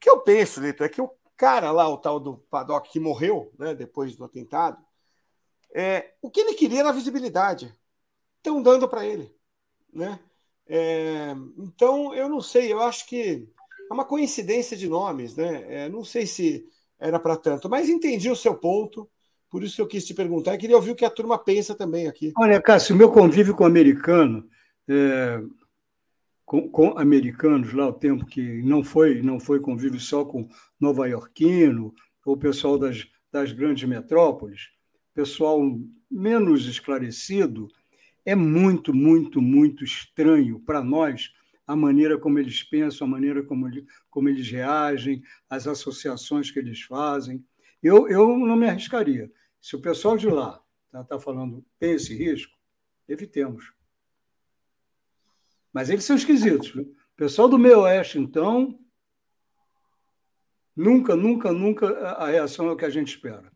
que 0.00 0.08
eu 0.08 0.20
penso, 0.20 0.60
Lito, 0.60 0.82
é 0.82 0.88
que 0.88 1.02
o 1.02 1.12
cara 1.36 1.70
lá, 1.70 1.86
o 1.88 1.98
tal 1.98 2.18
do 2.18 2.38
Paddock, 2.50 2.90
que 2.90 2.98
morreu 2.98 3.52
né, 3.58 3.74
depois 3.74 4.16
do 4.16 4.24
atentado, 4.24 4.82
é, 5.72 6.14
o 6.22 6.30
que 6.30 6.40
ele 6.40 6.54
queria 6.54 6.80
era 6.80 6.92
visibilidade. 6.92 7.76
Estão 8.38 8.62
dando 8.62 8.88
para 8.88 9.04
ele. 9.04 9.32
Né? 9.92 10.18
É, 10.66 11.34
então, 11.58 12.14
eu 12.14 12.28
não 12.28 12.40
sei, 12.40 12.72
eu 12.72 12.80
acho 12.80 13.06
que 13.06 13.46
é 13.90 13.94
uma 13.94 14.04
coincidência 14.04 14.76
de 14.76 14.88
nomes, 14.88 15.36
né? 15.36 15.64
É, 15.68 15.88
não 15.88 16.04
sei 16.04 16.24
se 16.24 16.64
era 16.98 17.18
para 17.18 17.36
tanto, 17.36 17.68
mas 17.68 17.88
entendi 17.88 18.30
o 18.30 18.36
seu 18.36 18.54
ponto, 18.54 19.08
por 19.50 19.64
isso 19.64 19.74
que 19.74 19.82
eu 19.82 19.88
quis 19.88 20.06
te 20.06 20.14
perguntar 20.14 20.54
e 20.54 20.58
queria 20.58 20.76
ouvir 20.76 20.92
o 20.92 20.94
que 20.94 21.04
a 21.04 21.10
turma 21.10 21.36
pensa 21.36 21.74
também 21.74 22.06
aqui. 22.06 22.32
Olha, 22.38 22.62
Cássio, 22.62 22.94
o 22.94 22.98
meu 22.98 23.10
convívio 23.10 23.54
com 23.54 23.64
americano, 23.64 24.48
é, 24.88 25.42
com, 26.44 26.70
com, 26.70 26.96
americanos 26.96 27.72
lá, 27.72 27.88
o 27.88 27.92
tempo 27.92 28.24
que 28.26 28.62
não 28.62 28.84
foi 28.84 29.22
não 29.22 29.40
foi 29.40 29.60
convívio 29.60 29.98
só 29.98 30.24
com 30.24 30.48
nova-iorquino, 30.78 31.92
ou 32.24 32.36
pessoal 32.36 32.78
das, 32.78 33.08
das 33.32 33.50
grandes 33.50 33.88
metrópoles, 33.88 34.68
pessoal 35.12 35.60
menos 36.08 36.66
esclarecido, 36.66 37.68
É 38.24 38.34
muito, 38.36 38.94
muito, 38.94 39.40
muito 39.40 39.82
estranho 39.82 40.60
para 40.60 40.82
nós 40.82 41.30
a 41.70 41.76
maneira 41.76 42.18
como 42.18 42.36
eles 42.36 42.64
pensam, 42.64 43.06
a 43.06 43.10
maneira 43.10 43.44
como, 43.44 43.70
como 44.10 44.28
eles 44.28 44.50
reagem, 44.50 45.22
as 45.48 45.68
associações 45.68 46.50
que 46.50 46.58
eles 46.58 46.82
fazem. 46.82 47.46
Eu, 47.80 48.08
eu 48.08 48.36
não 48.36 48.56
me 48.56 48.68
arriscaria. 48.68 49.30
Se 49.60 49.76
o 49.76 49.80
pessoal 49.80 50.16
de 50.16 50.26
lá 50.26 50.60
está 50.86 51.04
tá 51.04 51.20
falando 51.20 51.64
tem 51.78 51.92
esse 51.92 52.12
risco, 52.12 52.52
evitemos. 53.08 53.72
Mas 55.72 55.88
eles 55.90 56.02
são 56.02 56.16
esquisitos. 56.16 56.70
Viu? 56.70 56.82
O 56.82 57.16
pessoal 57.16 57.48
do 57.48 57.56
meio 57.56 57.82
oeste, 57.82 58.18
então, 58.18 58.76
nunca, 60.74 61.14
nunca, 61.14 61.52
nunca 61.52 61.86
a 61.86 62.26
reação 62.30 62.66
é 62.66 62.72
o 62.72 62.76
que 62.76 62.84
a 62.84 62.90
gente 62.90 63.14
espera. 63.14 63.48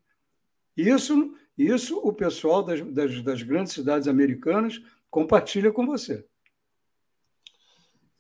Isso, 0.77 1.37
isso 1.59 1.99
o 1.99 2.13
pessoal 2.13 2.63
das, 2.63 2.81
das, 2.93 3.21
das 3.23 3.43
grandes 3.43 3.73
cidades 3.73 4.07
americanas 4.07 4.81
compartilha 5.11 5.73
com 5.73 5.85
você. 5.85 6.25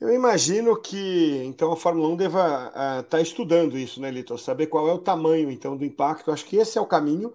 Eu 0.00 0.12
imagino 0.12 0.80
que 0.80 1.42
então 1.44 1.72
a 1.72 1.76
Fórmula 1.76 2.08
1 2.08 2.16
deva 2.16 2.66
estar 2.68 3.00
uh, 3.00 3.02
tá 3.04 3.20
estudando 3.20 3.78
isso, 3.78 4.00
né, 4.00 4.10
Litor? 4.10 4.38
Saber 4.38 4.66
qual 4.66 4.88
é 4.88 4.92
o 4.92 4.98
tamanho 4.98 5.50
então 5.50 5.76
do 5.76 5.84
impacto. 5.84 6.30
Acho 6.30 6.44
que 6.44 6.56
esse 6.56 6.76
é 6.76 6.80
o 6.80 6.86
caminho 6.86 7.32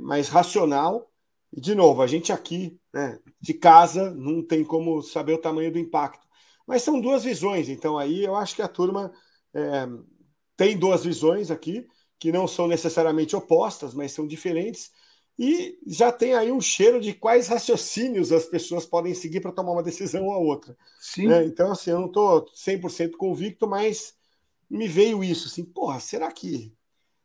mais 0.00 0.28
racional. 0.28 1.10
E 1.52 1.60
de 1.60 1.74
novo, 1.74 2.02
a 2.02 2.06
gente 2.06 2.32
aqui, 2.32 2.78
né, 2.92 3.18
de 3.40 3.54
casa, 3.54 4.10
não 4.10 4.42
tem 4.44 4.64
como 4.64 5.02
saber 5.02 5.34
o 5.34 5.38
tamanho 5.40 5.72
do 5.72 5.78
impacto. 5.78 6.26
Mas 6.66 6.82
são 6.82 7.00
duas 7.00 7.24
visões, 7.24 7.68
então 7.68 7.98
aí 7.98 8.24
eu 8.24 8.34
acho 8.36 8.54
que 8.56 8.62
a 8.62 8.68
turma 8.68 9.12
é, 9.54 9.86
tem 10.56 10.78
duas 10.78 11.04
visões 11.04 11.50
aqui 11.50 11.86
que 12.18 12.32
não 12.32 12.46
são 12.46 12.68
necessariamente 12.68 13.36
opostas, 13.36 13.94
mas 13.94 14.12
são 14.12 14.26
diferentes 14.26 14.92
e 15.38 15.78
já 15.86 16.12
tem 16.12 16.34
aí 16.34 16.52
um 16.52 16.60
cheiro 16.60 17.00
de 17.00 17.14
quais 17.14 17.48
raciocínios 17.48 18.32
as 18.32 18.44
pessoas 18.44 18.84
podem 18.84 19.14
seguir 19.14 19.40
para 19.40 19.52
tomar 19.52 19.72
uma 19.72 19.82
decisão 19.82 20.26
ou 20.26 20.32
a 20.32 20.38
outra. 20.38 20.76
Sim. 21.00 21.28
Né? 21.28 21.44
Então, 21.44 21.72
assim, 21.72 21.90
eu 21.90 22.00
não 22.00 22.06
estou 22.06 22.44
100% 22.54 23.12
convicto, 23.12 23.66
mas 23.66 24.14
me 24.68 24.86
veio 24.86 25.22
isso, 25.24 25.48
assim, 25.48 25.64
porra, 25.64 26.00
será 26.00 26.30
que 26.30 26.72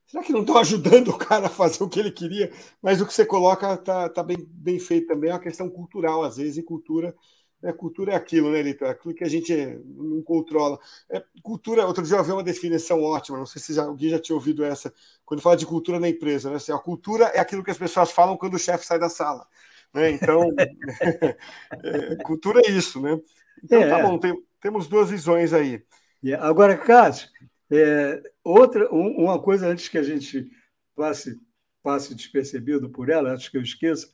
será 0.05 0.23
que 0.23 0.31
não 0.31 0.41
estão 0.41 0.57
ajudando 0.59 1.09
o 1.09 1.17
cara 1.17 1.47
a 1.47 1.49
fazer 1.49 1.83
o 1.83 1.89
que 1.89 1.99
ele 1.99 2.11
queria? 2.11 2.51
Mas 2.81 3.01
o 3.01 3.05
que 3.05 3.13
você 3.13 3.25
coloca 3.25 3.75
tá, 3.77 4.09
tá 4.09 4.23
bem, 4.23 4.37
bem 4.39 4.79
feito 4.79 5.07
também, 5.07 5.29
é 5.29 5.33
uma 5.33 5.39
questão 5.39 5.69
cultural, 5.69 6.23
às 6.23 6.37
vezes, 6.37 6.57
e 6.57 6.63
cultura 6.63 7.15
é, 7.63 7.73
cultura 7.73 8.13
é 8.13 8.15
aquilo, 8.15 8.51
né, 8.51 8.61
Lito? 8.61 8.85
É 8.85 8.89
aquilo 8.89 9.13
que 9.13 9.23
a 9.23 9.29
gente 9.29 9.53
não 9.85 10.21
controla. 10.21 10.79
É, 11.09 11.23
cultura, 11.41 11.85
outro 11.87 12.03
dia 12.03 12.17
eu 12.17 12.23
vi 12.23 12.31
uma 12.31 12.43
definição 12.43 13.01
ótima, 13.01 13.37
não 13.37 13.45
sei 13.45 13.61
se 13.61 13.73
já, 13.73 13.83
alguém 13.83 14.09
já 14.09 14.19
tinha 14.19 14.35
ouvido 14.35 14.63
essa, 14.63 14.93
quando 15.25 15.41
fala 15.41 15.57
de 15.57 15.65
cultura 15.65 15.99
na 15.99 16.07
empresa. 16.07 16.49
Né? 16.49 16.57
Assim, 16.57 16.71
a 16.71 16.77
cultura 16.77 17.25
é 17.25 17.39
aquilo 17.39 17.63
que 17.63 17.71
as 17.71 17.77
pessoas 17.77 18.11
falam 18.11 18.37
quando 18.37 18.53
o 18.53 18.59
chefe 18.59 18.85
sai 18.85 18.99
da 18.99 19.09
sala. 19.09 19.47
Né? 19.93 20.11
Então, 20.11 20.43
é, 21.83 22.15
cultura 22.23 22.61
é 22.65 22.69
isso, 22.69 23.01
né? 23.01 23.19
Então, 23.63 23.81
é, 23.81 23.89
tá 23.89 24.03
bom, 24.03 24.19
tem, 24.19 24.35
temos 24.61 24.87
duas 24.87 25.09
visões 25.09 25.51
aí. 25.51 25.83
Agora, 26.39 26.77
Cássio, 26.77 27.29
é, 27.71 28.21
outra, 28.43 28.93
um, 28.93 29.23
uma 29.23 29.41
coisa 29.41 29.67
antes 29.67 29.87
que 29.87 29.97
a 29.97 30.03
gente 30.03 30.51
passe, 30.95 31.39
passe 31.81 32.13
despercebido 32.13 32.89
por 32.89 33.09
ela, 33.09 33.31
antes 33.31 33.49
que 33.49 33.57
eu 33.57 33.61
esqueça, 33.61 34.09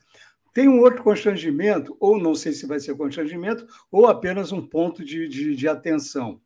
tem 0.54 0.70
um 0.70 0.80
outro 0.82 1.04
constrangimento, 1.04 1.98
ou 2.00 2.20
não 2.20 2.36
sei 2.36 2.54
se 2.54 2.68
vai 2.68 2.80
ser 2.80 2.96
constrangimento, 2.96 3.66
ou 3.92 4.06
apenas 4.06 4.52
um 4.52 4.66
ponto 4.66 5.04
de, 5.04 5.28
de, 5.28 5.56
de 5.56 5.68
atenção. 5.68 6.40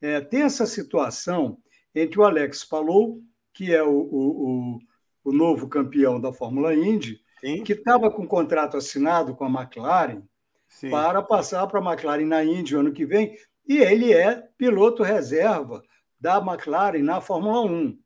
É, 0.00 0.20
tem 0.20 0.42
essa 0.42 0.64
situação 0.64 1.58
entre 1.94 2.18
o 2.18 2.24
Alex 2.24 2.64
Palou, 2.64 3.20
que 3.52 3.74
é 3.74 3.82
o, 3.82 3.90
o, 3.90 4.48
o, 4.48 4.78
o 5.24 5.32
novo 5.32 5.68
campeão 5.68 6.18
da 6.18 6.32
Fórmula 6.32 6.74
Indy, 6.74 7.20
Sim. 7.40 7.62
que 7.62 7.74
estava 7.74 8.10
com 8.10 8.22
um 8.22 8.26
contrato 8.26 8.76
assinado 8.76 9.34
com 9.34 9.44
a 9.44 9.62
McLaren 9.62 10.22
Sim. 10.66 10.90
para 10.90 11.20
passar 11.20 11.66
para 11.66 11.78
a 11.78 11.92
McLaren 11.92 12.24
na 12.24 12.42
Indy 12.42 12.74
ano 12.74 12.92
que 12.92 13.04
vem, 13.04 13.36
e 13.68 13.78
ele 13.78 14.12
é 14.12 14.48
piloto 14.56 15.02
reserva 15.02 15.82
da 16.18 16.38
McLaren 16.38 17.02
na 17.02 17.20
Fórmula 17.20 17.60
1. 17.62 17.98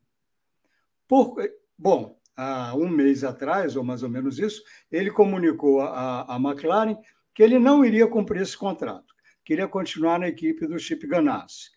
Por, 1.07 1.37
bom, 1.77 2.16
há 2.37 2.75
um 2.75 2.87
mês 2.87 3.23
atrás, 3.23 3.75
ou 3.75 3.83
mais 3.83 4.03
ou 4.03 4.09
menos 4.09 4.37
isso, 4.37 4.63
ele 4.91 5.09
comunicou 5.09 5.81
à, 5.81 6.37
McLaren 6.37 6.95
que 7.33 7.41
ele 7.41 7.57
não 7.57 7.83
iria 7.83 8.07
cumprir 8.07 8.41
esse 8.41 8.55
contrato, 8.55 9.13
queria 9.43 9.67
continuar 9.67 10.19
na 10.19 10.27
equipe 10.27 10.67
do 10.67 10.79
Chip 10.79 11.05
Ganassi. 11.07 11.71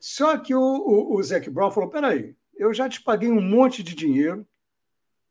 Só 0.00 0.38
que 0.38 0.54
o, 0.54 0.60
o, 0.60 1.16
o 1.16 1.22
Zac 1.22 1.48
Brown 1.50 1.70
falou: 1.70 1.90
peraí, 1.90 2.34
eu 2.56 2.72
já 2.72 2.88
te 2.88 3.02
paguei 3.02 3.30
um 3.30 3.40
monte 3.40 3.82
de 3.82 3.94
dinheiro, 3.94 4.46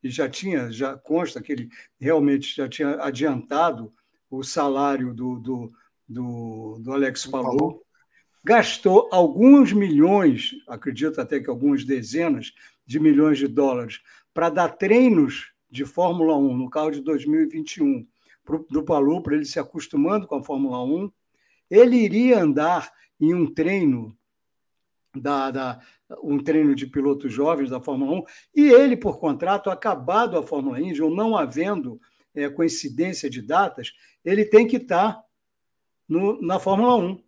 e 0.03 0.09
já 0.09 0.29
tinha, 0.29 0.71
já 0.71 0.95
consta 0.95 1.41
que 1.41 1.51
ele 1.51 1.69
realmente 1.99 2.55
já 2.55 2.67
tinha 2.67 3.01
adiantado 3.01 3.93
o 4.29 4.43
salário 4.43 5.13
do, 5.13 5.39
do, 5.39 5.71
do, 6.07 6.79
do 6.81 6.93
Alex 6.93 7.25
Palou, 7.25 7.83
gastou 8.47 9.09
alguns 9.11 9.73
milhões, 9.73 10.51
acredito 10.69 11.19
até 11.19 11.37
que 11.37 11.49
algumas 11.49 11.83
dezenas 11.83 12.53
de 12.85 12.97
milhões 12.97 13.37
de 13.37 13.45
dólares 13.45 13.99
para 14.33 14.49
dar 14.49 14.69
treinos 14.69 15.51
de 15.69 15.83
Fórmula 15.83 16.37
1 16.37 16.55
no 16.55 16.69
carro 16.69 16.91
de 16.91 17.01
2021 17.01 18.07
do 18.69 18.83
Palu, 18.83 19.21
para 19.21 19.35
ele 19.35 19.43
se 19.43 19.59
acostumando 19.59 20.25
com 20.25 20.35
a 20.35 20.41
Fórmula 20.41 20.81
1. 20.81 21.11
Ele 21.69 21.97
iria 21.97 22.41
andar 22.41 22.89
em 23.19 23.33
um 23.33 23.53
treino 23.53 24.17
da, 25.13 25.51
da, 25.51 25.81
um 26.23 26.39
treino 26.39 26.73
de 26.73 26.87
pilotos 26.87 27.33
jovens 27.33 27.69
da 27.69 27.81
Fórmula 27.81 28.13
1, 28.13 28.23
e 28.55 28.69
ele, 28.69 28.95
por 28.95 29.19
contrato, 29.19 29.69
acabado 29.69 30.37
a 30.37 30.43
Fórmula 30.43 30.79
Indy, 30.79 31.01
ou 31.01 31.13
não 31.13 31.35
havendo 31.35 31.99
é, 32.33 32.47
coincidência 32.47 33.29
de 33.29 33.41
datas, 33.41 33.91
ele 34.23 34.45
tem 34.45 34.65
que 34.65 34.77
estar 34.77 35.21
no, 36.07 36.41
na 36.41 36.57
Fórmula 36.59 36.95
1. 36.95 37.26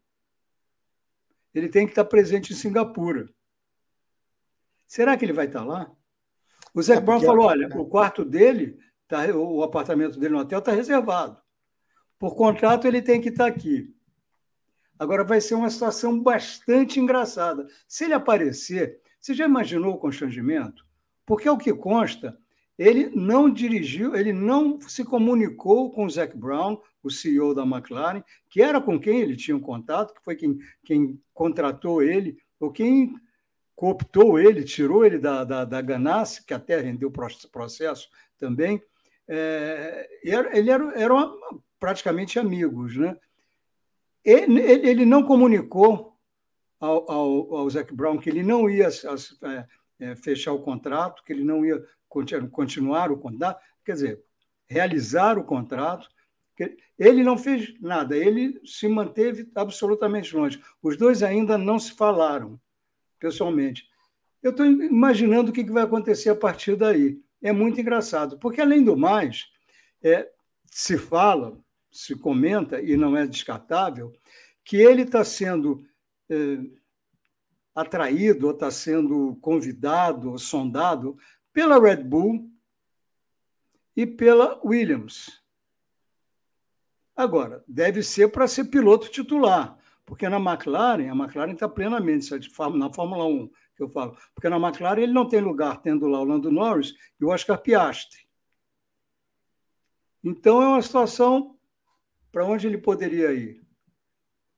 Ele 1.54 1.70
tem 1.70 1.86
que 1.86 1.92
estar 1.92 2.06
presente 2.06 2.54
em 2.54 2.56
Singapura. 2.56 3.30
Será 4.88 5.16
que 5.18 5.26
ele 5.26 5.34
vai 5.34 5.46
estar 5.46 5.64
lá? 5.64 5.92
O 6.74 6.82
Zé 6.82 6.96
é 6.96 7.02
Brown 7.02 7.22
falou: 7.22 7.46
olha, 7.46 7.68
o 7.78 7.86
quarto 7.86 8.24
dele, 8.24 8.78
tá, 9.08 9.26
o 9.36 9.64
apartamento 9.64 10.20
dele 10.20 10.34
no 10.34 10.40
hotel 10.40 10.60
está 10.60 10.72
reservado. 10.72 11.40
Por 12.18 12.36
contrato, 12.36 12.88
ele 12.88 13.02
tem 13.02 13.22
que 13.22 13.30
estar 13.30 13.48
aqui. 13.48 13.94
Agora 14.98 15.24
vai 15.24 15.40
ser 15.40 15.56
uma 15.56 15.70
situação 15.70 16.22
bastante 16.22 17.00
engraçada. 17.00 17.66
Se 17.88 18.04
ele 18.04 18.14
aparecer, 18.14 19.00
você 19.20 19.34
já 19.34 19.46
imaginou 19.46 19.94
o 19.94 19.98
constrangimento? 19.98 20.86
Porque 21.26 21.48
é 21.48 21.52
o 21.52 21.58
que 21.58 21.74
consta, 21.74 22.38
ele 22.78 23.10
não 23.16 23.50
dirigiu, 23.50 24.16
ele 24.16 24.34
não 24.34 24.80
se 24.82 25.04
comunicou 25.04 25.92
com 25.92 26.06
o 26.06 26.10
Zac 26.10 26.36
Brown, 26.36 26.82
o 27.02 27.10
CEO 27.10 27.54
da 27.54 27.64
McLaren, 27.64 28.24
que 28.50 28.62
era 28.62 28.82
com 28.82 29.00
quem 29.00 29.22
ele 29.22 29.36
tinha 29.36 29.56
um 29.56 29.62
contato, 29.62 30.14
que 30.14 30.24
foi 30.24 30.36
quem, 30.36 30.58
quem 30.84 31.22
contratou 31.34 32.02
ele, 32.02 32.38
ou 32.60 32.72
quem 32.72 33.14
cooptou 33.76 34.38
ele, 34.38 34.64
tirou 34.64 35.06
ele 35.06 35.18
da, 35.18 35.44
da, 35.44 35.64
da 35.64 35.82
Ganassi, 35.82 36.46
que 36.46 36.54
até 36.54 36.80
rendeu 36.80 37.10
processo 37.10 38.10
também. 38.38 38.82
É, 39.28 40.10
ele 40.24 40.70
era, 40.70 41.00
eram 41.00 41.38
praticamente 41.80 42.38
amigos. 42.38 42.98
Né? 42.98 43.16
Ele, 44.24 44.60
ele 44.60 45.06
não 45.06 45.24
comunicou 45.24 46.18
ao, 46.80 47.10
ao, 47.10 47.56
ao 47.56 47.70
Zac 47.70 47.94
Brown 47.94 48.18
que 48.18 48.30
ele 48.30 48.44
não 48.44 48.70
ia 48.70 48.88
é, 48.88 49.66
é, 50.00 50.16
fechar 50.16 50.54
o 50.54 50.62
contrato, 50.62 51.24
que 51.24 51.32
ele 51.32 51.44
não 51.44 51.66
ia 51.66 51.82
continuar 52.10 53.12
o 53.12 53.18
contrato, 53.18 53.62
quer 53.86 53.94
dizer, 53.94 54.24
realizar 54.68 55.38
o 55.38 55.44
contrato. 55.44 56.10
Ele 56.98 57.24
não 57.24 57.38
fez 57.38 57.74
nada, 57.80 58.18
ele 58.18 58.60
se 58.66 58.88
manteve 58.88 59.50
absolutamente 59.56 60.36
longe. 60.36 60.62
Os 60.82 60.98
dois 60.98 61.24
ainda 61.24 61.58
não 61.58 61.80
se 61.80 61.94
falaram 61.94 62.60
pessoalmente. 63.20 63.88
Eu 64.42 64.52
estou 64.52 64.66
imaginando 64.66 65.52
o 65.52 65.54
que 65.54 65.64
vai 65.64 65.84
acontecer 65.84 66.30
a 66.30 66.36
partir 66.36 66.76
daí. 66.76 67.22
É 67.42 67.52
muito 67.52 67.80
engraçado, 67.80 68.38
porque, 68.38 68.60
além 68.62 68.84
do 68.84 68.98
mais, 68.98 69.48
é, 70.04 70.30
se 70.66 70.98
fala, 70.98 71.58
se 71.92 72.16
comenta, 72.16 72.82
e 72.82 72.98
não 72.98 73.16
é 73.16 73.26
descartável, 73.26 74.14
que 74.64 74.78
ele 74.78 75.04
está 75.04 75.24
sendo 75.24 75.86
é, 76.30 76.60
atraído, 77.74 78.48
ou 78.48 78.54
está 78.54 78.70
sendo 78.70 79.38
convidado, 79.42 80.32
ou 80.32 80.38
sondado 80.38 81.18
pela 81.54 81.80
Red 81.80 82.04
Bull 82.04 82.50
e 83.96 84.06
pela 84.06 84.60
Williams. 84.64 85.39
Agora, 87.20 87.62
deve 87.68 88.02
ser 88.02 88.32
para 88.32 88.48
ser 88.48 88.70
piloto 88.70 89.10
titular. 89.10 89.78
Porque 90.06 90.30
na 90.30 90.38
McLaren, 90.38 91.10
a 91.10 91.14
McLaren 91.14 91.52
está 91.52 91.68
plenamente 91.68 92.30
na 92.78 92.94
Fórmula 92.94 93.26
1, 93.26 93.50
que 93.76 93.84
eu 93.84 93.90
falo. 93.90 94.18
Porque 94.34 94.48
na 94.48 94.56
McLaren 94.56 95.02
ele 95.02 95.12
não 95.12 95.28
tem 95.28 95.42
lugar 95.42 95.82
tendo 95.82 96.08
lá 96.08 96.22
o 96.22 96.24
Lando 96.24 96.50
Norris 96.50 96.94
e 97.20 97.26
o 97.26 97.28
Oscar 97.28 97.62
Piastri. 97.62 98.22
Então 100.24 100.62
é 100.62 100.68
uma 100.68 100.82
situação 100.82 101.58
para 102.32 102.46
onde 102.46 102.66
ele 102.68 102.78
poderia 102.78 103.34
ir. 103.34 103.62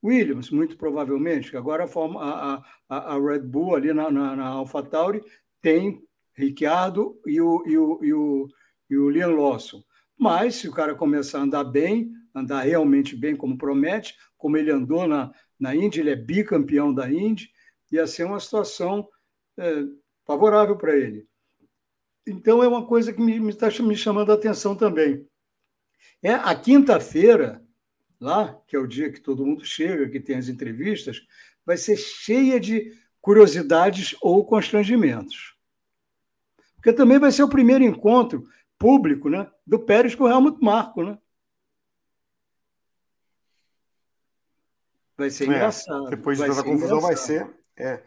Williams, 0.00 0.48
muito 0.50 0.76
provavelmente, 0.76 1.50
que 1.50 1.56
agora 1.56 1.84
a, 1.84 2.62
a, 2.88 3.14
a, 3.16 3.20
Red 3.20 3.40
Bull 3.40 3.74
ali 3.74 3.92
na, 3.92 4.08
na, 4.08 4.36
na 4.36 4.46
AlphaTauri 4.46 5.20
tem 5.60 6.00
Ricciardo 6.32 7.20
e 7.26 7.40
o, 7.40 7.64
e, 7.66 7.76
o, 7.76 8.04
e, 8.04 8.14
o, 8.14 8.48
e 8.88 8.96
o 8.96 9.10
Liam 9.10 9.32
Lawson. 9.32 9.82
Mas 10.16 10.54
se 10.54 10.68
o 10.68 10.72
cara 10.72 10.94
começar 10.94 11.40
a 11.40 11.42
andar 11.42 11.64
bem, 11.64 12.21
andar 12.34 12.62
realmente 12.62 13.16
bem 13.16 13.36
como 13.36 13.58
promete, 13.58 14.16
como 14.36 14.56
ele 14.56 14.70
andou 14.70 15.06
na, 15.06 15.32
na 15.58 15.74
Indy, 15.74 16.00
ele 16.00 16.10
é 16.10 16.16
bicampeão 16.16 16.92
da 16.92 17.10
Indy, 17.10 17.50
ia 17.90 18.06
ser 18.06 18.24
uma 18.24 18.40
situação 18.40 19.08
é, 19.58 19.84
favorável 20.24 20.76
para 20.76 20.96
ele. 20.96 21.26
Então 22.26 22.62
é 22.62 22.68
uma 22.68 22.86
coisa 22.86 23.12
que 23.12 23.20
me 23.20 23.50
está 23.50 23.68
me, 23.68 23.88
me 23.88 23.96
chamando 23.96 24.30
a 24.30 24.34
atenção 24.34 24.74
também. 24.74 25.26
É 26.22 26.32
a 26.32 26.54
quinta-feira, 26.54 27.62
lá, 28.20 28.54
que 28.66 28.76
é 28.76 28.78
o 28.78 28.86
dia 28.86 29.12
que 29.12 29.20
todo 29.20 29.44
mundo 29.44 29.64
chega, 29.64 30.08
que 30.08 30.20
tem 30.20 30.36
as 30.36 30.48
entrevistas, 30.48 31.20
vai 31.66 31.76
ser 31.76 31.96
cheia 31.96 32.58
de 32.60 32.92
curiosidades 33.20 34.16
ou 34.20 34.44
constrangimentos. 34.44 35.56
Porque 36.76 36.92
também 36.92 37.18
vai 37.18 37.30
ser 37.30 37.42
o 37.42 37.48
primeiro 37.48 37.84
encontro 37.84 38.44
público 38.78 39.28
né, 39.28 39.48
do 39.64 39.78
Pérez 39.78 40.14
com 40.14 40.24
o 40.24 40.28
Helmut 40.28 40.58
Marko. 40.60 41.04
Né? 41.04 41.18
Vai 45.22 45.30
ser 45.30 45.44
é, 45.44 45.46
engraçado. 45.46 46.10
Depois 46.10 46.36
de 46.36 46.46
toda 46.46 46.60
a 46.60 46.64
confusão, 46.64 46.98
engraçado. 46.98 47.02
vai 47.02 47.16
ser. 47.16 47.56
É. 47.76 48.02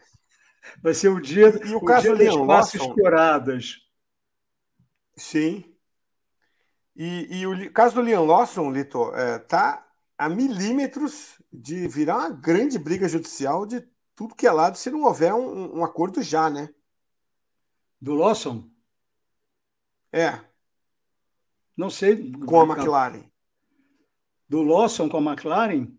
Vai 0.82 0.92
ser 0.92 1.08
o 1.08 1.18
dia, 1.18 1.48
e, 1.64 1.74
o, 1.74 1.78
o 1.78 1.84
caso 1.84 2.14
dia 2.14 2.26
das 2.26 2.36
classes 2.36 2.74
exploradas. 2.74 3.76
Sim. 5.16 5.64
E, 6.94 7.38
e, 7.38 7.46
o 7.46 7.72
caso 7.72 7.94
do 7.94 8.02
Leon 8.02 8.26
Lawson, 8.26 8.70
Lito, 8.70 9.14
é, 9.14 9.38
tá 9.38 9.86
a 10.18 10.28
milímetros 10.28 11.40
de 11.50 11.88
virar 11.88 12.18
uma 12.18 12.30
grande 12.30 12.78
briga 12.78 13.08
judicial 13.08 13.64
de 13.64 13.82
tudo 14.14 14.34
que 14.34 14.46
é 14.46 14.52
lado 14.52 14.76
se 14.76 14.90
não 14.90 15.04
houver 15.04 15.32
um, 15.32 15.78
um 15.78 15.84
acordo 15.84 16.22
já, 16.22 16.50
né? 16.50 16.68
Do 17.98 18.12
Lawson? 18.12 18.68
É. 20.12 20.38
Não 21.74 21.88
sei. 21.88 22.30
Com 22.32 22.60
a 22.60 22.64
McLaren. 22.76 23.24
Do 24.46 24.62
Lawson 24.62 25.08
com 25.08 25.16
a 25.16 25.32
McLaren? 25.32 25.96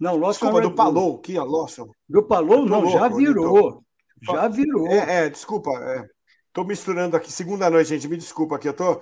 Não, 0.00 0.16
Lawson 0.16 0.46
Desculpa, 0.46 0.60
do 0.62 0.74
Palou, 0.74 1.18
que 1.18 1.36
é 1.36 1.42
Lawson. 1.42 1.90
Do 2.08 2.22
Palou, 2.22 2.64
não, 2.64 2.80
louco, 2.80 2.98
já 2.98 3.08
virou. 3.08 3.84
Já 4.22 4.48
virou. 4.48 4.86
É, 4.88 5.26
é 5.26 5.28
desculpa. 5.28 5.70
É. 5.70 6.08
Tô 6.52 6.64
misturando 6.64 7.16
aqui, 7.16 7.30
segunda 7.30 7.68
noite, 7.70 7.90
gente, 7.90 8.08
me 8.08 8.16
desculpa 8.16 8.56
aqui, 8.56 8.68
eu 8.68 8.74
tô. 8.74 8.96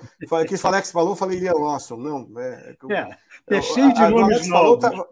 Quis 0.46 0.60
falar 0.60 0.76
Alex 0.76 0.90
falou, 0.90 1.14
falei 1.14 1.38
Ian 1.38 1.54
Lawson. 1.54 1.96
Não, 1.96 2.28
é. 2.38 2.76
É, 2.90 3.56
é 3.56 3.62
cheio 3.62 3.94
de 3.94 4.08
nomes 4.08 4.46
novos. 4.48 4.80
Tá... 4.80 5.06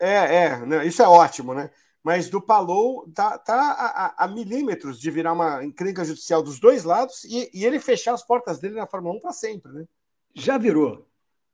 É, 0.00 0.44
é, 0.44 0.66
não, 0.66 0.82
isso 0.82 1.02
é 1.02 1.06
ótimo, 1.06 1.54
né? 1.54 1.70
Mas 2.02 2.28
do 2.28 2.40
Palou 2.40 3.10
tá, 3.14 3.38
tá 3.38 3.54
a, 3.54 4.24
a, 4.24 4.28
milímetros 4.28 4.98
de 4.98 5.10
virar 5.10 5.32
uma 5.32 5.64
encrenca 5.64 6.04
judicial 6.04 6.42
dos 6.42 6.58
dois 6.58 6.84
lados 6.84 7.24
e, 7.24 7.50
e 7.54 7.64
ele 7.64 7.78
fechar 7.78 8.12
as 8.12 8.26
portas 8.26 8.58
dele 8.58 8.74
na 8.74 8.86
Fórmula 8.86 9.16
1 9.16 9.20
para 9.20 9.32
sempre, 9.32 9.72
né? 9.72 9.84
Já 10.34 10.58
virou. 10.58 11.08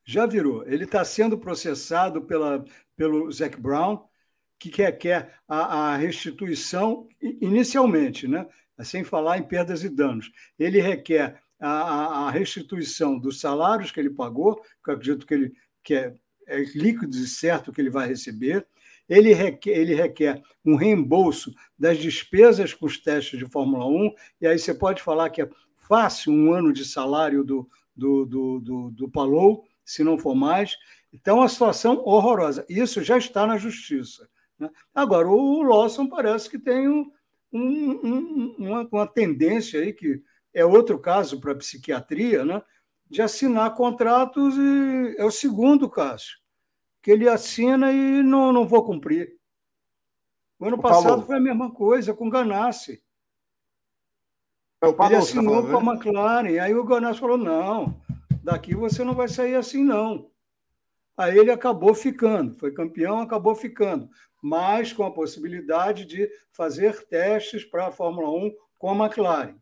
Já 0.05 0.27
virou. 0.27 0.67
Ele 0.67 0.85
está 0.85 1.05
sendo 1.05 1.39
processado 1.39 2.23
pela, 2.23 2.65
pelo 3.01 3.33
Zac 3.33 3.59
Brown, 3.59 4.05
que 4.59 4.69
quer, 4.69 4.93
quer 4.93 5.33
a, 5.49 5.93
a 5.93 5.97
restituição 5.97 7.09
inicialmente, 7.19 8.29
né? 8.29 8.47
sem 8.83 9.03
falar 9.03 9.39
em 9.39 9.43
perdas 9.43 9.83
e 9.83 9.89
danos. 9.89 10.31
Ele 10.59 10.83
requer 10.83 11.41
a, 11.59 12.27
a 12.27 12.31
restituição 12.31 13.19
dos 13.19 13.41
salários 13.41 13.91
que 13.91 13.99
ele 13.99 14.11
pagou, 14.11 14.57
que 14.85 14.91
eu 14.91 14.95
acredito 14.95 15.27
que, 15.27 15.33
ele, 15.33 15.53
que 15.83 15.95
é, 15.95 16.15
é 16.47 16.59
líquido 16.75 17.17
e 17.17 17.27
certo 17.27 17.73
que 17.73 17.81
ele 17.81 17.89
vai 17.89 18.07
receber. 18.07 18.67
Ele 19.09 19.33
requer, 19.33 19.71
ele 19.71 19.95
requer 19.95 20.43
um 20.63 20.77
reembolso 20.77 21.55
das 21.79 21.97
despesas 21.97 22.75
com 22.75 22.85
os 22.85 22.99
testes 22.99 23.39
de 23.39 23.47
Fórmula 23.47 23.87
1, 23.87 24.15
e 24.43 24.47
aí 24.47 24.59
você 24.59 24.75
pode 24.75 25.03
falar 25.03 25.31
que 25.31 25.41
é 25.41 25.49
fácil 25.89 26.35
um 26.35 26.53
ano 26.53 26.71
de 26.71 26.85
salário 26.85 27.43
do, 27.43 27.67
do, 27.97 28.27
do, 28.27 28.61
do, 28.61 28.91
do 28.91 29.11
Palou, 29.11 29.65
se 29.87 30.05
não 30.05 30.19
for 30.19 30.35
mais. 30.35 30.77
Então, 31.13 31.39
uma 31.39 31.49
situação 31.49 32.03
horrorosa. 32.05 32.65
Isso 32.69 33.03
já 33.03 33.19
está 33.19 33.47
na 33.47 33.57
justiça. 33.57 34.29
Né? 34.59 34.71
Agora, 34.95 35.29
o 35.29 35.63
Lawson 35.63 36.07
parece 36.07 36.49
que 36.49 36.59
tem 36.59 36.89
um, 36.89 37.11
um, 37.53 37.61
um, 37.61 38.55
uma, 38.59 38.89
uma, 38.91 39.07
tendência 39.07 39.81
aí, 39.81 39.93
que 39.93 40.23
é 40.55 40.65
outro 40.65 40.99
caso 40.99 41.41
para 41.41 41.53
a 41.53 41.57
psiquiatria, 41.57 42.45
né, 42.45 42.63
de 43.09 43.23
assinar 43.23 43.75
contratos 43.75 44.57
e 44.57 45.17
é 45.19 45.25
o 45.25 45.31
segundo 45.31 45.89
caso, 45.91 46.39
que 47.03 47.11
ele 47.11 47.29
assina 47.29 47.93
e 47.93 48.23
não, 48.23 48.53
não 48.53 48.67
vou 48.67 48.85
cumprir. 48.85 49.37
O 50.59 50.67
ano 50.67 50.77
o 50.77 50.81
passado 50.81 51.07
Paulo. 51.07 51.27
foi 51.27 51.37
a 51.37 51.41
mesma 51.41 51.73
coisa 51.73 52.15
com 52.15 52.29
o 52.29 52.31
Ganassi. 52.31 53.03
É, 54.83 54.87
o 54.87 54.95
Paulo, 54.95 55.13
ele 55.13 55.21
tá 55.21 55.27
assinou 55.27 55.63
tá 55.63 55.71
com 55.71 55.77
a 55.77 55.83
né? 55.83 55.93
McLaren, 55.93 56.61
aí 56.61 56.75
o 56.75 56.85
Ganassi 56.85 57.19
falou, 57.19 57.37
não, 57.37 58.01
daqui 58.45 58.75
você 58.75 59.03
não 59.03 59.15
vai 59.15 59.29
sair 59.29 59.57
assim, 59.57 59.83
não. 59.83 60.30
Aí 61.17 61.39
ele 61.39 61.51
acabou 61.51 61.95
ficando, 61.95 62.59
foi 62.59 62.73
campeão, 62.73 63.21
acabou 63.21 63.55
ficando 63.55 64.09
mas 64.43 64.93
com 64.93 65.05
a 65.05 65.11
possibilidade 65.11 66.05
de 66.05 66.29
fazer 66.51 67.07
testes 67.07 67.65
para 67.65 67.89
a 67.89 67.93
Fórmula 67.93 68.31
1 68.31 68.55
com 68.79 68.91
a 68.91 69.05
McLaren. 69.05 69.55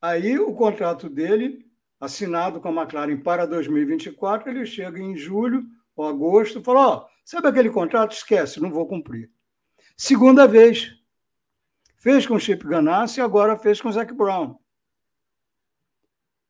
Aí 0.00 0.38
o 0.38 0.54
contrato 0.54 1.08
dele, 1.08 1.66
assinado 1.98 2.60
com 2.60 2.68
a 2.68 2.82
McLaren 2.82 3.20
para 3.20 3.46
2024, 3.46 4.50
ele 4.50 4.64
chega 4.64 4.98
em 5.00 5.16
julho 5.16 5.64
ou 5.96 6.06
agosto 6.06 6.60
e 6.60 6.64
fala: 6.64 6.80
Ó, 6.80 6.96
oh, 6.96 7.08
sabe 7.24 7.48
aquele 7.48 7.70
contrato? 7.70 8.12
Esquece, 8.12 8.60
não 8.60 8.70
vou 8.70 8.86
cumprir. 8.86 9.30
Segunda 9.96 10.46
vez. 10.46 10.98
Fez 11.98 12.26
com 12.26 12.36
o 12.36 12.40
Chip 12.40 12.66
Ganassi 12.66 13.20
e 13.20 13.22
agora 13.22 13.58
fez 13.58 13.78
com 13.78 13.90
o 13.90 13.92
Zac 13.92 14.14
Brown. 14.14 14.56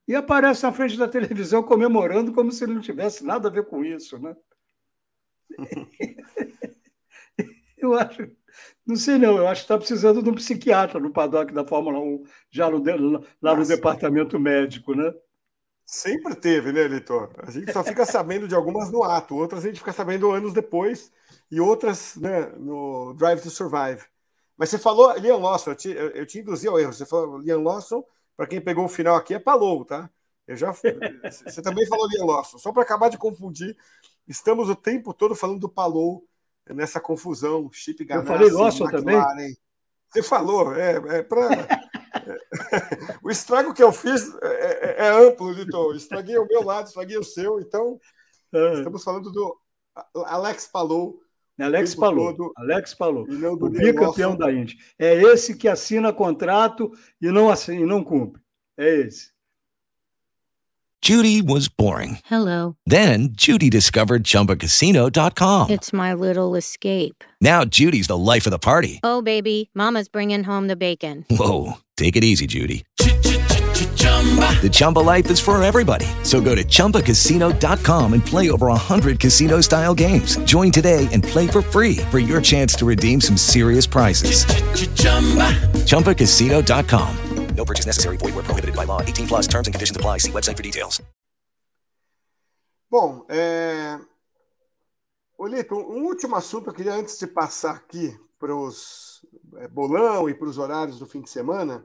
E 0.08 0.14
aparece 0.14 0.62
na 0.62 0.72
frente 0.72 0.96
da 0.96 1.06
televisão 1.06 1.62
comemorando 1.62 2.32
como 2.32 2.50
se 2.50 2.64
ele 2.64 2.74
não 2.74 2.80
tivesse 2.80 3.24
nada 3.24 3.48
a 3.48 3.50
ver 3.50 3.66
com 3.66 3.84
isso, 3.84 4.18
né? 4.18 4.34
Eu 7.78 7.94
acho. 7.94 8.30
Não 8.86 8.96
sei, 8.96 9.18
não. 9.18 9.36
Eu 9.36 9.48
acho 9.48 9.62
que 9.62 9.64
está 9.64 9.78
precisando 9.78 10.22
de 10.22 10.28
um 10.28 10.34
psiquiatra 10.34 11.00
no 11.00 11.10
paddock 11.12 11.52
da 11.52 11.66
Fórmula 11.66 11.98
1, 11.98 12.24
já 12.50 12.68
no, 12.70 12.82
lá 13.40 13.54
no 13.54 13.66
departamento 13.66 14.38
médico, 14.38 14.94
né? 14.94 15.12
Sempre 15.86 16.36
teve, 16.36 16.72
né, 16.72 16.86
Litor? 16.86 17.32
A 17.38 17.50
gente 17.50 17.72
só 17.72 17.82
fica 17.82 18.06
sabendo 18.06 18.46
de 18.46 18.54
algumas 18.54 18.92
no 18.92 19.02
ato, 19.02 19.34
outras 19.34 19.64
a 19.64 19.68
gente 19.68 19.80
fica 19.80 19.92
sabendo 19.92 20.30
anos 20.30 20.52
depois, 20.52 21.10
e 21.50 21.60
outras 21.60 22.14
né, 22.16 22.46
no 22.56 23.12
Drive 23.14 23.42
to 23.42 23.50
Survive. 23.50 24.00
Mas 24.56 24.68
você 24.68 24.78
falou 24.78 25.12
Liam 25.16 25.40
Lawson, 25.40 25.70
eu 25.70 25.74
te, 25.74 25.90
eu 25.90 26.26
te 26.26 26.38
induzi 26.38 26.68
ao 26.68 26.78
erro. 26.78 26.92
Você 26.92 27.06
falou 27.06 27.38
Liam 27.38 27.62
Lawson, 27.62 28.04
para 28.40 28.46
quem 28.46 28.58
pegou 28.58 28.86
o 28.86 28.88
final 28.88 29.16
aqui, 29.16 29.34
é 29.34 29.38
Palou, 29.38 29.84
tá? 29.84 30.08
Eu 30.46 30.56
já, 30.56 30.72
você 30.72 31.60
também 31.60 31.86
falou 31.86 32.08
Liam 32.08 32.24
Lawson. 32.24 32.56
Só 32.56 32.72
para 32.72 32.82
acabar 32.82 33.10
de 33.10 33.18
confundir, 33.18 33.76
estamos 34.26 34.70
o 34.70 34.74
tempo 34.74 35.12
todo 35.12 35.34
falando 35.34 35.60
do 35.60 35.68
Palou 35.68 36.26
nessa 36.66 36.98
confusão, 36.98 37.68
Chip 37.70 38.02
Ganassi, 38.02 38.30
Eu 38.30 38.34
falei 38.34 38.50
Lawson 38.50 38.86
também? 38.86 39.20
Você 40.08 40.22
falou, 40.22 40.74
é, 40.74 41.18
é 41.18 41.22
para... 41.22 41.48
o 43.22 43.30
estrago 43.30 43.74
que 43.74 43.82
eu 43.82 43.92
fiz 43.92 44.34
é, 44.40 44.46
é, 44.46 45.06
é 45.06 45.08
amplo, 45.10 45.52
Vitor. 45.52 45.94
Estraguei 45.94 46.38
o 46.38 46.46
meu 46.46 46.64
lado, 46.64 46.86
estraguei 46.86 47.18
o 47.18 47.22
seu, 47.22 47.60
então 47.60 48.00
é. 48.54 48.72
estamos 48.72 49.04
falando 49.04 49.30
do 49.30 49.60
Alex 50.24 50.66
Palou. 50.66 51.20
Alex 51.60 51.94
Palou, 51.94 52.34
todo, 52.34 52.52
Alex 52.56 52.94
Palou, 52.94 53.24
o 53.24 53.70
bicampeão 53.70 54.36
da 54.36 54.52
Indy. 54.52 54.76
É 54.98 55.14
esse 55.22 55.56
que 55.56 55.68
assina 55.68 56.12
contrato 56.12 56.90
e 57.20 57.30
não, 57.30 57.50
assina, 57.50 57.80
e 57.80 57.86
não 57.86 58.02
cumpre. 58.02 58.40
É 58.78 59.00
esse. 59.00 59.30
Judy 61.02 61.40
was 61.40 61.66
boring. 61.66 62.18
Hello. 62.26 62.76
Then 62.86 63.30
Judy 63.32 63.70
discovered 63.70 64.22
ChumbaCasino.com. 64.24 65.70
It's 65.70 65.92
my 65.94 66.12
little 66.12 66.54
escape. 66.54 67.24
Now 67.40 67.64
Judy's 67.64 68.06
the 68.06 68.18
life 68.18 68.46
of 68.46 68.50
the 68.50 68.58
party. 68.58 69.00
Oh, 69.02 69.22
baby, 69.22 69.70
mama's 69.74 70.08
bringing 70.08 70.44
home 70.44 70.68
the 70.68 70.76
bacon. 70.76 71.24
Whoa, 71.30 71.78
take 71.96 72.16
it 72.16 72.24
easy, 72.24 72.46
Judy. 72.46 72.84
The 74.00 74.68
Chumba 74.70 74.98
life 74.98 75.30
is 75.30 75.40
for 75.40 75.62
everybody. 75.62 76.06
So 76.22 76.40
go 76.40 76.54
to 76.54 76.64
ChumbaCasino.com 76.64 78.12
and 78.12 78.24
play 78.24 78.50
over 78.50 78.66
100 78.66 79.18
casino-style 79.18 79.94
games. 79.94 80.36
Join 80.44 80.70
today 80.70 81.08
and 81.12 81.24
play 81.24 81.48
for 81.48 81.62
free 81.62 81.96
for 82.10 82.18
your 82.18 82.42
chance 82.42 82.74
to 82.74 82.86
redeem 82.86 83.20
some 83.20 83.38
serious 83.38 83.86
prizes. 83.86 84.44
ChumbaCasino.com. 85.86 87.16
No 87.56 87.64
purchase 87.64 87.86
necessary. 87.86 88.16
Void 88.16 88.34
where 88.34 88.44
prohibited 88.44 88.74
by 88.74 88.84
law. 88.84 89.02
18 89.02 89.26
plus 89.26 89.46
terms 89.46 89.66
and 89.66 89.74
conditions 89.74 89.96
apply. 89.96 90.18
See 90.18 90.32
website 90.32 90.56
for 90.56 90.62
details. 90.62 91.00
Bom, 92.90 93.24
é... 93.28 93.98
Olito, 95.38 95.74
um 95.74 96.04
último 96.04 96.36
assunto 96.36 96.70
eu 96.70 96.74
queria, 96.74 96.94
antes 96.94 97.18
de 97.18 97.26
passar 97.26 97.76
aqui 97.76 98.18
para 98.38 98.54
os 98.54 99.24
é, 99.56 99.68
bolão 99.68 100.28
e 100.28 100.34
para 100.34 100.48
os 100.48 100.58
horários 100.58 100.98
do 100.98 101.06
fim 101.06 101.20
de 101.20 101.30
semana, 101.30 101.84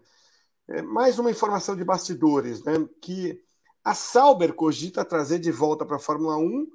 é 0.69 0.81
mais 0.81 1.19
uma 1.19 1.31
informação 1.31 1.75
de 1.75 1.83
bastidores, 1.83 2.63
né? 2.63 2.73
Que 3.01 3.41
a 3.83 3.93
Sauber 3.93 4.53
cogita 4.53 5.05
trazer 5.05 5.39
de 5.39 5.51
volta 5.51 5.85
para 5.85 5.97
a 5.97 5.99
Fórmula 5.99 6.37
1 6.37 6.67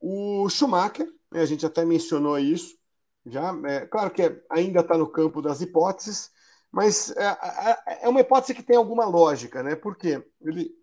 o 0.00 0.48
Schumacher, 0.48 1.06
né? 1.30 1.40
a 1.40 1.46
gente 1.46 1.64
até 1.64 1.84
mencionou 1.84 2.38
isso, 2.38 2.76
já, 3.24 3.54
é, 3.66 3.86
claro 3.86 4.10
que 4.10 4.22
ainda 4.50 4.80
está 4.80 4.98
no 4.98 5.08
campo 5.08 5.40
das 5.40 5.60
hipóteses, 5.60 6.30
mas 6.70 7.10
é, 7.16 7.24
é, 7.24 8.06
é 8.06 8.08
uma 8.08 8.20
hipótese 8.20 8.54
que 8.54 8.62
tem 8.62 8.76
alguma 8.76 9.04
lógica, 9.04 9.62
né? 9.62 9.76
Porque 9.76 10.24
ele 10.40 10.74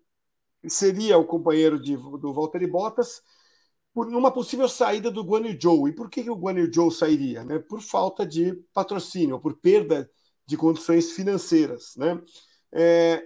seria 0.68 1.18
o 1.18 1.26
companheiro 1.26 1.80
de, 1.80 1.96
do 1.96 2.32
Valtteri 2.32 2.66
Bottas 2.66 3.22
por 3.92 4.06
numa 4.08 4.30
possível 4.30 4.68
saída 4.68 5.10
do 5.10 5.24
Guan. 5.24 5.46
E 5.48 5.92
por 5.92 6.08
que, 6.08 6.22
que 6.22 6.30
o 6.30 6.36
Guan 6.36 6.54
sairia? 6.90 7.44
Né? 7.44 7.58
Por 7.58 7.80
falta 7.80 8.24
de 8.24 8.54
patrocínio, 8.72 9.40
por 9.40 9.56
perda 9.56 10.08
de 10.46 10.56
condições 10.56 11.12
financeiras. 11.12 11.94
Né? 11.96 12.20
É, 12.72 13.22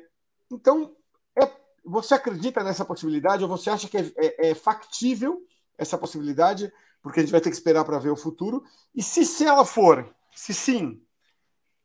então, 0.50 0.94
é, 1.36 1.50
você 1.84 2.14
acredita 2.14 2.62
nessa 2.62 2.84
possibilidade 2.84 3.42
ou 3.42 3.48
você 3.48 3.70
acha 3.70 3.88
que 3.88 3.96
é, 3.96 4.12
é, 4.16 4.50
é, 4.50 4.54
factível 4.54 5.46
essa 5.76 5.98
possibilidade? 5.98 6.72
Porque 7.02 7.20
a 7.20 7.22
gente 7.22 7.32
vai 7.32 7.40
ter 7.40 7.50
que 7.50 7.56
esperar 7.56 7.84
para 7.84 7.98
ver 7.98 8.10
o 8.10 8.16
futuro. 8.16 8.64
E 8.94 9.02
se, 9.02 9.24
se 9.24 9.44
ela 9.44 9.64
for, 9.64 10.14
se 10.34 10.54
sim, 10.54 11.02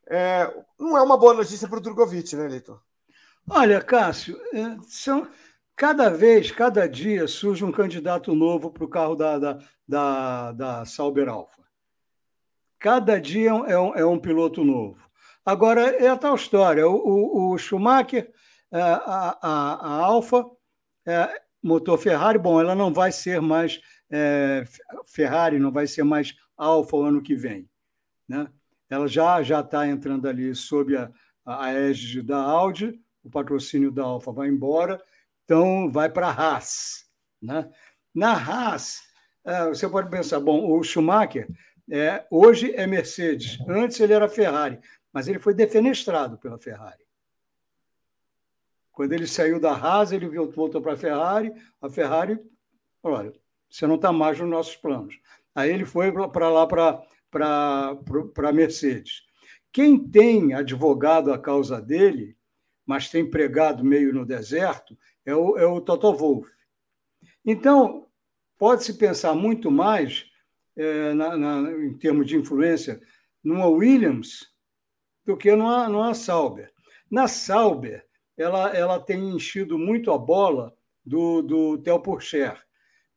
é, 0.07 0.51
não 0.79 0.97
é 0.97 1.01
uma 1.01 1.17
boa 1.17 1.33
notícia 1.33 1.67
para 1.67 1.77
o 1.77 1.81
Drogovic, 1.81 2.35
né, 2.35 2.47
Leitor? 2.47 2.81
Olha, 3.49 3.81
Cássio, 3.81 4.39
é, 4.53 4.77
são, 4.87 5.27
cada 5.75 6.09
vez, 6.09 6.51
cada 6.51 6.87
dia 6.87 7.27
surge 7.27 7.65
um 7.65 7.71
candidato 7.71 8.33
novo 8.35 8.71
para 8.71 8.83
o 8.83 8.89
carro 8.89 9.15
da, 9.15 9.39
da, 9.39 9.59
da, 9.87 10.51
da 10.51 10.85
Sauber 10.85 11.27
Alfa. 11.27 11.63
Cada 12.77 13.19
dia 13.19 13.49
é 13.49 13.77
um, 13.77 13.95
é 13.95 14.05
um 14.05 14.19
piloto 14.19 14.63
novo. 14.63 15.08
Agora, 15.49 15.81
é 15.81 16.07
a 16.07 16.15
tal 16.15 16.35
história: 16.35 16.87
o, 16.87 16.93
o, 16.93 17.53
o 17.53 17.57
Schumacher, 17.57 18.31
é, 18.71 18.79
a, 18.79 19.35
a, 19.41 19.73
a 19.73 20.05
Alfa, 20.05 20.45
é, 21.07 21.41
motor 21.61 21.97
Ferrari, 21.97 22.37
bom, 22.37 22.61
ela 22.61 22.75
não 22.75 22.93
vai 22.93 23.11
ser 23.11 23.41
mais 23.41 23.81
é, 24.11 24.63
Ferrari, 25.05 25.57
não 25.57 25.71
vai 25.71 25.87
ser 25.87 26.03
mais 26.03 26.35
Alfa 26.55 26.95
o 26.95 27.01
ano 27.01 27.23
que 27.23 27.33
vem. 27.35 27.67
Né? 28.27 28.47
Ela 28.87 29.07
já 29.07 29.41
já 29.41 29.61
está 29.61 29.87
entrando 29.87 30.27
ali 30.27 30.53
sob 30.53 30.95
a, 30.95 31.11
a 31.43 31.73
égide 31.73 32.21
da 32.21 32.37
Audi, 32.37 33.01
o 33.23 33.29
patrocínio 33.31 33.91
da 33.91 34.03
Alfa 34.03 34.31
vai 34.31 34.49
embora, 34.49 35.01
então 35.45 35.91
vai 35.91 36.11
para 36.11 36.27
a 36.27 36.31
Haas. 36.31 37.09
Né? 37.41 37.67
Na 38.13 38.33
Haas, 38.33 39.01
é, 39.43 39.65
você 39.69 39.89
pode 39.89 40.11
pensar, 40.11 40.39
bom, 40.39 40.71
o 40.71 40.83
Schumacher 40.83 41.47
é, 41.91 42.23
hoje 42.29 42.71
é 42.75 42.85
Mercedes, 42.85 43.57
antes 43.67 43.99
ele 43.99 44.13
era 44.13 44.29
Ferrari, 44.29 44.79
mas 45.11 45.27
ele 45.27 45.39
foi 45.39 45.53
defenestrado 45.53 46.37
pela 46.37 46.57
Ferrari. 46.57 47.03
Quando 48.91 49.13
ele 49.13 49.27
saiu 49.27 49.59
da 49.59 49.71
Haas, 49.71 50.11
ele 50.11 50.27
voltou 50.27 50.81
para 50.81 50.93
a 50.93 50.97
Ferrari, 50.97 51.53
a 51.81 51.89
Ferrari, 51.89 52.39
olha, 53.01 53.33
você 53.69 53.87
não 53.87 53.95
está 53.95 54.11
mais 54.11 54.39
nos 54.39 54.49
nossos 54.49 54.75
planos. 54.75 55.17
Aí 55.55 55.71
ele 55.71 55.85
foi 55.85 56.11
para 56.11 56.49
lá 56.49 56.67
para 56.67 58.49
a 58.49 58.53
Mercedes. 58.53 59.23
Quem 59.71 59.97
tem 59.97 60.53
advogado 60.53 61.31
a 61.31 61.39
causa 61.39 61.81
dele 61.81 62.37
mas 62.89 63.07
tem 63.07 63.23
pregado 63.23 63.85
meio 63.85 64.11
no 64.11 64.25
deserto, 64.25 64.97
é 65.23 65.35
o, 65.35 65.55
é 65.59 65.63
o 65.63 65.79
Toto 65.79 66.11
Wolff. 66.11 66.51
Então, 67.45 68.07
pode-se 68.57 68.95
pensar 68.95 69.35
muito 69.35 69.69
mais, 69.69 70.25
é, 70.75 71.13
na, 71.13 71.37
na, 71.37 71.71
em 71.71 71.95
termos 71.99 72.25
de 72.25 72.35
influência, 72.35 72.99
numa 73.43 73.67
Williams 73.67 74.51
do 75.29 75.37
que 75.37 75.55
numa, 75.55 75.87
numa 75.87 76.15
Sauber. 76.15 76.73
Na 77.09 77.27
Sauber, 77.27 78.03
ela, 78.35 78.75
ela 78.75 78.99
tem 78.99 79.29
enchido 79.29 79.77
muito 79.77 80.11
a 80.11 80.17
bola 80.17 80.75
do, 81.05 81.43
do 81.43 81.77
Theo 81.77 81.99
Pourchaire, 81.99 82.57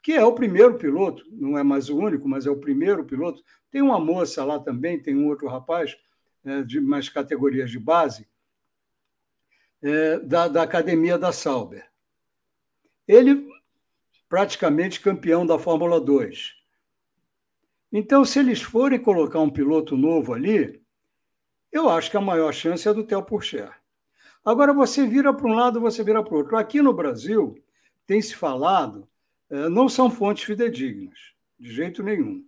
que 0.03 0.13
é 0.13 0.23
o 0.23 0.35
primeiro 0.35 0.77
piloto, 0.77 1.25
não 1.31 1.57
é 1.57 1.63
mais 1.63 1.89
o 1.89 1.97
único, 1.97 2.29
mas 2.29 2.45
é 2.45 2.51
o 2.51 2.61
primeiro 2.61 3.03
piloto. 3.07 3.43
Tem 3.71 3.81
uma 3.81 3.99
moça 3.99 4.45
lá 4.45 4.59
também, 4.59 5.01
tem 5.01 5.17
um 5.17 5.29
outro 5.29 5.49
rapaz 5.49 5.97
é, 6.45 6.63
de 6.63 6.83
mais 6.83 7.09
categorias 7.09 7.71
de 7.71 7.79
base, 7.79 8.29
é, 9.81 10.19
da, 10.19 10.49
da 10.49 10.63
academia 10.65 11.17
da 11.17 11.33
Sauber. 11.33 11.89
Ele, 13.09 13.49
praticamente 14.29 15.01
campeão 15.01 15.47
da 15.47 15.59
Fórmula 15.59 15.99
2. 15.99 16.57
Então, 17.91 18.23
se 18.23 18.39
eles 18.39 18.61
forem 18.61 18.99
colocar 18.99 19.41
um 19.41 19.51
piloto 19.51 19.97
novo 19.97 20.35
ali, 20.35 20.82
eu 21.73 21.89
acho 21.89 22.11
que 22.11 22.17
a 22.17 22.21
maior 22.21 22.53
chance 22.53 22.87
é 22.87 22.93
do 22.93 23.03
Theo 23.03 23.23
Pourchaire. 23.23 23.73
Agora, 24.45 24.73
você 24.73 25.07
vira 25.07 25.33
para 25.33 25.47
um 25.47 25.55
lado, 25.55 25.81
você 25.81 26.05
vira 26.05 26.23
para 26.23 26.35
o 26.35 26.39
outro. 26.39 26.57
Aqui 26.57 26.83
no 26.83 26.93
Brasil, 26.93 27.57
tem 28.07 28.21
se 28.21 28.35
falado, 28.35 29.09
é, 29.49 29.69
não 29.69 29.89
são 29.89 30.11
fontes 30.11 30.45
fidedignas, 30.45 31.19
de 31.59 31.73
jeito 31.73 32.03
nenhum, 32.03 32.45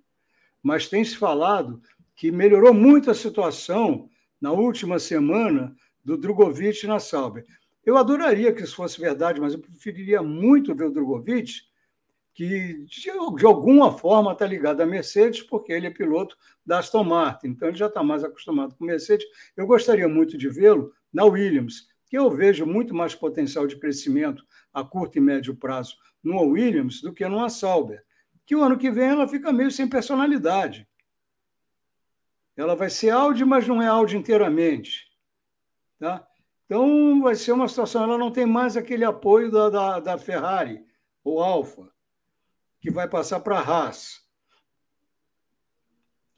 mas 0.62 0.88
tem 0.88 1.04
se 1.04 1.16
falado 1.16 1.80
que 2.16 2.30
melhorou 2.30 2.74
muito 2.74 3.10
a 3.10 3.14
situação 3.14 4.08
na 4.40 4.52
última 4.52 4.98
semana 4.98 5.74
do 6.04 6.16
Drogovic 6.16 6.86
na 6.86 6.98
Sauber. 6.98 7.44
Eu 7.84 7.96
adoraria 7.96 8.52
que 8.52 8.62
isso 8.62 8.76
fosse 8.76 9.00
verdade, 9.00 9.40
mas 9.40 9.54
eu 9.54 9.60
preferiria 9.60 10.22
muito 10.22 10.74
ver 10.74 10.86
o 10.86 10.90
Drogovic, 10.90 11.62
que 12.35 12.85
de, 12.85 13.12
de 13.37 13.47
alguma 13.47 13.97
forma 13.97 14.32
está 14.32 14.45
ligado 14.45 14.80
à 14.80 14.87
Mercedes, 14.87 15.41
porque 15.41 15.72
ele 15.72 15.87
é 15.87 15.91
piloto 15.91 16.37
da 16.66 16.80
Aston 16.80 17.05
Martin, 17.05 17.49
então 17.49 17.68
ele 17.68 17.78
já 17.78 17.87
está 17.87 18.03
mais 18.03 18.24
acostumado 18.24 18.74
com 18.74 18.85
Mercedes. 18.85 19.26
Eu 19.57 19.66
gostaria 19.66 20.09
muito 20.09 20.37
de 20.37 20.49
vê-lo 20.49 20.93
na 21.12 21.24
Williams, 21.24 21.87
que 22.07 22.18
eu 22.18 22.28
vejo 22.30 22.66
muito 22.66 22.93
mais 22.93 23.14
potencial 23.14 23.66
de 23.66 23.78
crescimento 23.78 24.45
a 24.72 24.82
curto 24.82 25.16
e 25.16 25.20
médio 25.20 25.55
prazo 25.55 25.97
no 26.22 26.41
Williams 26.43 27.01
do 27.01 27.12
que 27.12 27.26
numa 27.28 27.49
Sauber, 27.49 28.05
que 28.45 28.57
o 28.57 28.62
ano 28.62 28.76
que 28.76 28.91
vem 28.91 29.11
ela 29.11 29.28
fica 29.28 29.53
meio 29.53 29.70
sem 29.70 29.89
personalidade. 29.89 30.89
Ela 32.57 32.74
vai 32.74 32.91
ser 32.91 33.11
Audi, 33.11 33.45
mas 33.45 33.66
não 33.66 33.80
é 33.80 33.87
Audi 33.87 34.16
inteiramente. 34.16 35.09
Tá? 35.99 36.26
Então, 36.66 37.20
vai 37.22 37.35
ser 37.35 37.53
uma 37.53 37.68
situação. 37.68 38.05
Ela 38.05 38.18
não 38.18 38.30
tem 38.30 38.47
mais 38.47 38.76
aquele 38.76 39.05
apoio 39.05 39.51
da, 39.51 39.70
da, 39.70 40.01
da 40.01 40.18
Ferrari 40.18 40.85
ou 41.22 41.43
Alfa, 41.43 41.89
que 42.85 42.91
vai 42.91 43.09
passar 43.09 43.41
para 43.41 43.59
a 43.59 43.62
Haas. 43.62 44.20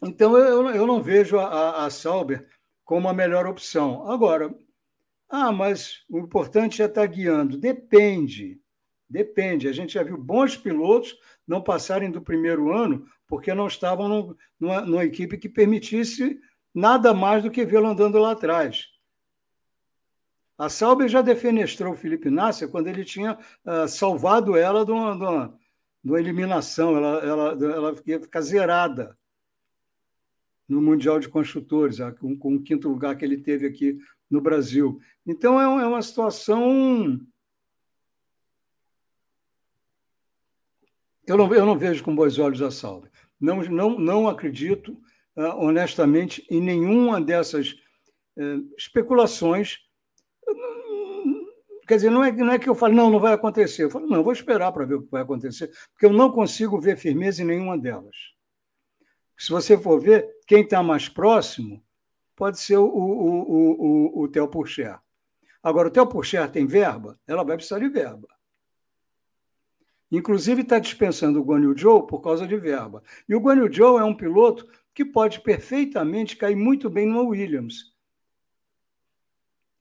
Então, 0.01 0.39
eu, 0.39 0.69
eu 0.69 0.87
não 0.87 1.03
vejo 1.03 1.41
a, 1.41 1.85
a 1.85 1.91
Sauber 1.91 2.49
como 2.85 3.09
a 3.09 3.13
melhor 3.13 3.49
opção. 3.49 4.09
Agora, 4.09 4.57
ah, 5.29 5.51
mas 5.51 6.05
o 6.09 6.21
importante 6.21 6.81
é 6.81 6.85
estar 6.85 7.01
tá 7.01 7.07
guiando. 7.07 7.59
Depende. 7.59 8.61
Depende. 9.11 9.67
A 9.67 9.73
gente 9.73 9.95
já 9.95 10.05
viu 10.05 10.17
bons 10.17 10.57
pilotos 10.57 11.19
não 11.45 11.61
passarem 11.61 12.13
do 12.13 12.23
primeiro 12.23 12.73
ano 12.73 13.09
porque 13.27 13.53
não 13.53 13.67
estavam 13.67 14.09
no, 14.09 14.37
numa, 14.61 14.83
numa 14.83 15.05
equipe 15.05 15.37
que 15.37 15.49
permitisse 15.49 16.39
nada 16.73 17.13
mais 17.13 17.43
do 17.43 17.51
que 17.51 17.65
vê-lo 17.65 17.89
andando 17.89 18.21
lá 18.21 18.31
atrás. 18.31 18.87
A 20.57 20.69
Sauber 20.69 21.09
já 21.09 21.23
defenestrou 21.23 21.93
o 21.93 21.97
Felipe 21.97 22.31
Nasser 22.31 22.69
quando 22.69 22.87
ele 22.87 23.05
tinha 23.05 23.37
uh, 23.65 23.89
salvado 23.89 24.57
ela 24.57 24.85
de 24.85 24.93
uma, 24.93 25.17
de 25.17 25.25
uma, 25.25 25.59
de 26.07 26.13
uma 26.13 26.21
eliminação, 26.21 26.97
ela, 26.97 27.19
ela, 27.19 27.53
ela 27.75 27.97
ia 28.07 28.21
ficar 28.21 28.41
zerada 28.41 29.19
no 30.69 30.81
Mundial 30.81 31.19
de 31.19 31.29
Construtores, 31.29 32.01
ah, 32.01 32.13
com, 32.13 32.39
com 32.39 32.55
o 32.55 32.63
quinto 32.63 32.89
lugar 32.89 33.17
que 33.17 33.25
ele 33.25 33.39
teve 33.39 33.67
aqui 33.67 33.99
no 34.31 34.41
Brasil. 34.41 35.01
Então, 35.27 35.61
é, 35.61 35.65
é 35.65 35.85
uma 35.85 36.01
situação. 36.01 37.21
Eu 41.27 41.37
não, 41.37 41.53
eu 41.53 41.67
não 41.67 41.77
vejo 41.77 42.05
com 42.05 42.15
bons 42.15 42.39
olhos 42.39 42.63
a 42.63 42.71
Sauber. 42.71 43.11
Não, 43.41 43.65
não, 43.65 43.99
não 43.99 44.29
acredito, 44.29 44.93
uh, 45.37 45.57
honestamente, 45.57 46.47
em 46.49 46.61
nenhuma 46.61 47.21
dessas 47.21 47.73
uh, 48.37 48.75
especulações 48.79 49.81
Quer 51.87 51.97
dizer, 51.97 52.11
não 52.11 52.25
é, 52.25 52.33
não 52.33 52.53
é 52.53 52.59
que 52.59 52.69
eu 52.69 52.75
falo, 52.75 52.95
não, 52.95 53.11
não 53.11 53.21
vai 53.21 53.33
acontecer. 53.33 53.85
Eu 53.85 53.91
falo, 53.91 54.07
não, 54.07 54.23
vou 54.23 54.33
esperar 54.33 54.73
para 54.73 54.85
ver 54.85 54.95
o 54.95 55.03
que 55.03 55.11
vai 55.11 55.23
acontecer, 55.23 55.71
porque 55.93 56.07
eu 56.07 56.13
não 56.13 56.33
consigo 56.33 56.81
ver 56.81 56.97
firmeza 56.97 57.43
em 57.43 57.47
nenhuma 57.47 57.79
delas. 57.79 58.17
Se 59.39 59.51
você 59.51 59.79
for 59.79 60.01
ver, 60.01 60.29
quem 60.47 60.63
está 60.63 60.83
mais 60.83 61.09
próximo 61.09 61.85
pode 62.35 62.59
ser 62.59 62.77
o, 62.77 62.87
o, 62.87 63.43
o, 63.43 64.21
o, 64.21 64.23
o 64.23 64.29
Theo 64.29 64.49
Pourchaire. 64.49 64.99
Agora, 65.63 65.89
o 65.89 65.91
Theo 65.91 66.07
Pourchaire 66.07 66.51
tem 66.51 66.67
verba? 66.67 67.19
Ela 67.27 67.45
vai 67.45 67.57
precisar 67.57 67.79
de 67.79 67.89
verba. 67.89 68.29
Inclusive, 70.11 70.63
está 70.63 70.79
dispensando 70.79 71.41
o 71.41 71.45
Guan 71.45 71.61
Yu 71.61 71.79
Zhou 71.79 72.07
por 72.07 72.21
causa 72.21 72.47
de 72.47 72.57
verba. 72.57 73.03
E 73.29 73.35
o 73.35 73.41
Guan 73.41 73.57
Yu 73.57 73.73
Zhou 73.73 73.99
é 73.99 74.05
um 74.05 74.15
piloto 74.15 74.67
que 74.95 75.05
pode 75.05 75.41
perfeitamente 75.41 76.37
cair 76.37 76.57
muito 76.57 76.89
bem 76.89 77.07
no 77.07 77.29
Williams 77.29 77.96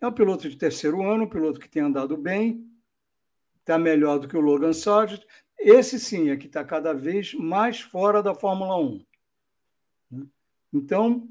é 0.05 0.09
um 0.09 0.13
piloto 0.13 0.49
de 0.49 0.55
terceiro 0.55 1.03
ano, 1.03 1.23
um 1.23 1.29
piloto 1.29 1.59
que 1.59 1.69
tem 1.69 1.81
andado 1.81 2.15
bem, 2.15 2.65
está 3.59 3.77
melhor 3.77 4.19
do 4.19 4.27
que 4.27 4.37
o 4.37 4.41
Logan 4.41 4.73
Sargent. 4.73 5.23
Esse 5.57 5.99
sim 5.99 6.29
é 6.29 6.37
que 6.37 6.47
está 6.47 6.63
cada 6.63 6.93
vez 6.93 7.33
mais 7.33 7.81
fora 7.81 8.21
da 8.21 8.35
Fórmula 8.35 8.77
1. 8.77 9.05
Então, 10.73 11.27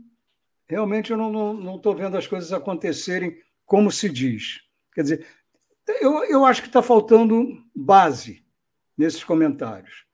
realmente 0.67 1.13
eu 1.13 1.17
não 1.17 1.77
estou 1.77 1.95
vendo 1.95 2.17
as 2.17 2.27
coisas 2.27 2.53
acontecerem 2.53 3.41
como 3.65 3.91
se 3.91 4.09
diz. 4.09 4.63
Quer 4.93 5.03
dizer, 5.03 5.27
eu, 6.01 6.25
eu 6.25 6.45
acho 6.45 6.63
que 6.63 6.69
está 6.69 6.83
faltando 6.83 7.63
base 7.75 8.45
nesses 8.97 9.23
comentários. 9.23 10.05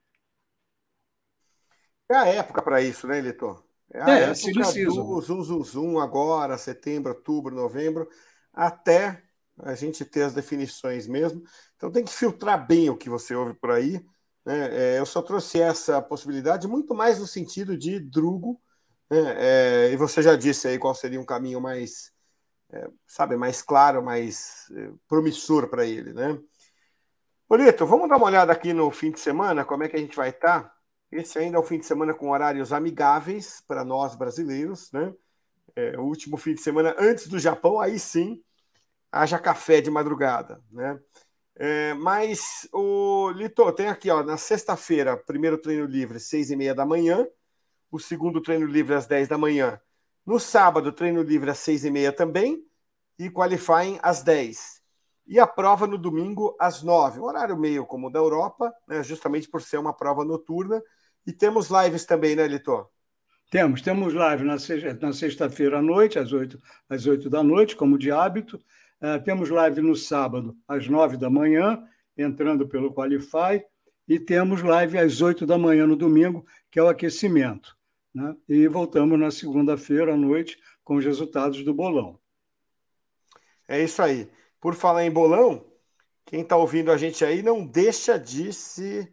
É 2.09 2.15
a 2.15 2.27
época 2.27 2.61
para 2.61 2.81
isso, 2.81 3.07
né, 3.07 3.19
Elitor? 3.19 3.63
É 3.89 4.01
a 4.01 4.09
é, 4.09 4.23
época 4.23 4.51
do 4.85 5.21
zum, 5.21 5.43
zum, 5.43 5.63
zum, 5.63 5.99
agora, 5.99 6.57
setembro, 6.57 7.13
outubro, 7.13 7.55
novembro 7.55 8.09
até 8.53 9.23
a 9.59 9.75
gente 9.75 10.03
ter 10.05 10.23
as 10.23 10.33
definições 10.33 11.07
mesmo. 11.07 11.43
Então 11.75 11.91
tem 11.91 12.03
que 12.03 12.11
filtrar 12.11 12.65
bem 12.65 12.89
o 12.89 12.97
que 12.97 13.09
você 13.09 13.35
ouve 13.35 13.53
por 13.53 13.71
aí. 13.71 14.03
Né? 14.45 14.95
É, 14.95 14.99
eu 14.99 15.05
só 15.05 15.21
trouxe 15.21 15.59
essa 15.61 16.01
possibilidade 16.01 16.67
muito 16.67 16.93
mais 16.93 17.19
no 17.19 17.27
sentido 17.27 17.77
de 17.77 17.99
Drugo, 17.99 18.59
né? 19.09 19.35
é, 19.37 19.91
e 19.91 19.97
você 19.97 20.21
já 20.21 20.35
disse 20.35 20.67
aí 20.67 20.79
qual 20.79 20.95
seria 20.95 21.19
um 21.19 21.25
caminho 21.25 21.61
mais, 21.61 22.11
é, 22.71 22.87
sabe, 23.05 23.35
mais 23.35 23.61
claro, 23.61 24.03
mais 24.03 24.65
é, 24.75 24.91
promissor 25.07 25.69
para 25.69 25.85
ele, 25.85 26.13
né? 26.13 26.39
Polito, 27.47 27.85
vamos 27.85 28.07
dar 28.07 28.15
uma 28.15 28.27
olhada 28.27 28.53
aqui 28.53 28.71
no 28.71 28.89
fim 28.91 29.11
de 29.11 29.19
semana, 29.19 29.65
como 29.65 29.83
é 29.83 29.89
que 29.89 29.97
a 29.97 29.99
gente 29.99 30.15
vai 30.15 30.29
estar? 30.29 30.63
Tá? 30.63 30.73
Esse 31.11 31.37
ainda 31.37 31.57
é 31.57 31.59
o 31.59 31.63
fim 31.63 31.77
de 31.77 31.85
semana 31.85 32.13
com 32.13 32.31
horários 32.31 32.71
amigáveis 32.71 33.61
para 33.67 33.83
nós 33.83 34.15
brasileiros, 34.15 34.89
né? 34.93 35.13
É, 35.75 35.97
o 35.97 36.03
último 36.03 36.37
fim 36.37 36.53
de 36.53 36.61
semana 36.61 36.95
antes 36.99 37.27
do 37.27 37.39
Japão, 37.39 37.79
aí 37.79 37.97
sim 37.99 38.43
haja 39.11 39.39
café 39.39 39.81
de 39.81 39.91
madrugada, 39.91 40.61
né? 40.71 40.99
É, 41.55 41.93
mas 41.95 42.67
o 42.73 43.31
Lito 43.31 43.71
tem 43.73 43.87
aqui, 43.87 44.09
ó, 44.09 44.23
na 44.23 44.37
sexta-feira, 44.37 45.17
primeiro 45.17 45.57
treino 45.57 45.85
livre, 45.85 46.19
seis 46.19 46.51
e 46.51 46.55
meia 46.55 46.75
da 46.75 46.85
manhã, 46.85 47.27
o 47.91 47.99
segundo 47.99 48.41
treino 48.41 48.65
livre 48.65 48.95
às 48.95 49.07
dez 49.07 49.27
da 49.27 49.37
manhã. 49.37 49.79
No 50.25 50.39
sábado, 50.39 50.91
treino 50.91 51.21
livre 51.23 51.51
às 51.51 51.59
seis 51.59 51.85
e 51.85 51.91
meia 51.91 52.11
também 52.13 52.65
e 53.19 53.29
qualifying 53.29 53.99
às 54.01 54.23
dez. 54.23 54.81
E 55.27 55.39
a 55.39 55.47
prova 55.47 55.87
no 55.87 55.97
domingo 55.97 56.55
às 56.59 56.83
nove, 56.83 57.19
um 57.19 57.23
horário 57.25 57.57
meio 57.57 57.85
como 57.85 58.07
o 58.07 58.11
da 58.11 58.19
Europa, 58.19 58.73
né, 58.87 59.03
justamente 59.03 59.49
por 59.49 59.61
ser 59.61 59.77
uma 59.77 59.93
prova 59.93 60.25
noturna. 60.25 60.81
E 61.25 61.33
temos 61.33 61.69
lives 61.69 62.05
também, 62.05 62.35
né, 62.35 62.47
Lito? 62.47 62.87
Temos, 63.51 63.81
temos 63.81 64.13
live 64.13 64.45
na 64.45 64.57
sexta-feira 65.11 65.79
à 65.79 65.81
noite, 65.81 66.17
às 66.17 66.31
oito 66.31 66.57
às 66.87 67.03
da 67.29 67.43
noite, 67.43 67.75
como 67.75 67.97
de 67.97 68.09
hábito. 68.09 68.55
Uh, 69.01 69.21
temos 69.25 69.49
live 69.49 69.81
no 69.81 69.93
sábado, 69.93 70.55
às 70.65 70.87
nove 70.87 71.17
da 71.17 71.29
manhã, 71.29 71.83
entrando 72.17 72.65
pelo 72.65 72.93
Qualify, 72.93 73.61
e 74.07 74.17
temos 74.17 74.61
live 74.61 74.97
às 74.97 75.19
oito 75.19 75.45
da 75.45 75.57
manhã 75.57 75.85
no 75.85 75.97
domingo, 75.97 76.45
que 76.71 76.79
é 76.79 76.83
o 76.83 76.87
aquecimento. 76.87 77.75
Né? 78.15 78.33
E 78.47 78.69
voltamos 78.69 79.19
na 79.19 79.29
segunda-feira 79.29 80.13
à 80.13 80.17
noite 80.17 80.57
com 80.81 80.95
os 80.95 81.03
resultados 81.03 81.61
do 81.65 81.73
bolão. 81.73 82.17
É 83.67 83.83
isso 83.83 84.01
aí. 84.01 84.29
Por 84.61 84.75
falar 84.75 85.03
em 85.03 85.11
bolão, 85.11 85.65
quem 86.25 86.39
está 86.39 86.55
ouvindo 86.55 86.89
a 86.89 86.95
gente 86.95 87.25
aí 87.25 87.43
não 87.43 87.67
deixa 87.67 88.17
de 88.17 88.53
se 88.53 89.11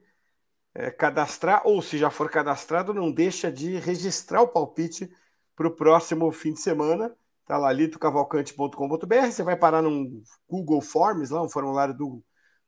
é, 0.79 0.91
cadastrar, 0.91 1.63
ou 1.67 1.83
se 1.83 1.99
já 1.99 2.11
for 2.11 2.31
cadastrado, 2.31 2.95
não 2.95 3.13
deixa 3.13 3.53
de 3.53 3.79
registrar 3.79 4.43
o 4.43 4.49
palpite 4.49 5.11
para 5.55 5.69
o 5.69 5.75
próximo 5.75 6.31
fim 6.33 6.53
de 6.53 6.61
semana 6.61 7.15
Tá 7.49 7.57
lá, 7.57 7.73
litocavalcante.com.br. 7.73 9.31
Você 9.31 9.43
vai 9.43 9.57
parar 9.57 9.81
num 9.81 10.23
Google 10.47 10.83
Forms, 10.83 11.31
lá, 11.31 11.43
um 11.43 11.49
formulário 11.49 11.95
do, 11.95 12.23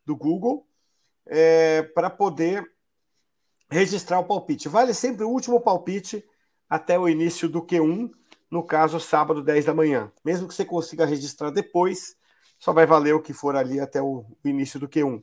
do 0.06 0.16
Google, 0.16 0.66
é, 1.26 1.82
para 1.82 2.08
poder 2.08 2.66
registrar 3.70 4.18
o 4.18 4.24
palpite. 4.24 4.70
Vale 4.70 4.94
sempre 4.94 5.22
o 5.22 5.28
último 5.28 5.60
palpite 5.60 6.24
até 6.66 6.98
o 6.98 7.06
início 7.06 7.46
do 7.46 7.60
Q1, 7.60 8.10
no 8.50 8.64
caso, 8.64 8.98
sábado, 8.98 9.42
10 9.42 9.66
da 9.66 9.74
manhã. 9.74 10.10
Mesmo 10.24 10.48
que 10.48 10.54
você 10.54 10.64
consiga 10.64 11.04
registrar 11.04 11.50
depois, 11.50 12.16
só 12.58 12.72
vai 12.72 12.86
valer 12.86 13.14
o 13.14 13.20
que 13.20 13.34
for 13.34 13.56
ali 13.56 13.78
até 13.78 14.00
o 14.00 14.24
início 14.42 14.80
do 14.80 14.88
Q1. 14.88 15.22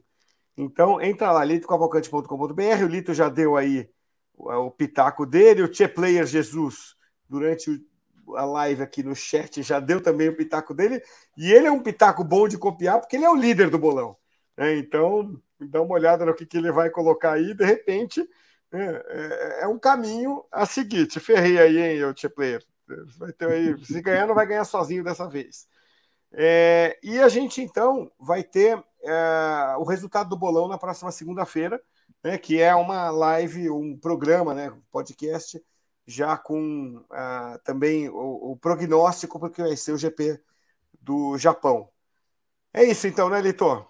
Então, 0.57 0.99
entra 0.99 1.31
lá, 1.31 1.43
litocavalcante.com.br. 1.45 2.83
O 2.83 2.87
Lito 2.87 3.13
já 3.13 3.29
deu 3.29 3.55
aí 3.55 3.87
o, 4.33 4.51
o 4.51 4.71
pitaco 4.71 5.25
dele, 5.25 5.61
o 5.61 5.67
Tchê 5.67 5.87
Player 5.87 6.25
Jesus, 6.25 6.95
durante 7.29 7.69
o 7.69 7.79
a 8.35 8.45
live 8.45 8.81
aqui 8.81 9.03
no 9.03 9.15
chat 9.15 9.61
já 9.61 9.79
deu 9.79 10.01
também 10.01 10.29
o 10.29 10.35
pitaco 10.35 10.73
dele. 10.73 11.01
E 11.37 11.51
ele 11.51 11.67
é 11.67 11.71
um 11.71 11.81
pitaco 11.81 12.23
bom 12.23 12.47
de 12.47 12.57
copiar, 12.57 12.99
porque 12.99 13.15
ele 13.15 13.25
é 13.25 13.29
o 13.29 13.35
líder 13.35 13.69
do 13.69 13.77
bolão. 13.77 14.17
Né? 14.57 14.77
Então, 14.77 15.39
dá 15.59 15.81
uma 15.81 15.93
olhada 15.93 16.25
no 16.25 16.33
que, 16.33 16.45
que 16.45 16.57
ele 16.57 16.71
vai 16.71 16.89
colocar 16.89 17.33
aí. 17.33 17.53
De 17.53 17.63
repente, 17.63 18.27
né? 18.71 19.01
é, 19.07 19.59
é, 19.61 19.67
um 19.67 19.79
caminho 19.79 20.43
a 20.51 20.65
seguir. 20.65 21.07
Te 21.07 21.19
ferrei 21.19 21.57
aí, 21.59 21.77
hein, 21.77 21.97
eu 21.97 22.13
player. 22.31 22.63
Vai 23.17 23.33
ter 23.33 23.49
aí, 23.49 23.85
se 23.85 24.01
ganhar, 24.01 24.25
não 24.25 24.35
vai 24.35 24.45
ganhar 24.45 24.63
sozinho 24.63 25.03
dessa 25.03 25.27
vez. 25.27 25.67
É, 26.31 26.97
e 27.03 27.19
a 27.19 27.29
gente, 27.29 27.61
então, 27.61 28.11
vai 28.19 28.43
ter 28.43 28.81
é, 29.07 29.75
o 29.77 29.83
resultado 29.83 30.29
do 30.29 30.37
bolão 30.37 30.67
na 30.67 30.77
próxima 30.77 31.11
segunda-feira, 31.11 31.81
né, 32.23 32.37
que 32.37 32.61
é 32.61 32.75
uma 32.75 33.09
live, 33.09 33.69
um 33.69 33.97
programa, 33.97 34.53
né, 34.53 34.73
podcast 34.91 35.61
já 36.07 36.37
com 36.37 36.95
uh, 37.11 37.59
também 37.65 38.07
o, 38.07 38.51
o, 38.51 38.57
prognóstico 38.57 39.39
porque 39.39 39.61
vai 39.61 39.75
ser 39.75 39.91
o 39.91 39.97
GP 39.97 40.39
do 41.01 41.37
Japão. 41.37 41.89
É 42.73 42.83
isso 42.83 43.07
então, 43.07 43.29
né, 43.29 43.41
Litor? 43.41 43.85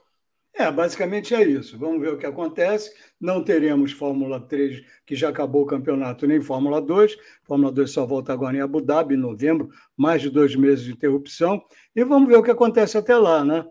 É, 0.54 0.72
basicamente 0.72 1.36
é 1.36 1.44
isso. 1.44 1.78
Vamos 1.78 2.02
ver 2.02 2.14
o 2.14 2.18
que 2.18 2.26
acontece. 2.26 2.92
Não 3.22 3.44
teremos 3.44 3.92
Fórmula 3.92 4.40
3, 4.42 4.84
que 5.06 5.16
já 5.16 5.30
acabou 5.30 5.62
o 5.62 5.68
campeonato, 5.68 6.26
nem 6.26 6.42
Fórmula 6.42 6.82
2. 6.82 7.16
Fórmula 7.44 7.72
2 7.72 7.92
só 7.92 8.08
volta 8.08 8.34
agora 8.34 8.58
em 8.58 8.62
Abu 8.62 8.82
Dhabi, 8.82 9.14
em 9.14 9.20
novembro, 9.20 9.70
mais 9.96 10.20
de 10.20 10.32
dois 10.32 10.56
meses 10.56 10.84
de 10.84 10.92
interrupção. 10.94 11.64
E 11.96 12.04
vamos 12.04 12.28
ver 12.28 12.38
o 12.38 12.44
que 12.44 12.50
acontece 12.50 12.98
até 12.98 13.16
lá, 13.16 13.46
né? 13.46 13.64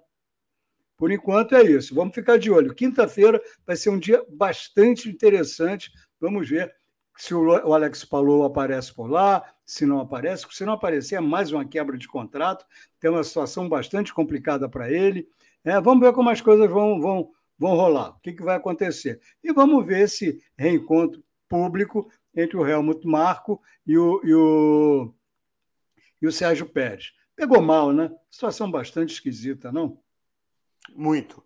Por 0.96 1.10
enquanto 1.10 1.54
é 1.54 1.62
isso. 1.62 1.94
Vamos 1.94 2.14
ficar 2.14 2.38
de 2.38 2.50
olho. 2.50 2.74
Quinta-feira 2.74 3.40
vai 3.66 3.76
ser 3.76 3.90
um 3.90 3.98
dia 3.98 4.24
bastante 4.28 5.08
interessante. 5.08 5.90
Vamos 6.20 6.48
ver 6.48 6.74
se 7.16 7.34
o 7.34 7.72
Alex 7.72 8.04
Palou 8.04 8.44
aparece 8.44 8.94
por 8.94 9.10
lá, 9.10 9.42
se 9.64 9.86
não 9.86 10.00
aparece. 10.00 10.46
Se 10.50 10.64
não 10.64 10.74
aparecer, 10.74 11.16
é 11.16 11.20
mais 11.20 11.52
uma 11.52 11.64
quebra 11.64 11.96
de 11.96 12.08
contrato. 12.08 12.64
Tem 13.00 13.10
uma 13.10 13.24
situação 13.24 13.68
bastante 13.68 14.12
complicada 14.12 14.68
para 14.68 14.90
ele. 14.90 15.28
É, 15.64 15.80
vamos 15.80 16.04
ver 16.04 16.12
como 16.12 16.30
as 16.30 16.40
coisas 16.40 16.70
vão, 16.70 17.00
vão, 17.00 17.30
vão 17.58 17.74
rolar, 17.74 18.10
o 18.10 18.20
que, 18.20 18.32
que 18.32 18.42
vai 18.42 18.56
acontecer. 18.56 19.20
E 19.42 19.52
vamos 19.52 19.84
ver 19.84 20.02
esse 20.02 20.40
reencontro 20.56 21.22
público 21.48 22.10
entre 22.34 22.56
o 22.56 22.66
Helmut 22.66 23.06
Marco 23.06 23.60
e 23.86 23.96
o, 23.98 24.20
e 24.24 24.34
o, 24.34 25.14
e 26.22 26.26
o 26.26 26.32
Sérgio 26.32 26.66
Pérez. 26.66 27.12
Pegou 27.34 27.60
mal, 27.60 27.92
né? 27.92 28.10
Situação 28.30 28.70
bastante 28.70 29.14
esquisita, 29.14 29.72
não? 29.72 29.98
Muito. 30.94 31.42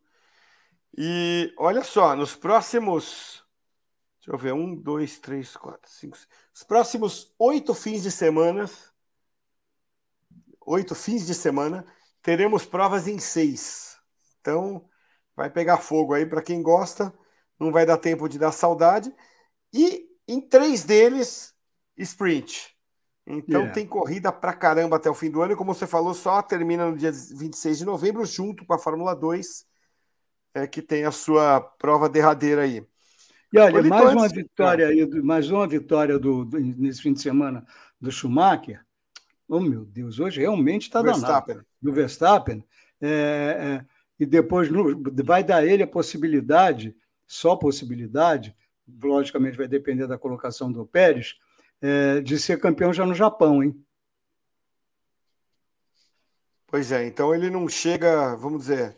E 0.97 1.53
olha 1.57 1.83
só, 1.85 2.15
nos 2.17 2.35
próximos 2.35 3.41
Deixa 4.21 4.33
eu 4.33 4.39
ver, 4.39 4.53
um, 4.53 4.77
dois, 4.77 5.19
três, 5.19 5.57
quatro, 5.57 5.91
cinco. 5.91 6.17
Os 6.55 6.63
próximos 6.63 7.35
oito 7.39 7.75
fins 7.75 8.03
de 8.03 8.11
semana, 8.11 8.69
oito 10.67 10.95
fins 10.95 11.27
de 11.27 11.35
semana, 11.35 11.87
teremos 12.23 12.67
provas 12.67 13.09
em 13.09 13.19
seis. 13.19 13.99
Então, 14.41 14.89
vai 15.35 15.51
pegar 15.51 15.79
fogo 15.79 16.13
aí 16.15 16.27
para 16.27 16.43
quem 16.43 16.63
gosta. 16.63 17.13
Não 17.59 17.73
vai 17.73 17.87
dar 17.87 17.97
tempo 17.99 18.29
de 18.29 18.39
dar 18.39 18.53
saudade. 18.53 19.13
E 19.73 20.07
em 20.29 20.41
três 20.41 20.85
deles, 20.85 21.55
sprint. 21.97 22.77
Então 23.27 23.61
yeah. 23.61 23.73
tem 23.73 23.87
corrida 23.87 24.33
para 24.33 24.53
caramba 24.53 24.97
até 24.97 25.09
o 25.09 25.15
fim 25.15 25.31
do 25.31 25.43
ano. 25.43 25.53
E 25.53 25.57
como 25.57 25.75
você 25.75 25.87
falou, 25.87 26.15
só 26.15 26.43
termina 26.43 26.91
no 26.91 26.97
dia 26.97 27.13
26 27.13 27.79
de 27.79 27.85
novembro, 27.85 28.25
junto 28.25 28.65
com 28.65 28.75
a 28.75 28.79
Fórmula 28.79 29.15
2, 29.15 29.67
é, 30.55 30.67
que 30.67 30.83
tem 30.83 31.05
a 31.05 31.13
sua 31.13 31.61
prova 31.61 32.09
derradeira 32.09 32.63
aí. 32.63 32.85
E 33.53 33.59
olha, 33.59 33.83
mais 33.83 34.13
uma 34.13 34.29
vitória 34.29 34.87
aí, 34.87 35.07
mais 35.23 35.51
uma 35.51 35.67
vitória 35.67 36.19
do, 36.19 36.45
do, 36.45 36.59
nesse 36.59 37.03
fim 37.03 37.13
de 37.13 37.21
semana 37.21 37.65
do 38.01 38.11
Schumacher. 38.11 38.85
Oh, 39.49 39.61
meu 39.61 39.85
Deus, 39.85 40.21
hoje 40.21 40.41
realmente 40.41 40.83
está 40.83 41.03
danado. 41.03 41.65
Do 41.83 41.93
Verstappen. 41.93 42.65
É, 43.01 43.09
é, 43.09 43.87
e 44.19 44.27
depois 44.27 44.71
no, 44.71 45.03
vai 45.25 45.43
dar 45.43 45.67
ele 45.67 45.83
a 45.83 45.87
possibilidade, 45.87 46.95
só 47.27 47.57
possibilidade, 47.57 48.55
logicamente 49.03 49.57
vai 49.57 49.67
depender 49.67 50.07
da 50.07 50.19
colocação 50.19 50.71
do 50.71 50.87
Pérez, 50.87 51.37
é, 51.81 52.21
de 52.21 52.39
ser 52.39 52.61
campeão 52.61 52.93
já 52.93 53.05
no 53.07 53.15
Japão, 53.15 53.63
hein? 53.63 53.75
Pois 56.67 56.93
é, 56.93 57.07
então 57.07 57.35
ele 57.35 57.51
não 57.51 57.69
chega, 57.69 58.37
vamos 58.37 58.61
dizer, 58.61 58.97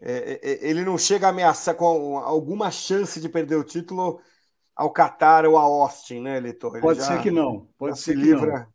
é, 0.00 0.12
é, 0.12 0.40
é, 0.42 0.70
ele 0.70 0.84
não 0.84 0.96
chega 0.96 1.26
a 1.26 1.30
ameaçar 1.30 1.74
com 1.74 2.18
alguma 2.18 2.70
chance 2.70 3.20
de 3.20 3.28
perder 3.28 3.56
o 3.56 3.64
título 3.64 4.20
ao 4.74 4.92
Qatar 4.92 5.44
ou 5.44 5.58
a 5.58 5.62
Austin, 5.62 6.20
né, 6.20 6.40
Litor? 6.40 6.74
Ele 6.74 6.80
Pode 6.80 7.02
ser 7.02 7.20
que 7.20 7.30
não. 7.30 7.68
Pode 7.76 7.98
ser 7.98 8.12
se 8.12 8.14
livra 8.14 8.60
não. 8.60 8.66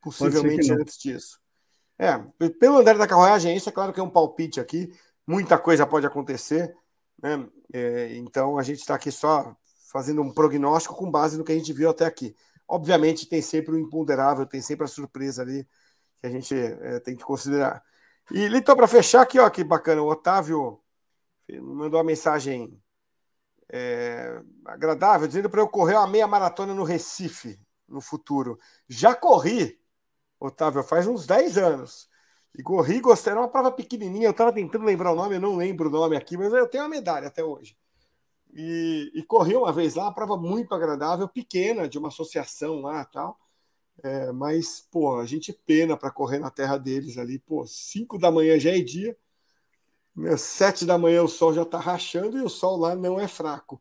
possivelmente 0.00 0.72
antes 0.72 0.98
disso. 0.98 1.38
É, 1.98 2.16
pelo 2.58 2.78
andar 2.78 2.96
da 2.96 3.06
carruagem, 3.06 3.54
isso 3.54 3.68
é 3.68 3.72
claro 3.72 3.92
que 3.92 4.00
é 4.00 4.02
um 4.02 4.08
palpite 4.08 4.58
aqui. 4.58 4.90
Muita 5.26 5.58
coisa 5.58 5.86
pode 5.86 6.06
acontecer, 6.06 6.74
né? 7.22 7.46
É, 7.72 8.16
então 8.16 8.56
a 8.56 8.62
gente 8.62 8.78
está 8.78 8.94
aqui 8.94 9.12
só 9.12 9.54
fazendo 9.92 10.22
um 10.22 10.32
prognóstico 10.32 10.94
com 10.94 11.10
base 11.10 11.36
no 11.36 11.44
que 11.44 11.52
a 11.52 11.56
gente 11.56 11.72
viu 11.74 11.90
até 11.90 12.06
aqui. 12.06 12.34
Obviamente 12.70 13.28
tem 13.28 13.42
sempre 13.42 13.74
o 13.74 13.78
imponderável, 13.78 14.46
tem 14.46 14.62
sempre 14.62 14.84
a 14.84 14.88
surpresa 14.88 15.42
ali 15.42 15.64
que 16.20 16.26
a 16.26 16.30
gente 16.30 16.54
é, 16.54 17.00
tem 17.00 17.16
que 17.16 17.24
considerar. 17.24 17.82
E 18.30 18.46
Litor, 18.46 18.76
para 18.76 18.86
fechar 18.86 19.22
aqui, 19.22 19.40
ó, 19.40 19.50
que 19.50 19.64
bacana, 19.64 20.02
o 20.02 20.08
Otávio 20.08 20.80
mandou 21.60 21.98
uma 21.98 22.04
mensagem 22.04 22.80
é, 23.72 24.40
agradável, 24.64 25.26
dizendo 25.26 25.50
para 25.50 25.60
eu 25.60 25.68
correr 25.68 25.96
uma 25.96 26.06
meia 26.06 26.28
maratona 26.28 26.72
no 26.74 26.84
Recife 26.84 27.58
no 27.88 28.00
futuro. 28.00 28.58
Já 28.88 29.14
corri, 29.16 29.80
Otávio, 30.38 30.84
faz 30.84 31.06
uns 31.08 31.26
10 31.26 31.58
anos. 31.58 32.08
E 32.54 32.62
corri, 32.62 33.00
gostei. 33.00 33.32
Era 33.32 33.40
uma 33.40 33.48
prova 33.50 33.72
pequenininha, 33.72 34.26
eu 34.28 34.32
estava 34.32 34.52
tentando 34.52 34.84
lembrar 34.84 35.12
o 35.12 35.16
nome, 35.16 35.36
eu 35.36 35.40
não 35.40 35.56
lembro 35.56 35.88
o 35.88 35.92
nome 35.92 36.16
aqui, 36.16 36.36
mas 36.36 36.52
eu 36.52 36.68
tenho 36.68 36.84
uma 36.84 36.90
medalha 36.90 37.28
até 37.28 37.42
hoje. 37.44 37.76
E, 38.54 39.12
e 39.14 39.22
corri 39.22 39.54
uma 39.56 39.72
vez 39.72 39.94
lá, 39.94 40.10
prova 40.12 40.36
muito 40.36 40.74
agradável, 40.74 41.28
pequena, 41.28 41.88
de 41.88 41.98
uma 41.98 42.08
associação 42.08 42.80
lá 42.80 43.04
tal. 43.04 43.38
É, 44.02 44.32
mas, 44.32 44.86
pô, 44.90 45.18
a 45.18 45.26
gente 45.26 45.52
pena 45.52 45.96
para 45.96 46.10
correr 46.10 46.38
na 46.38 46.50
terra 46.50 46.78
deles 46.78 47.18
ali. 47.18 47.38
Pô, 47.38 47.66
5 47.66 48.18
da 48.18 48.30
manhã 48.30 48.58
já 48.58 48.70
é 48.70 48.80
dia, 48.80 49.16
né, 50.16 50.36
sete 50.36 50.84
da 50.84 50.98
manhã 50.98 51.22
o 51.22 51.28
sol 51.28 51.52
já 51.54 51.62
está 51.62 51.78
rachando 51.78 52.36
e 52.36 52.42
o 52.42 52.48
sol 52.48 52.76
lá 52.76 52.94
não 52.94 53.18
é 53.18 53.28
fraco. 53.28 53.80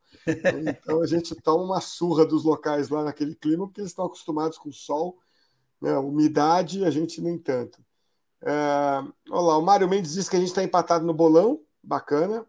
Então 0.67 1.01
a 1.01 1.07
gente 1.07 1.35
toma 1.35 1.63
uma 1.63 1.81
surra 1.81 2.25
dos 2.25 2.43
locais 2.43 2.89
lá 2.89 3.03
naquele 3.03 3.35
clima, 3.35 3.67
porque 3.67 3.81
eles 3.81 3.91
estão 3.91 4.05
acostumados 4.05 4.57
com 4.57 4.71
sol, 4.71 5.17
né, 5.81 5.97
umidade, 5.97 6.85
a 6.85 6.89
gente 6.89 7.21
nem 7.21 7.37
tanto. 7.37 7.83
É, 8.41 8.51
olha 9.29 9.41
lá, 9.41 9.57
o 9.57 9.61
Mário 9.61 9.89
Mendes 9.89 10.13
disse 10.13 10.29
que 10.29 10.35
a 10.35 10.39
gente 10.39 10.49
está 10.49 10.63
empatado 10.63 11.05
no 11.05 11.13
bolão, 11.13 11.61
bacana. 11.83 12.45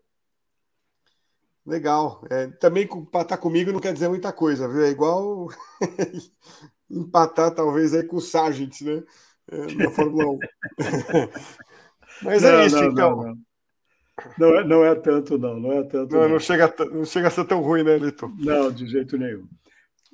Legal. 1.71 2.25
É, 2.29 2.49
também 2.49 2.83
empatar 2.83 3.39
comigo 3.39 3.71
não 3.71 3.79
quer 3.79 3.93
dizer 3.93 4.09
muita 4.09 4.33
coisa, 4.33 4.67
viu? 4.67 4.83
É 4.83 4.91
igual 4.91 5.49
empatar, 6.91 7.55
talvez, 7.55 7.95
aí 7.95 8.03
com 8.03 8.17
o 8.17 8.21
Sargent, 8.21 8.81
né? 8.81 9.05
É, 9.53 9.75
na 9.75 9.91
Fórmula 9.93 10.33
1. 10.33 10.39
Mas 12.23 12.43
é 12.43 12.51
não, 12.51 12.59
é 12.59 12.67
isso, 12.67 12.77
não, 12.77 12.85
então. 12.87 13.17
Não, 14.37 14.51
não, 14.51 14.59
é, 14.59 14.65
não 14.65 14.85
é 14.85 14.95
tanto, 14.97 15.39
não. 15.39 15.61
Não 15.61 15.73
é 15.73 15.85
tanto. 15.85 16.13
Não, 16.13 16.29
não. 16.29 16.41
chega, 16.41 16.75
não 16.91 17.05
chega 17.05 17.29
a 17.29 17.31
ser 17.31 17.45
tão 17.45 17.63
ruim, 17.63 17.85
né, 17.85 17.97
Lito? 17.97 18.29
Não, 18.37 18.73
de 18.73 18.89
jeito 18.89 19.17
nenhum. 19.17 19.47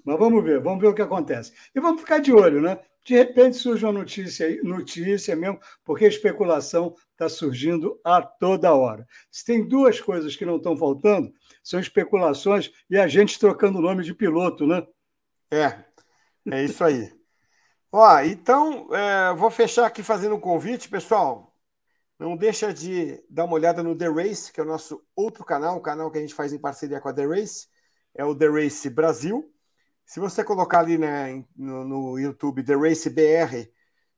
Mas 0.05 0.19
vamos 0.19 0.45
ver, 0.45 0.61
vamos 0.61 0.81
ver 0.81 0.89
o 0.89 0.95
que 0.95 1.03
acontece. 1.03 1.55
E 1.75 1.81
vamos 1.81 2.03
ficar 2.03 2.19
de 2.19 2.35
olho, 2.35 2.61
né? 2.61 2.79
De 3.07 3.15
repente 3.15 3.57
surge 3.57 3.85
uma 3.85 3.93
notícia 3.93 4.61
notícia 4.65 5.37
mesmo, 5.37 5.61
porque 5.85 6.07
a 6.07 6.09
especulação 6.09 6.93
está 7.13 7.29
surgindo 7.29 8.01
a 8.03 8.21
toda 8.21 8.75
hora. 8.75 9.07
Se 9.31 9.45
tem 9.45 9.67
duas 9.67 10.01
coisas 10.01 10.35
que 10.35 10.45
não 10.45 10.57
estão 10.57 10.77
faltando, 10.77 11.33
são 11.63 11.79
especulações 11.79 12.73
e 12.91 12.99
a 12.99 13.07
gente 13.07 13.39
trocando 13.39 13.79
o 13.79 13.81
nome 13.81 14.03
de 14.03 14.13
piloto, 14.13 14.67
né? 14.67 14.85
É, 15.53 15.85
é 16.51 16.65
isso 16.65 16.83
aí. 16.83 17.17
Ó, 17.93 18.21
então, 18.23 18.93
é, 18.93 19.33
vou 19.35 19.53
fechar 19.53 19.87
aqui 19.87 20.03
fazendo 20.03 20.35
um 20.35 20.41
convite, 20.41 20.89
pessoal. 20.89 21.55
Não 22.19 22.37
deixa 22.37 22.75
de 22.75 23.23
dar 23.31 23.45
uma 23.45 23.55
olhada 23.55 23.85
no 23.85 23.97
The 23.97 24.09
Race, 24.09 24.53
que 24.53 24.59
é 24.59 24.65
o 24.65 24.67
nosso 24.67 25.01
outro 25.15 25.45
canal, 25.45 25.77
o 25.77 25.81
canal 25.81 26.11
que 26.11 26.19
a 26.19 26.21
gente 26.21 26.35
faz 26.35 26.53
em 26.53 26.59
parceria 26.59 27.01
com 27.01 27.09
a 27.09 27.15
The 27.15 27.25
Race, 27.25 27.69
é 28.17 28.25
o 28.25 28.35
The 28.35 28.49
Race 28.49 28.91
Brasil. 28.91 29.49
Se 30.07 30.21
você 30.21 30.45
colocar 30.45 30.81
ali 30.81 30.97
né, 30.97 31.45
no, 31.57 31.85
no 31.85 32.19
YouTube 32.19 32.63
The 32.63 32.77
Race 32.77 33.11
BR, 33.11 33.69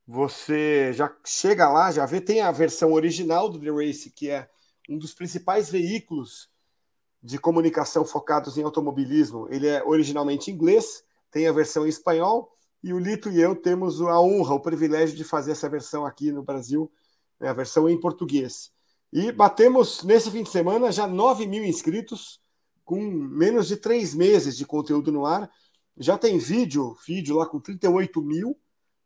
você 0.07 0.93
já 0.93 1.11
chega 1.25 1.69
lá, 1.69 1.91
já 1.91 2.07
vê, 2.07 2.21
tem 2.21 2.43
a 2.43 2.53
versão 2.53 2.93
original 2.93 3.49
do 3.49 3.59
The 3.59 3.71
Race, 3.71 4.11
que 4.11 4.31
é 4.31 4.49
um 4.89 4.99
dos 4.99 5.15
principais 5.15 5.71
veículos 5.71 6.51
de 7.23 7.39
comunicação 7.39 8.05
focados 8.05 8.57
em 8.57 8.63
automobilismo. 8.63 9.49
Ele 9.51 9.67
é 9.67 9.83
originalmente 9.83 10.51
inglês, 10.51 11.03
tem 11.31 11.49
a 11.49 11.53
versão 11.53 11.87
em 11.87 11.89
espanhol, 11.89 12.53
e 12.83 12.93
o 12.93 12.99
Lito 12.99 13.31
e 13.31 13.41
eu 13.41 13.57
temos 13.57 14.01
a 14.01 14.21
honra, 14.21 14.55
o 14.55 14.61
privilégio 14.61 15.17
de 15.17 15.25
fazer 15.25 15.53
essa 15.53 15.69
versão 15.69 16.07
aqui 16.07 16.31
no 16.31 16.43
Brasil 16.43 16.91
né, 17.41 17.49
a 17.49 17.53
versão 17.53 17.89
em 17.89 17.99
português. 17.99 18.71
E 19.13 19.33
batemos 19.33 20.03
nesse 20.03 20.31
fim 20.31 20.43
de 20.43 20.51
semana 20.51 20.93
já 20.93 21.07
9 21.07 21.47
mil 21.47 21.65
inscritos, 21.65 22.41
com 22.85 23.01
menos 23.01 23.69
de 23.69 23.77
três 23.77 24.15
meses 24.15 24.57
de 24.57 24.67
conteúdo 24.67 25.13
no 25.13 25.25
ar. 25.25 25.51
Já 25.99 26.17
tem 26.17 26.39
vídeo, 26.39 26.97
vídeo 27.07 27.37
lá 27.37 27.47
com 27.47 27.59
38 27.59 28.23
mil 28.23 28.57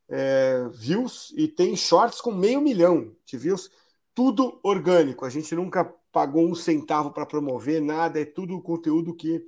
é, 0.08 0.68
views 0.72 1.32
e 1.36 1.48
tem 1.48 1.74
shorts 1.74 2.20
com 2.20 2.32
meio 2.32 2.60
milhão 2.60 3.16
de 3.24 3.38
views. 3.38 3.70
Tudo 4.14 4.60
orgânico. 4.62 5.24
A 5.24 5.30
gente 5.30 5.54
nunca 5.54 5.84
pagou 6.12 6.46
um 6.46 6.54
centavo 6.54 7.10
para 7.10 7.24
promover 7.24 7.80
nada. 7.80 8.20
É 8.20 8.24
tudo 8.26 8.60
conteúdo 8.60 9.14
que, 9.14 9.42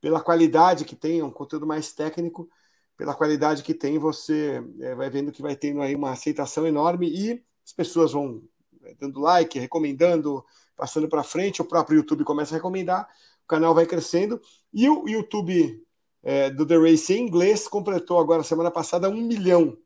pela 0.00 0.20
qualidade 0.20 0.84
que 0.84 0.94
tem, 0.94 1.18
é 1.18 1.24
um 1.24 1.32
conteúdo 1.32 1.66
mais 1.66 1.92
técnico. 1.92 2.48
Pela 2.96 3.12
qualidade 3.12 3.64
que 3.64 3.74
tem, 3.74 3.98
você 3.98 4.62
é, 4.80 4.94
vai 4.94 5.10
vendo 5.10 5.32
que 5.32 5.42
vai 5.42 5.56
tendo 5.56 5.82
aí 5.82 5.96
uma 5.96 6.12
aceitação 6.12 6.64
enorme 6.64 7.08
e 7.08 7.42
as 7.64 7.72
pessoas 7.72 8.12
vão 8.12 8.40
é, 8.84 8.94
dando 8.94 9.18
like, 9.20 9.58
recomendando, 9.58 10.44
passando 10.76 11.08
para 11.08 11.24
frente, 11.24 11.60
o 11.60 11.64
próprio 11.64 11.96
YouTube 11.96 12.22
começa 12.22 12.54
a 12.54 12.58
recomendar, 12.58 13.08
o 13.42 13.48
canal 13.48 13.74
vai 13.74 13.84
crescendo, 13.84 14.40
e 14.72 14.88
o 14.88 15.08
YouTube 15.08 15.84
é, 16.24 16.48
do 16.48 16.66
The 16.66 16.78
Race 16.78 17.12
em 17.12 17.26
inglês 17.26 17.68
completou 17.68 18.18
agora, 18.18 18.42
semana 18.42 18.70
passada, 18.70 19.10
um 19.10 19.20
milhão 19.20 19.76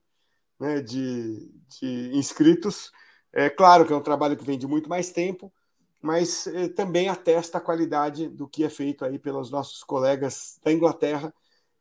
né, 0.59 0.81
de, 0.81 1.51
de, 1.69 2.17
inscritos. 2.17 2.93
É 3.33 3.51
claro 3.51 3.85
que 3.85 3.93
é 3.93 3.97
um 3.97 4.01
trabalho 4.01 4.37
que 4.37 4.45
vem 4.45 4.57
de 4.57 4.67
muito 4.67 4.89
mais 4.89 5.11
tempo, 5.11 5.53
mas 6.01 6.47
é, 6.47 6.69
também 6.69 7.09
atesta 7.09 7.59
a 7.59 7.61
qualidade 7.61 8.29
do 8.29 8.49
que 8.49 8.63
é 8.63 8.71
feito 8.71 9.05
aí 9.05 9.19
pelos 9.19 9.51
nossos 9.51 9.83
colegas 9.83 10.61
da 10.63 10.73
Inglaterra 10.73 11.35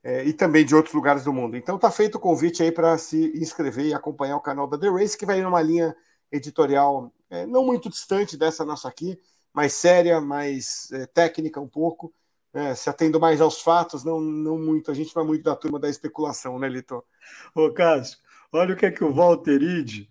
é, 0.04 0.24
e 0.26 0.34
também 0.34 0.66
de 0.66 0.76
outros 0.76 0.96
lugares 0.96 1.24
do 1.24 1.32
mundo. 1.32 1.56
Então 1.56 1.76
está 1.76 1.92
feito 1.92 2.16
o 2.16 2.20
convite 2.20 2.64
aí 2.64 2.72
para 2.72 2.98
se 2.98 3.32
inscrever 3.36 3.86
e 3.86 3.94
acompanhar 3.94 4.38
o 4.38 4.42
canal 4.42 4.68
da 4.68 4.78
The 4.78 4.90
Race, 4.90 5.18
que 5.18 5.26
vai 5.26 5.40
numa 5.42 5.62
linha 5.62 5.96
editorial 6.32 7.14
é, 7.30 7.46
não 7.46 7.64
muito 7.64 7.90
distante 7.90 8.36
dessa 8.36 8.66
nossa 8.66 8.88
aqui, 8.88 9.20
mais 9.54 9.74
séria, 9.74 10.20
mais 10.20 10.92
é, 10.92 11.06
técnica 11.06 11.60
um 11.60 11.68
pouco, 11.68 12.14
né, 12.58 12.74
se 12.74 12.90
atendo 12.90 13.20
mais 13.20 13.40
aos 13.40 13.62
fatos, 13.62 14.04
não, 14.04 14.20
não 14.20 14.58
muito. 14.58 14.90
A 14.90 14.94
gente 14.96 15.14
vai 15.14 15.24
muito 15.24 15.44
da 15.44 15.56
turma 15.56 15.80
da 15.80 15.88
especulação, 15.88 16.58
né, 16.58 16.68
Lito? 16.68 17.06
Ô, 17.54 17.72
Cássio, 17.72 18.18
olha 18.52 18.74
o 18.74 18.78
que 18.78 18.88
é 18.88 18.92
que 18.92 19.04
o 19.04 19.14
Walteride, 19.14 20.10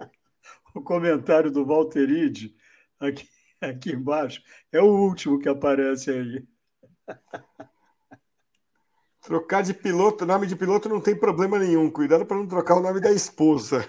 o 0.74 0.82
comentário 0.82 1.52
do 1.52 1.64
Walteride 1.64 2.52
aqui, 2.98 3.28
aqui 3.60 3.92
embaixo, 3.92 4.42
é 4.72 4.80
o 4.80 4.86
último 4.86 5.38
que 5.38 5.48
aparece 5.48 6.10
aí. 6.10 6.44
Trocar 9.20 9.62
de 9.62 9.74
piloto, 9.74 10.26
nome 10.26 10.48
de 10.48 10.56
piloto 10.56 10.88
não 10.88 11.00
tem 11.00 11.16
problema 11.16 11.60
nenhum. 11.60 11.88
Cuidado 11.92 12.26
para 12.26 12.38
não 12.38 12.48
trocar 12.48 12.74
o 12.74 12.82
nome 12.82 13.00
da 13.00 13.12
esposa. 13.12 13.88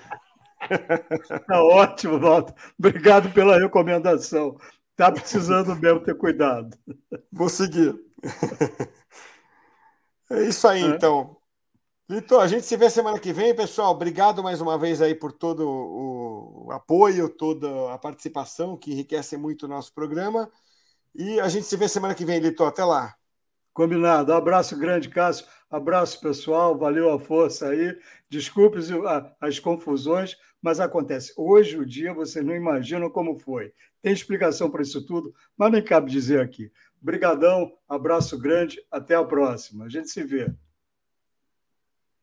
Tá 1.48 1.64
ótimo, 1.64 2.20
Walter. 2.20 2.54
Obrigado 2.78 3.32
pela 3.34 3.58
recomendação. 3.58 4.58
Tá 5.00 5.10
precisando 5.10 5.74
mesmo 5.78 6.02
ter 6.02 6.14
cuidado. 6.14 6.78
Vou 7.32 7.48
seguir. 7.48 7.98
É 10.32 10.44
isso 10.44 10.68
aí, 10.68 10.84
é. 10.84 10.86
então. 10.86 11.38
Vitor, 12.08 12.40
a 12.40 12.46
gente 12.46 12.64
se 12.64 12.78
vê 12.78 12.88
semana 12.88 13.18
que 13.18 13.34
vem, 13.34 13.56
pessoal. 13.56 13.92
Obrigado 13.92 14.44
mais 14.44 14.62
uma 14.62 14.78
vez 14.78 15.02
aí 15.02 15.16
por 15.16 15.32
todo 15.32 15.68
o 15.68 16.72
apoio, 16.72 17.28
toda 17.30 17.92
a 17.92 17.98
participação 17.98 18.78
que 18.78 18.92
enriquece 18.92 19.36
muito 19.38 19.64
o 19.64 19.68
nosso 19.68 19.92
programa. 19.92 20.48
E 21.16 21.40
a 21.40 21.50
gente 21.50 21.66
se 21.66 21.76
vê 21.76 21.90
semana 21.90 22.14
que 22.14 22.26
vem, 22.26 22.38
Litor. 22.38 22.68
Até 22.68 22.86
lá. 22.86 23.16
Combinado. 23.74 24.34
Abraço 24.34 24.78
grande, 24.78 25.10
Cássio. 25.10 25.46
Abraço, 25.70 26.20
pessoal. 26.20 26.78
Valeu 26.78 27.12
a 27.12 27.20
força 27.20 27.70
aí. 27.70 27.98
Desculpe 28.30 28.80
as 29.40 29.60
confusões, 29.60 30.36
mas 30.62 30.80
acontece. 30.80 31.34
Hoje 31.38 31.78
o 31.78 31.86
dia 31.86 32.14
vocês 32.14 32.44
não 32.44 32.56
imaginam 32.56 33.10
como 33.10 33.38
foi. 33.38 33.74
Tem 34.02 34.14
explicação 34.14 34.70
para 34.70 34.82
isso 34.82 35.06
tudo, 35.06 35.34
mas 35.58 35.72
nem 35.72 35.84
cabe 35.84 36.12
dizer 36.12 36.40
aqui. 36.40 36.72
Brigadão, 37.02 37.72
abraço 37.88 38.38
grande, 38.38 38.82
até 38.92 39.16
a 39.16 39.24
próxima. 39.24 39.86
A 39.86 39.90
gente 39.90 40.10
se 40.10 40.24
vê. 40.24 40.54